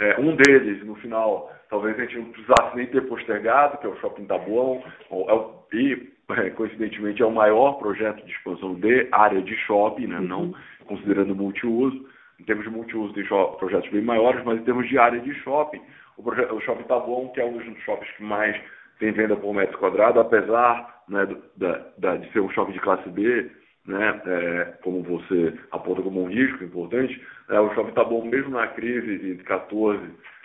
É, 0.00 0.20
um 0.20 0.36
deles, 0.36 0.84
no 0.84 0.94
final, 0.96 1.52
talvez 1.68 1.98
a 1.98 2.02
gente 2.02 2.18
não 2.18 2.32
precisasse 2.32 2.76
nem 2.76 2.86
ter 2.86 3.02
postergado, 3.02 3.78
que 3.78 3.86
é 3.86 3.88
o 3.88 3.96
Shopping 4.00 4.26
Tabuão, 4.26 4.82
é 5.10 5.76
e, 5.76 6.12
é, 6.30 6.50
coincidentemente, 6.50 7.20
é 7.20 7.26
o 7.26 7.32
maior 7.32 7.74
projeto 7.74 8.24
de 8.24 8.32
expansão 8.32 8.74
de 8.74 9.08
área 9.10 9.42
de 9.42 9.56
shopping, 9.66 10.06
né, 10.06 10.18
uhum. 10.18 10.26
não 10.26 10.54
considerando 10.86 11.34
multiuso. 11.34 12.08
Em 12.38 12.44
termos 12.44 12.64
de 12.64 12.70
multiuso, 12.70 13.12
tem 13.14 13.24
projetos 13.58 13.90
bem 13.90 14.02
maiores, 14.02 14.44
mas 14.44 14.60
em 14.60 14.64
termos 14.64 14.88
de 14.88 14.98
área 14.98 15.20
de 15.20 15.34
shopping, 15.40 15.80
o, 16.16 16.22
projeto, 16.22 16.54
o 16.54 16.60
Shopping 16.60 16.84
Tabuão, 16.84 17.28
que 17.28 17.40
é 17.40 17.44
um 17.44 17.56
dos 17.56 17.64
shoppings 17.82 18.10
que 18.16 18.22
mais 18.22 18.56
tem 18.98 19.12
venda 19.12 19.36
por 19.36 19.54
metro 19.54 19.78
quadrado, 19.78 20.20
apesar 20.20 21.02
né, 21.08 21.26
da, 21.56 21.86
da, 21.98 22.16
de 22.16 22.30
ser 22.32 22.40
um 22.40 22.50
shopping 22.50 22.72
de 22.72 22.80
classe 22.80 23.08
B, 23.10 23.50
né, 23.86 24.22
é, 24.26 24.64
como 24.82 25.02
você 25.02 25.54
aponta 25.70 26.02
como 26.02 26.22
um 26.22 26.28
risco 26.28 26.64
importante, 26.64 27.20
é, 27.50 27.60
o 27.60 27.74
shopping 27.74 27.90
está 27.90 28.04
bom 28.04 28.24
mesmo 28.24 28.50
na 28.50 28.66
crise 28.68 29.18
de 29.18 29.42
14 29.44 30.02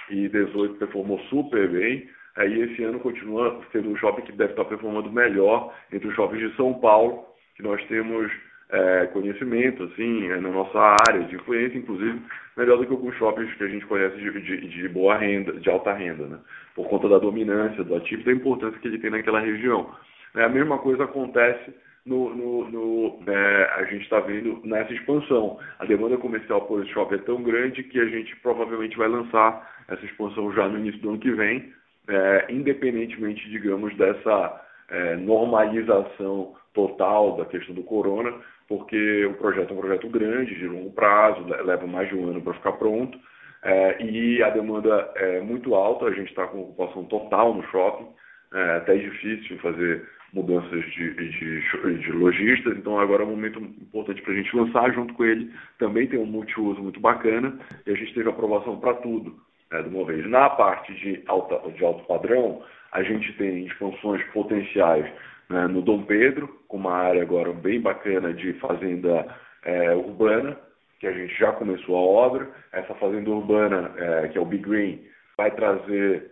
e 0.10 0.28
18 0.28 0.76
performou 0.76 1.20
super 1.30 1.70
bem, 1.70 2.10
é, 2.38 2.47
e 2.47 2.62
esse 2.62 2.84
ano 2.84 3.00
continua 3.00 3.62
sendo 3.72 3.89
um 3.89 3.95
shopping 3.97 4.24
que 4.24 4.32
deve 4.34 4.52
estar 4.52 4.66
performando 4.66 5.12
melhor 5.12 5.74
entre 5.91 6.08
os 6.08 6.16
shoppings 6.16 6.50
de 6.50 6.56
São 6.56 6.74
Paulo, 6.74 7.26
que 7.56 7.64
nós 7.64 7.84
temos 7.88 8.32
é, 8.72 9.07
conhecimento, 9.07 9.84
assim, 9.84 10.30
é, 10.30 10.39
na 10.39 10.49
nossa 10.49 10.95
área 11.09 11.24
de 11.24 11.36
influência, 11.36 11.78
inclusive, 11.78 12.22
melhor 12.55 12.78
do 12.78 12.86
que 12.86 12.91
alguns 12.91 13.15
shoppings 13.15 13.53
que 13.55 13.63
a 13.63 13.67
gente 13.67 13.86
conhece 13.86 14.15
de, 14.17 14.41
de, 14.41 14.67
de 14.67 14.89
boa 14.89 15.17
renda, 15.17 15.53
de 15.53 15.70
alta 15.70 15.93
renda, 15.93 16.28
né? 16.28 16.39
Por 16.76 16.88
conta 16.88 17.09
da 17.09 17.17
dominância 17.17 17.84
do 17.84 17.95
ativo 17.95 18.24
da 18.24 18.32
importância 18.32 18.80
que 18.80 18.88
ele 18.88 18.99
tem 18.99 19.09
naquela 19.09 19.39
região. 19.39 19.89
É, 20.36 20.43
a 20.43 20.49
mesma 20.49 20.78
coisa 20.78 21.05
acontece 21.05 21.74
no, 22.05 22.36
no, 22.36 22.70
no 22.70 23.20
é, 23.28 23.72
a 23.76 23.84
gente 23.86 24.03
está 24.03 24.20
vendo 24.20 24.61
nessa 24.63 24.93
expansão. 24.93 25.57
A 25.80 25.86
demanda 25.86 26.17
comercial 26.17 26.61
por 26.61 26.84
esse 26.84 26.91
shopping 26.91 27.15
é 27.15 27.20
tão 27.20 27.41
grande 27.41 27.84
que 27.84 27.99
a 27.99 28.05
gente 28.05 28.36
provavelmente 28.38 28.97
vai 28.97 29.07
lançar 29.07 29.67
essa 29.88 30.05
expansão 30.05 30.53
já 30.53 30.67
no 30.67 30.78
início 30.78 31.01
do 31.01 31.09
ano 31.09 31.20
que 31.20 31.32
vem, 31.32 31.74
é, 32.07 32.45
independentemente, 32.49 33.49
digamos, 33.49 33.95
dessa 33.97 34.68
é, 34.92 35.16
normalização 35.16 36.54
total 36.74 37.38
da 37.38 37.46
questão 37.46 37.76
do 37.76 37.84
corona, 37.84 38.34
porque 38.68 39.26
o 39.26 39.34
projeto 39.34 39.72
é 39.72 39.74
um 39.74 39.80
projeto 39.80 40.10
grande, 40.10 40.56
de 40.56 40.68
longo 40.68 40.92
prazo, 40.92 41.44
leva 41.44 41.88
mais 41.88 42.08
de 42.10 42.16
um 42.16 42.30
ano 42.30 42.42
para 42.42 42.54
ficar 42.54 42.74
pronto, 42.74 43.18
é, 43.64 44.02
e 44.02 44.42
a 44.42 44.50
demanda 44.50 45.12
é 45.16 45.42
muito 45.42 45.76
alta, 45.76 46.06
a 46.06 46.14
gente 46.14 46.30
está 46.30 46.48
com 46.48 46.62
ocupação 46.62 47.04
total 47.06 47.54
no 47.54 47.64
shopping, 47.64 48.08
é 48.54 48.78
até 48.78 48.96
difícil 48.96 49.58
fazer 49.60 50.08
mudanças 50.34 50.84
de, 50.92 51.14
de, 51.14 51.98
de 52.00 52.12
lojistas, 52.12 52.78
então 52.78 53.00
agora 53.00 53.24
é 53.24 53.26
um 53.26 53.32
momento 53.32 53.60
importante 53.60 54.22
para 54.22 54.34
a 54.34 54.36
gente 54.36 54.56
lançar 54.56 54.94
junto 54.94 55.14
com 55.14 55.26
ele. 55.26 55.52
Também 55.78 56.08
tem 56.08 56.20
um 56.20 56.26
multiuso 56.26 56.82
muito 56.82 57.00
bacana 57.00 57.58
e 57.86 57.92
a 57.92 57.96
gente 57.96 58.14
teve 58.14 58.30
aprovação 58.30 58.80
para 58.80 58.94
tudo 58.96 59.36
né, 59.72 59.82
de 59.82 59.90
uma 59.90 60.06
vez. 60.06 60.28
Na 60.30 60.50
parte 60.50 60.94
de, 60.96 61.24
alta, 61.28 61.60
de 61.72 61.84
alto 61.84 62.06
padrão, 62.06 62.62
a 62.92 63.04
gente 63.04 63.32
tem 63.34 63.66
expansões 63.66 64.24
potenciais 64.32 65.06
né, 65.50 65.68
no 65.68 65.82
Dom 65.82 66.04
Pedro, 66.04 66.48
com 66.68 66.78
uma 66.78 66.94
área 66.94 67.22
agora 67.22 67.52
bem 67.52 67.82
bacana 67.82 68.34
de 68.34 68.54
fazenda 68.54 69.26
é, 69.64 69.94
urbana, 69.96 70.58
que 71.00 71.08
a 71.08 71.12
gente 71.12 71.34
já 71.38 71.52
começou 71.54 71.96
a 71.96 72.02
obra. 72.02 72.50
Essa 72.72 72.94
fazenda 72.96 73.30
urbana, 73.30 73.92
é, 73.98 74.28
que 74.28 74.38
é 74.38 74.42
o 74.42 74.46
Big 74.46 74.64
Green, 74.64 75.02
vai 75.38 75.52
trazer 75.52 76.32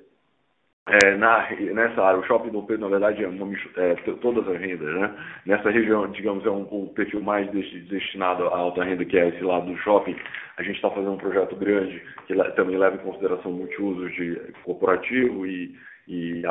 é, 0.87 1.17
na, 1.17 1.49
nessa 1.73 2.01
área, 2.01 2.19
o 2.19 2.25
shopping 2.25 2.49
Dom 2.49 2.65
Pedro, 2.65 2.83
na 2.83 2.97
verdade, 2.97 3.23
é, 3.23 3.27
uma, 3.27 3.53
é 3.75 3.95
todas 4.21 4.47
as 4.47 4.57
rendas, 4.57 4.87
né? 4.95 5.13
Nessa 5.45 5.69
região, 5.69 6.09
digamos, 6.11 6.45
é 6.45 6.49
um, 6.49 6.67
um 6.71 6.87
perfil 6.87 7.21
mais 7.21 7.49
destinado 7.51 8.47
à 8.47 8.57
alta 8.57 8.83
renda, 8.83 9.03
que 9.03 9.17
é 9.17 9.27
esse 9.27 9.43
lado 9.43 9.65
do 9.65 9.77
shopping. 9.79 10.15
A 10.57 10.63
gente 10.63 10.77
está 10.77 10.89
fazendo 10.89 11.11
um 11.11 11.17
projeto 11.17 11.55
grande 11.57 12.01
que 12.25 12.33
também 12.55 12.77
leva 12.77 12.95
em 12.95 12.99
consideração 12.99 13.51
multiusos 13.51 14.13
de 14.13 14.39
corporativo 14.63 15.45
e, 15.45 15.75
e, 16.07 16.41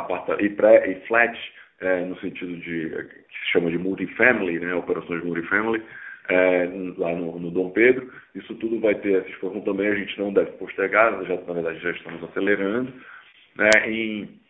e, 0.40 0.48
pré, 0.50 0.90
e 0.90 1.06
flat, 1.06 1.36
é, 1.80 2.04
no 2.04 2.18
sentido 2.20 2.56
de 2.56 2.90
que 2.90 3.38
se 3.44 3.52
chama 3.52 3.70
de 3.70 3.78
multifamily, 3.78 4.60
né, 4.60 4.74
operações 4.74 5.24
multifamily, 5.24 5.82
é, 6.28 6.68
lá 6.98 7.14
no, 7.14 7.38
no, 7.38 7.50
Dom 7.50 7.70
Pedro. 7.70 8.10
Isso 8.34 8.54
tudo 8.56 8.80
vai 8.80 8.94
ter 8.96 9.20
essa 9.20 9.28
expansão 9.28 9.60
também, 9.62 9.88
a 9.88 9.94
gente 9.94 10.18
não 10.18 10.32
deve 10.32 10.52
postergar, 10.52 11.12
já, 11.24 11.34
na 11.34 11.52
verdade 11.52 11.80
já 11.80 11.90
estamos 11.90 12.22
acelerando. 12.24 12.92
Né, 13.56 13.70
em, 13.86 14.40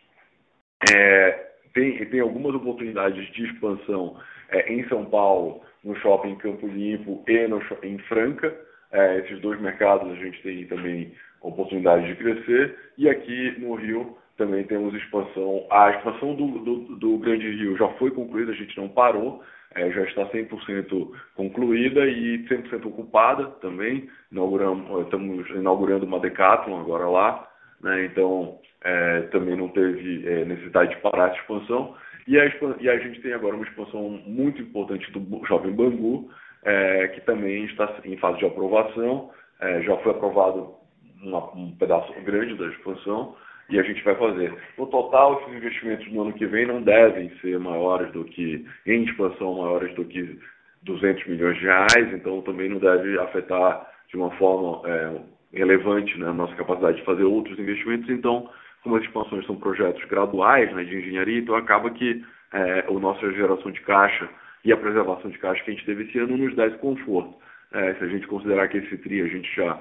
é, 0.91 1.47
tem, 1.73 2.05
tem 2.05 2.19
algumas 2.19 2.55
oportunidades 2.55 3.31
de 3.33 3.45
expansão 3.45 4.19
é, 4.49 4.71
em 4.71 4.87
São 4.87 5.05
Paulo, 5.05 5.61
no 5.83 5.95
shopping 5.97 6.35
Campo 6.35 6.67
Limpo 6.67 7.23
e 7.27 7.47
no, 7.47 7.61
em 7.83 7.97
Franca. 7.99 8.55
É, 8.91 9.19
esses 9.19 9.39
dois 9.41 9.59
mercados 9.59 10.09
a 10.11 10.15
gente 10.15 10.41
tem 10.41 10.65
também 10.65 11.13
oportunidade 11.41 12.07
de 12.07 12.15
crescer. 12.15 12.75
E 12.97 13.09
aqui 13.09 13.55
no 13.59 13.75
Rio 13.75 14.17
também 14.37 14.63
temos 14.63 14.93
expansão. 14.93 15.65
A 15.69 15.89
expansão 15.91 16.35
do, 16.35 16.47
do, 16.59 16.95
do 16.95 17.17
Grande 17.17 17.49
Rio 17.49 17.77
já 17.77 17.89
foi 17.93 18.11
concluída, 18.11 18.51
a 18.51 18.55
gente 18.55 18.77
não 18.77 18.87
parou, 18.87 19.43
é, 19.75 19.91
já 19.91 20.03
está 20.03 20.25
100% 20.27 21.11
concluída 21.35 22.05
e 22.05 22.47
100% 22.47 22.85
ocupada 22.85 23.47
também. 23.61 24.07
Inauguramos, 24.31 25.03
estamos 25.03 25.49
inaugurando 25.49 26.05
uma 26.05 26.19
Decathlon 26.19 26.79
agora 26.79 27.07
lá, 27.07 27.47
né? 27.81 28.05
então 28.05 28.59
é, 28.83 29.21
também 29.31 29.55
não 29.55 29.69
teve 29.69 30.27
é, 30.27 30.45
necessidade 30.45 30.95
de 30.95 31.01
parar 31.01 31.29
essa 31.29 31.41
expansão. 31.41 31.95
E 32.27 32.39
a, 32.39 32.45
e 32.79 32.89
a, 32.89 32.97
gente 32.99 33.21
tem 33.21 33.33
agora 33.33 33.55
uma 33.55 33.65
expansão 33.65 34.09
muito 34.25 34.61
importante 34.61 35.09
do 35.11 35.45
Shopping 35.45 35.71
Bangu, 35.71 36.29
é, 36.63 37.07
que 37.09 37.21
também 37.21 37.65
está 37.65 37.99
em 38.03 38.17
fase 38.17 38.39
de 38.39 38.45
aprovação. 38.45 39.31
É, 39.59 39.81
já 39.81 39.95
foi 39.97 40.11
aprovado 40.11 40.75
uma, 41.23 41.51
um 41.55 41.71
pedaço 41.77 42.13
grande 42.23 42.55
da 42.55 42.67
expansão 42.67 43.35
e 43.69 43.79
a 43.79 43.83
gente 43.83 44.03
vai 44.03 44.15
fazer. 44.15 44.53
No 44.77 44.87
total, 44.87 45.41
esses 45.41 45.55
investimentos 45.55 46.11
no 46.11 46.21
ano 46.21 46.33
que 46.33 46.45
vem 46.45 46.65
não 46.65 46.81
devem 46.81 47.29
ser 47.41 47.59
maiores 47.59 48.11
do 48.11 48.23
que, 48.23 48.65
em 48.85 49.03
expansão, 49.03 49.55
maiores 49.55 49.93
do 49.95 50.05
que 50.05 50.39
200 50.83 51.27
milhões 51.27 51.57
de 51.57 51.65
reais, 51.65 52.13
então 52.13 52.41
também 52.41 52.69
não 52.69 52.79
deve 52.79 53.19
afetar 53.19 53.87
de 54.09 54.15
uma 54.15 54.31
forma 54.31 54.87
é, 54.87 55.21
relevante 55.53 56.17
né, 56.17 56.27
a 56.27 56.33
nossa 56.33 56.55
capacidade 56.55 56.97
de 56.97 57.05
fazer 57.05 57.23
outros 57.23 57.59
investimentos. 57.59 58.09
Então, 58.09 58.49
como 58.83 58.95
as 58.95 59.03
expansões 59.03 59.45
são 59.45 59.57
projetos 59.57 60.03
graduais 60.05 60.73
né, 60.73 60.83
de 60.83 60.95
engenharia, 60.95 61.39
então 61.39 61.55
acaba 61.55 61.89
que 61.89 62.23
é, 62.53 62.85
a 62.87 62.91
nossa 62.91 63.31
geração 63.33 63.71
de 63.71 63.81
caixa 63.81 64.29
e 64.63 64.71
a 64.71 64.77
preservação 64.77 65.29
de 65.29 65.37
caixa 65.39 65.63
que 65.63 65.71
a 65.71 65.73
gente 65.73 65.85
teve 65.85 66.03
esse 66.03 66.17
ano 66.19 66.37
nos 66.37 66.55
dá 66.55 66.67
esse 66.67 66.77
conforto. 66.77 67.35
É, 67.73 67.93
se 67.95 68.03
a 68.05 68.07
gente 68.07 68.25
considerar 68.27 68.69
que 68.69 68.77
esse 68.77 68.97
TRI 68.97 69.21
a 69.23 69.27
gente 69.27 69.53
já 69.53 69.77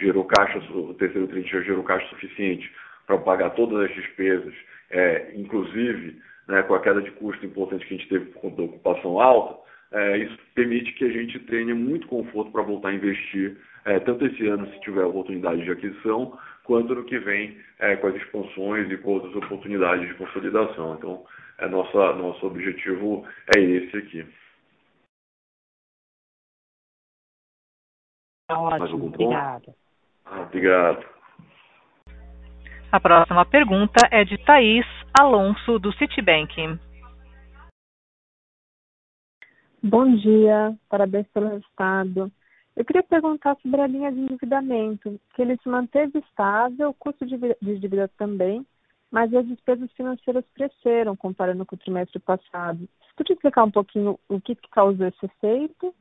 gerou 0.00 0.24
caixa, 0.24 0.58
o 0.72 0.92
terceiro 0.94 1.28
TRI 1.28 1.42
já 1.42 1.60
gerou 1.60 1.84
caixa 1.84 2.08
suficiente 2.08 2.68
para 3.08 3.16
pagar 3.16 3.50
todas 3.50 3.88
as 3.88 3.96
despesas, 3.96 4.54
é, 4.90 5.32
inclusive 5.34 6.20
né, 6.46 6.62
com 6.62 6.74
a 6.74 6.80
queda 6.80 7.00
de 7.00 7.10
custo 7.12 7.44
importante 7.44 7.86
que 7.86 7.94
a 7.94 7.96
gente 7.96 8.08
teve 8.08 8.26
por 8.26 8.42
conta 8.42 8.56
da 8.56 8.62
ocupação 8.64 9.18
alta, 9.18 9.58
é, 9.90 10.18
isso 10.18 10.38
permite 10.54 10.92
que 10.92 11.06
a 11.06 11.10
gente 11.10 11.38
tenha 11.40 11.74
muito 11.74 12.06
conforto 12.06 12.52
para 12.52 12.62
voltar 12.62 12.90
a 12.90 12.94
investir, 12.94 13.56
é, 13.86 13.98
tanto 14.00 14.26
esse 14.26 14.46
ano, 14.46 14.70
se 14.70 14.80
tiver 14.80 15.04
oportunidade 15.04 15.64
de 15.64 15.70
aquisição, 15.70 16.38
quanto 16.64 16.94
no 16.94 17.04
que 17.04 17.18
vem 17.18 17.56
é, 17.78 17.96
com 17.96 18.08
as 18.08 18.16
expansões 18.16 18.90
e 18.90 18.98
com 18.98 19.12
outras 19.12 19.34
oportunidades 19.34 20.06
de 20.06 20.14
consolidação. 20.14 20.94
Então, 20.96 21.24
é 21.56 21.66
nossa, 21.66 22.12
nosso 22.12 22.46
objetivo 22.46 23.26
é 23.56 23.58
esse 23.58 23.96
aqui. 23.96 24.26
Ótimo, 28.50 29.06
obrigada. 29.06 29.74
Ah, 30.26 30.42
obrigado. 30.42 31.17
A 32.90 32.98
próxima 32.98 33.44
pergunta 33.44 34.08
é 34.10 34.24
de 34.24 34.38
Thaís 34.38 34.86
Alonso, 35.12 35.78
do 35.78 35.92
Citibank. 35.92 36.78
Bom 39.82 40.16
dia, 40.16 40.74
parabéns 40.88 41.26
pelo 41.28 41.48
resultado. 41.48 42.32
Eu 42.74 42.86
queria 42.86 43.02
perguntar 43.02 43.58
sobre 43.62 43.82
a 43.82 43.86
linha 43.86 44.10
de 44.10 44.20
endividamento, 44.20 45.20
que 45.34 45.42
ele 45.42 45.58
se 45.62 45.68
manteve 45.68 46.18
estável, 46.18 46.88
o 46.88 46.94
custo 46.94 47.26
de 47.26 47.36
dívida 47.60 48.08
também, 48.16 48.66
mas 49.10 49.34
as 49.34 49.46
despesas 49.46 49.92
financeiras 49.92 50.46
cresceram 50.54 51.14
comparando 51.14 51.66
com 51.66 51.76
o 51.76 51.78
trimestre 51.78 52.18
passado. 52.18 52.78
Você 52.78 53.14
podia 53.18 53.34
explicar 53.34 53.64
um 53.64 53.70
pouquinho 53.70 54.18
o 54.30 54.40
que, 54.40 54.56
causou 54.70 55.06
esse 55.06 55.26
efeito? 55.26 55.94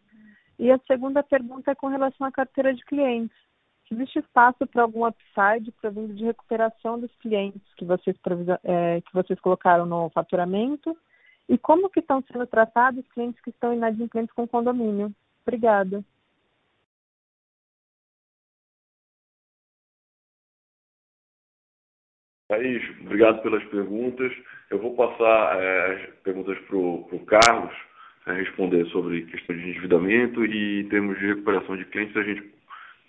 E 0.57 0.71
a 0.71 0.79
segunda 0.88 1.21
pergunta 1.21 1.69
é 1.69 1.75
com 1.75 1.88
relação 1.88 2.25
à 2.25 2.31
carteira 2.31 2.73
de 2.73 2.83
clientes 2.85 3.46
existe 3.93 4.19
espaço 4.19 4.65
para 4.67 4.83
algum 4.83 5.05
upside 5.05 5.71
provindo 5.81 6.13
de 6.13 6.25
recuperação 6.25 6.99
dos 6.99 7.13
clientes 7.15 7.61
que 7.75 7.85
vocês, 7.85 8.15
é, 8.63 9.01
que 9.01 9.13
vocês 9.13 9.39
colocaram 9.39 9.85
no 9.85 10.09
faturamento? 10.09 10.97
E 11.49 11.57
como 11.57 11.89
que 11.89 11.99
estão 11.99 12.21
sendo 12.29 12.45
tratados 12.45 13.03
os 13.03 13.11
clientes 13.11 13.41
que 13.41 13.49
estão 13.49 13.73
inadimplentes 13.73 14.33
com 14.33 14.47
condomínio? 14.47 15.13
Obrigada. 15.45 16.03
Thaís, 22.49 22.81
obrigado 23.01 23.41
pelas 23.41 23.63
perguntas. 23.65 24.31
Eu 24.69 24.79
vou 24.79 24.95
passar 24.95 25.61
é, 25.61 25.93
as 25.93 26.15
perguntas 26.21 26.57
para 26.59 26.77
o 26.77 27.25
Carlos 27.25 27.73
é, 28.25 28.33
responder 28.33 28.85
sobre 28.88 29.25
questão 29.25 29.55
de 29.55 29.69
endividamento 29.69 30.45
e 30.45 30.81
em 30.81 30.89
termos 30.89 31.17
de 31.19 31.27
recuperação 31.27 31.75
de 31.75 31.85
clientes, 31.85 32.15
a 32.15 32.23
gente, 32.23 32.56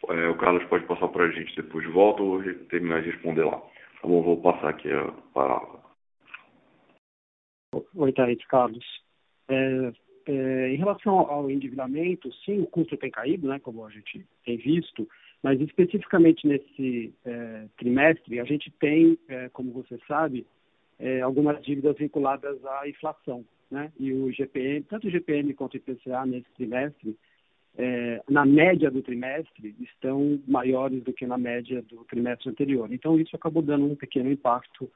é, 0.09 0.29
o 0.29 0.37
Carlos 0.37 0.65
pode 0.65 0.87
passar 0.87 1.09
para 1.09 1.25
a 1.25 1.31
gente 1.31 1.55
depois 1.57 1.85
de 1.85 1.93
volta 1.93 2.23
ou 2.23 2.43
terminar 2.67 3.03
de 3.03 3.11
responder 3.11 3.45
lá. 3.45 3.63
Então, 3.99 4.23
vou 4.23 4.41
passar 4.41 4.71
aqui 4.71 4.91
a 4.91 5.11
palavra. 5.35 5.81
Oi, 7.95 8.13
Thaís, 8.13 8.45
Carlos. 8.47 8.85
É, 9.49 9.93
é, 10.27 10.69
em 10.71 10.77
relação 10.77 11.19
ao 11.19 11.51
endividamento, 11.51 12.33
sim, 12.45 12.61
o 12.61 12.67
custo 12.67 12.97
tem 12.97 13.11
caído, 13.11 13.49
né, 13.49 13.59
como 13.59 13.85
a 13.85 13.91
gente 13.91 14.25
tem 14.45 14.57
visto, 14.59 15.09
mas 15.43 15.61
especificamente 15.61 16.47
nesse 16.47 17.15
é, 17.25 17.67
trimestre, 17.77 18.41
a 18.41 18.45
gente 18.45 18.71
tem, 18.79 19.19
é, 19.29 19.49
como 19.49 19.73
você 19.73 19.99
sabe, 20.07 20.47
é, 20.99 21.21
algumas 21.21 21.63
dívidas 21.63 21.97
vinculadas 21.97 22.65
à 22.65 22.89
inflação. 22.89 23.45
Né? 23.71 23.93
E 23.99 24.13
o 24.13 24.33
GPM, 24.33 24.83
tanto 24.85 25.07
o 25.07 25.11
GPM 25.11 25.53
quanto 25.55 25.75
o 25.75 25.77
IPCA 25.77 26.25
nesse 26.27 26.51
trimestre, 26.55 27.17
é, 27.79 28.21
na 28.29 28.45
média 28.45 28.91
do 28.91 29.01
trimestre, 29.01 29.77
estão 29.81 30.41
maiores 30.49 31.01
do 31.05 31.13
que 31.13 31.25
na 31.25 31.39
média 31.39 31.81
do 31.83 32.05
trimestre 32.05 32.51
anterior. 32.51 32.93
Então, 32.93 33.19
isso 33.21 33.37
acabou 33.37 33.63
dando 33.63 33.87
um 33.87 33.95
pequeno 33.95 34.31
impacto 34.33 34.91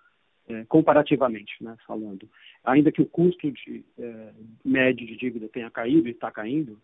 é, 0.49 0.64
comparativamente, 0.64 1.62
né, 1.62 1.76
falando. 1.87 2.28
Ainda 2.64 2.91
que 2.91 3.01
o 3.01 3.07
custo 3.07 3.53
de, 3.53 3.85
é, 3.97 4.33
médio 4.64 5.07
de 5.07 5.16
dívida 5.16 5.49
tenha 5.49 5.70
caído 5.70 6.09
e 6.09 6.11
está 6.11 6.33
caindo, 6.33 6.76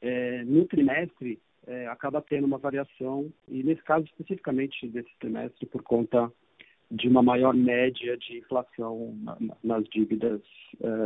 é, 0.00 0.42
no 0.44 0.64
trimestre 0.64 1.38
é, 1.66 1.86
acaba 1.86 2.22
tendo 2.22 2.46
uma 2.46 2.56
variação, 2.56 3.30
e 3.46 3.62
nesse 3.62 3.82
caso 3.82 4.06
especificamente 4.06 4.88
desse 4.88 5.10
trimestre, 5.20 5.66
por 5.66 5.82
conta 5.82 6.32
de 6.90 7.08
uma 7.08 7.22
maior 7.22 7.52
média 7.52 8.16
de 8.16 8.38
inflação 8.38 9.14
na, 9.22 9.36
nas 9.62 9.84
dívidas 9.90 10.40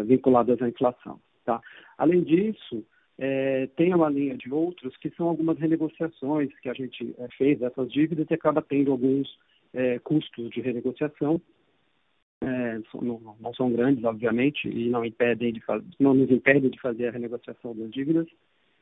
vinculadas 0.07 0.61
à 0.63 0.69
inflação. 0.69 1.21
Tá? 1.45 1.61
Além 1.99 2.25
disso, 2.25 2.85
é, 3.19 3.67
tem 3.77 3.95
uma 3.95 4.11
linha 4.11 4.37
de 4.37 4.53
outros 4.53 4.97
que 4.99 5.11
são 5.11 5.29
algumas 5.29 5.59
renegociações 5.59 6.51
que 6.61 6.69
a 6.69 6.75
gente 6.75 7.15
é, 7.19 7.29
fez 7.37 7.59
dessas 7.59 7.91
dívidas 7.91 8.27
e 8.31 8.35
acaba 8.35 8.61
tendo 8.61 8.93
alguns 8.93 9.29
é, 9.73 9.99
custos 10.01 10.51
de 10.51 10.61
renegociação. 10.61 11.41
É, 12.43 12.79
não, 13.01 13.37
não, 13.41 13.55
são 13.55 13.73
grandes, 13.73 14.05
obviamente, 14.05 14.69
e 14.69 14.91
não, 14.91 15.05
impedem 15.05 15.53
de 15.53 15.63
não 15.99 16.13
nos 16.13 16.31
impedem 16.31 16.71
de 16.71 16.79
fazer 16.81 17.09
a 17.09 17.11
renegociação 17.11 17.75
das 17.75 17.91
dívidas, 17.91 18.27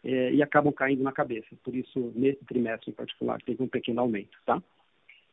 é, 0.02 0.34
e 0.34 0.42
acabam 0.42 0.72
caindo 0.72 1.02
na 1.02 1.12
cabeça. 1.12 1.48
Por 1.62 1.74
isso, 1.74 2.12
nesse 2.16 2.44
trimestre 2.44 2.90
em 2.90 2.94
particular, 2.94 3.40
teve 3.42 3.62
um 3.62 3.68
pequeno 3.68 4.00
aumento, 4.00 4.36
tá? 4.44 4.60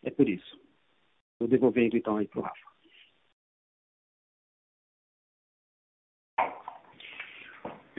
É 0.03 0.11
por 0.11 0.29
isso. 0.29 0.59
Estou 1.33 1.47
devolvendo 1.47 1.97
então 1.97 2.17
aí 2.17 2.27
para 2.27 2.39
o 2.39 2.43
Rafa. 2.43 2.70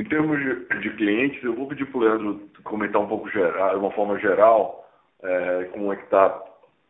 Em 0.02 0.04
termos 0.04 0.36
de, 0.36 0.80
de, 0.80 0.90
clientes, 0.96 1.40
eu 1.44 1.54
vou 1.54 1.68
pedir 1.68 1.86
para 1.86 1.98
o 1.98 2.02
Leandro 2.02 2.50
comentar 2.64 3.00
um 3.00 3.06
pouco 3.06 3.30
geral, 3.30 3.70
de 3.70 3.76
uma 3.76 3.92
forma 3.92 4.18
geral, 4.18 4.84
é, 5.22 5.68
como 5.70 5.92
é 5.92 5.96
que 5.96 6.02
está 6.02 6.42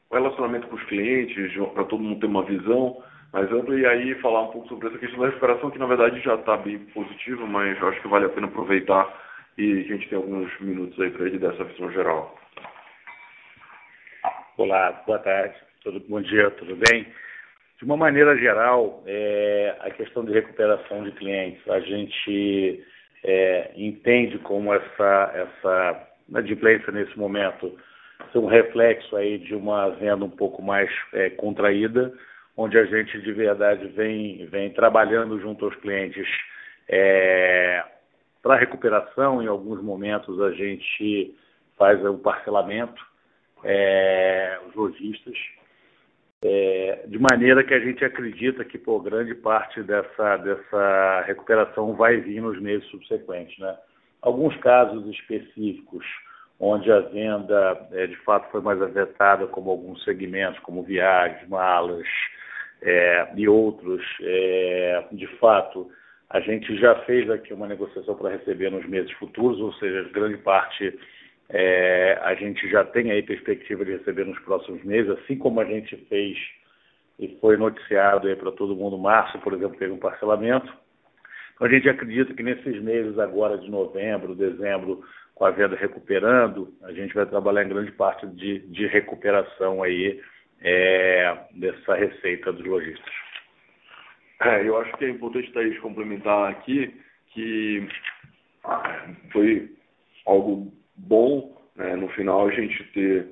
o 0.08 0.14
relacionamento 0.14 0.66
com 0.68 0.76
os 0.76 0.84
clientes, 0.84 1.52
para 1.74 1.84
todo 1.84 2.02
mundo 2.02 2.20
ter 2.20 2.26
uma 2.26 2.42
visão 2.42 3.04
mais 3.30 3.52
ampla, 3.52 3.78
e 3.78 3.84
aí 3.84 4.14
falar 4.22 4.44
um 4.44 4.52
pouco 4.52 4.66
sobre 4.68 4.88
essa 4.88 4.96
questão 4.96 5.20
da 5.20 5.26
recuperação, 5.26 5.70
que 5.70 5.78
na 5.78 5.84
verdade 5.84 6.20
já 6.20 6.36
está 6.36 6.56
bem 6.56 6.78
positiva, 6.78 7.44
mas 7.46 7.82
acho 7.82 8.00
que 8.00 8.08
vale 8.08 8.24
a 8.24 8.30
pena 8.30 8.46
aproveitar 8.46 9.06
e 9.58 9.80
a 9.80 9.82
gente 9.82 10.08
tem 10.08 10.16
alguns 10.16 10.50
minutos 10.60 10.98
aí 10.98 11.10
para 11.10 11.26
ele 11.26 11.38
dessa 11.38 11.64
visão 11.64 11.92
geral. 11.92 12.34
Olá, 14.56 15.02
boa 15.06 15.18
tarde, 15.18 15.54
tudo, 15.84 16.00
bom 16.08 16.22
dia, 16.22 16.50
tudo 16.52 16.78
bem? 16.88 17.06
De 17.76 17.84
uma 17.84 17.98
maneira 17.98 18.34
geral, 18.38 19.02
é, 19.04 19.76
a 19.80 19.90
questão 19.90 20.24
de 20.24 20.32
recuperação 20.32 21.04
de 21.04 21.12
clientes, 21.12 21.68
a 21.68 21.78
gente 21.80 22.82
é, 23.24 23.70
entende 23.76 24.38
como 24.38 24.72
essa, 24.74 25.32
essa 25.34 26.08
adimplência 26.34 26.92
nesse 26.92 27.16
momento 27.18 27.78
ser 28.30 28.38
um 28.38 28.46
reflexo 28.46 29.16
aí 29.16 29.38
de 29.38 29.54
uma 29.54 29.90
venda 29.90 30.24
um 30.24 30.30
pouco 30.30 30.62
mais 30.62 30.90
é, 31.12 31.30
contraída, 31.30 32.12
onde 32.56 32.78
a 32.78 32.84
gente 32.84 33.20
de 33.20 33.32
verdade 33.32 33.86
vem, 33.88 34.46
vem 34.46 34.70
trabalhando 34.70 35.40
junto 35.40 35.64
aos 35.64 35.74
clientes 35.76 36.26
é, 36.88 37.84
para 38.42 38.56
recuperação, 38.58 39.42
em 39.42 39.46
alguns 39.46 39.82
momentos 39.82 40.40
a 40.40 40.50
gente 40.52 41.34
faz 41.78 42.04
um 42.04 42.18
parcelamento, 42.18 43.00
é, 43.64 44.58
os 44.68 44.74
lojistas, 44.74 45.36
é, 46.44 47.04
de 47.06 47.18
maneira 47.18 47.62
que 47.62 47.72
a 47.72 47.78
gente 47.78 48.04
acredita 48.04 48.64
que 48.64 48.76
por 48.76 49.02
grande 49.02 49.34
parte 49.34 49.82
dessa, 49.82 50.36
dessa 50.38 51.22
recuperação 51.26 51.94
vai 51.94 52.16
vir 52.16 52.42
nos 52.42 52.60
meses 52.60 52.86
subsequentes. 52.88 53.56
Né? 53.58 53.76
Alguns 54.20 54.56
casos 54.56 55.06
específicos 55.14 56.04
onde 56.58 56.90
a 56.90 57.00
venda 57.00 57.88
é, 57.92 58.06
de 58.06 58.16
fato 58.18 58.50
foi 58.50 58.60
mais 58.60 58.80
afetada, 58.82 59.46
como 59.46 59.70
alguns 59.70 60.02
segmentos, 60.04 60.60
como 60.60 60.82
viagens, 60.82 61.48
malas 61.48 62.06
é, 62.82 63.28
e 63.36 63.48
outros, 63.48 64.02
é, 64.20 65.04
de 65.12 65.26
fato 65.38 65.90
a 66.32 66.40
gente 66.40 66.74
já 66.78 66.94
fez 67.00 67.28
aqui 67.28 67.52
uma 67.52 67.68
negociação 67.68 68.14
para 68.14 68.30
receber 68.30 68.70
nos 68.70 68.86
meses 68.86 69.12
futuros, 69.12 69.60
ou 69.60 69.70
seja, 69.74 70.08
grande 70.10 70.38
parte 70.38 70.98
é, 71.52 72.18
a 72.22 72.34
gente 72.34 72.66
já 72.70 72.82
tem 72.82 73.10
aí 73.10 73.22
perspectiva 73.22 73.84
de 73.84 73.92
receber 73.92 74.24
nos 74.24 74.38
próximos 74.40 74.82
meses, 74.84 75.10
assim 75.10 75.36
como 75.36 75.60
a 75.60 75.64
gente 75.64 75.94
fez 76.08 76.38
e 77.18 77.28
foi 77.40 77.58
noticiado 77.58 78.26
aí 78.26 78.34
para 78.34 78.50
todo 78.52 78.74
mundo, 78.74 78.96
março, 78.96 79.38
por 79.40 79.52
exemplo, 79.52 79.78
teve 79.78 79.92
um 79.92 79.98
parcelamento. 79.98 80.72
Então 81.54 81.66
a 81.66 81.70
gente 81.70 81.88
acredita 81.88 82.32
que 82.32 82.42
nesses 82.42 82.82
meses 82.82 83.18
agora 83.18 83.58
de 83.58 83.70
novembro, 83.70 84.34
dezembro, 84.34 85.04
com 85.34 85.44
a 85.44 85.50
venda 85.50 85.76
recuperando, 85.76 86.72
a 86.82 86.92
gente 86.92 87.14
vai 87.14 87.26
trabalhar 87.26 87.64
em 87.64 87.68
grande 87.68 87.92
parte 87.92 88.26
de, 88.28 88.60
de 88.60 88.86
recuperação 88.86 89.82
aí 89.82 90.20
é, 90.62 91.36
dessa 91.52 91.94
receita 91.94 92.50
dos 92.50 92.64
lojistas. 92.64 93.12
É, 94.40 94.66
eu 94.66 94.78
acho 94.78 94.96
que 94.96 95.04
é 95.04 95.10
importante, 95.10 95.52
Thaís, 95.52 95.78
complementar 95.80 96.50
aqui 96.50 96.98
que 97.28 97.86
foi 99.32 99.70
algo 100.26 100.72
bom 101.02 101.52
né, 101.76 101.96
no 101.96 102.08
final 102.10 102.46
a 102.46 102.50
gente 102.50 102.82
ter 102.92 103.28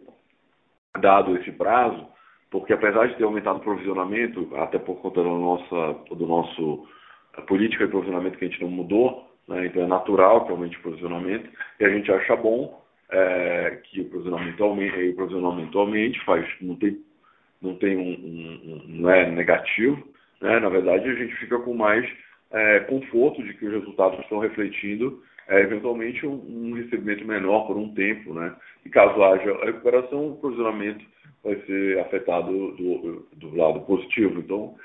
dado 1.00 1.36
esse 1.36 1.52
prazo, 1.52 2.06
porque 2.50 2.72
apesar 2.72 3.06
de 3.06 3.16
ter 3.16 3.24
aumentado 3.24 3.58
o 3.58 3.62
provisionamento, 3.62 4.48
até 4.56 4.78
por 4.78 4.96
conta 5.00 5.22
da 5.22 5.28
nossa, 5.28 6.14
do 6.14 6.26
nosso 6.26 6.86
política 7.46 7.84
de 7.84 7.90
provisionamento 7.90 8.38
que 8.38 8.44
a 8.44 8.48
gente 8.48 8.60
não 8.60 8.70
mudou, 8.70 9.30
né, 9.46 9.66
então 9.66 9.82
é 9.82 9.86
natural 9.86 10.44
que 10.44 10.50
aumente 10.50 10.76
o 10.78 10.82
provisionamento, 10.82 11.48
e 11.78 11.84
a 11.84 11.90
gente 11.90 12.10
acha 12.10 12.34
bom 12.36 12.82
é, 13.10 13.80
que 13.84 14.00
o 14.00 14.10
provisionamento 14.10 14.62
aumente, 14.62 15.08
o 15.08 15.14
provisionamento 15.14 15.78
aumente, 15.78 16.24
faz, 16.24 16.46
não 16.60 16.76
tem, 16.76 16.98
não 17.62 17.74
tem 17.76 17.96
um, 17.96 18.02
um, 18.02 18.60
um 18.64 19.00
não 19.00 19.10
é 19.10 19.30
negativo, 19.30 20.08
né? 20.40 20.58
Na 20.58 20.68
verdade, 20.68 21.08
a 21.08 21.14
gente 21.14 21.34
fica 21.36 21.58
com 21.58 21.74
mais 21.74 22.08
é, 22.50 22.80
conforto 22.80 23.42
de 23.42 23.54
que 23.54 23.66
os 23.66 23.72
resultados 23.72 24.18
estão 24.20 24.38
refletindo 24.38 25.22
é, 25.51 25.61
eventualmente 25.61 26.24
um, 26.24 26.40
um, 26.48 26.74
recebimento 26.74 27.26
menor 27.26 27.66
por 27.66 27.76
um 27.76 27.92
tempo. 27.92 28.32
Né? 28.32 28.55
E 28.86 28.88
caso 28.88 29.22
haja 29.22 29.64
recuperação, 29.64 30.30
o 30.30 30.36
provisionamento 30.36 31.05
vai 31.42 31.57
ser 31.66 31.98
afetado 31.98 32.53
do, 32.76 33.26
do 33.34 33.57
lado 33.57 33.80
positivo. 33.80 34.38
Então, 34.38 34.76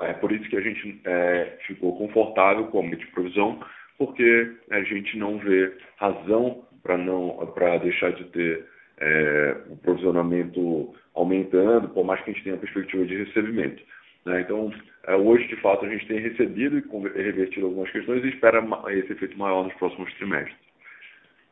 é 0.00 0.12
por 0.12 0.32
isso 0.32 0.48
que 0.50 0.56
a 0.56 0.60
gente 0.60 1.00
é, 1.04 1.56
ficou 1.66 1.96
confortável 1.96 2.66
com 2.66 2.84
a 2.84 2.96
de 2.96 3.06
provisão, 3.08 3.60
porque 3.96 4.52
a 4.70 4.82
gente 4.82 5.16
não 5.16 5.38
vê 5.38 5.72
razão 5.96 6.64
para 6.82 6.98
não 6.98 7.46
para 7.54 7.78
deixar 7.78 8.12
de 8.12 8.24
ter 8.24 8.66
é, 8.98 9.56
o 9.70 9.76
provisionamento 9.76 10.94
aumentando, 11.14 11.88
por 11.90 12.04
mais 12.04 12.20
que 12.22 12.30
a 12.30 12.32
gente 12.32 12.42
tenha 12.42 12.56
a 12.56 12.58
perspectiva 12.58 13.06
de 13.06 13.24
recebimento. 13.24 13.82
Né? 14.24 14.40
Então, 14.40 14.72
é, 15.06 15.14
hoje, 15.14 15.46
de 15.48 15.56
fato, 15.56 15.84
a 15.84 15.88
gente 15.88 16.06
tem 16.06 16.18
recebido 16.18 16.78
e 16.78 17.22
revertido 17.22 17.66
algumas 17.66 17.90
questões 17.90 18.24
e 18.24 18.28
espera 18.28 18.62
esse 18.88 19.12
efeito 19.12 19.38
maior 19.38 19.64
nos 19.64 19.74
próximos 19.74 20.12
trimestres. 20.14 20.56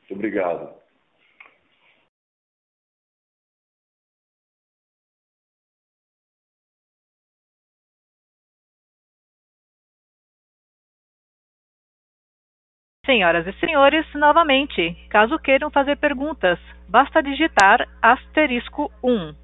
Muito 0.00 0.14
obrigado. 0.14 0.82
Senhoras 13.04 13.44
e 13.48 13.52
senhores, 13.58 14.06
novamente, 14.14 14.94
caso 15.10 15.36
queiram 15.40 15.70
fazer 15.72 15.96
perguntas, 15.96 16.56
basta 16.88 17.20
digitar 17.20 17.84
asterisco 18.00 18.92
1. 19.02 19.41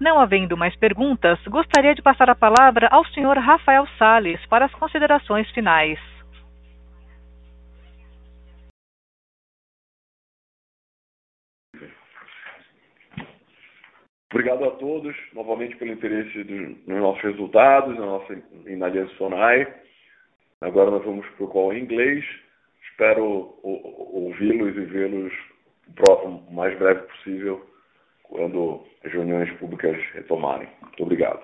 Não 0.00 0.20
havendo 0.20 0.56
mais 0.56 0.76
perguntas, 0.76 1.42
gostaria 1.48 1.92
de 1.92 2.02
passar 2.02 2.30
a 2.30 2.34
palavra 2.34 2.86
ao 2.88 3.04
senhor 3.06 3.36
Rafael 3.36 3.84
Sales 3.98 4.44
para 4.46 4.66
as 4.66 4.72
considerações 4.72 5.50
finais. 5.50 5.98
Obrigado 14.30 14.64
a 14.66 14.70
todos, 14.72 15.16
novamente, 15.32 15.74
pelo 15.76 15.90
interesse 15.90 16.44
nos 16.86 17.00
nossos 17.00 17.22
resultados, 17.22 17.98
na 17.98 18.06
nossa 18.06 18.34
em 18.34 19.08
Sonai. 19.16 19.66
Agora 20.60 20.92
nós 20.92 21.04
vamos 21.04 21.26
para 21.30 21.44
o 21.44 21.48
call 21.48 21.72
em 21.72 21.82
inglês. 21.82 22.24
Espero 22.90 23.58
ouvi-los 23.62 24.76
e 24.76 24.84
vê-los 24.84 25.32
o 26.24 26.52
mais 26.52 26.78
breve 26.78 27.00
possível 27.02 27.68
quando 28.28 28.84
as 29.04 29.12
reuniões 29.12 29.50
públicas 29.58 29.96
retomarem. 30.12 30.68
Muito 30.82 31.02
obrigado. 31.02 31.40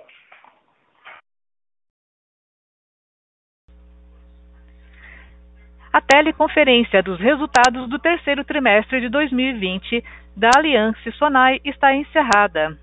A 5.92 6.00
teleconferência 6.00 7.02
dos 7.02 7.20
resultados 7.20 7.88
do 7.88 7.98
terceiro 8.00 8.44
trimestre 8.44 9.00
de 9.00 9.08
2020 9.08 10.04
da 10.36 10.50
Aliança 10.56 11.10
Sonai 11.12 11.60
está 11.64 11.94
encerrada. 11.94 12.76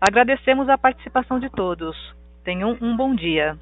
Agradecemos 0.00 0.68
a 0.68 0.78
participação 0.78 1.40
de 1.40 1.50
todos. 1.50 1.96
Tenham 2.44 2.78
um 2.80 2.96
bom 2.96 3.14
dia. 3.14 3.56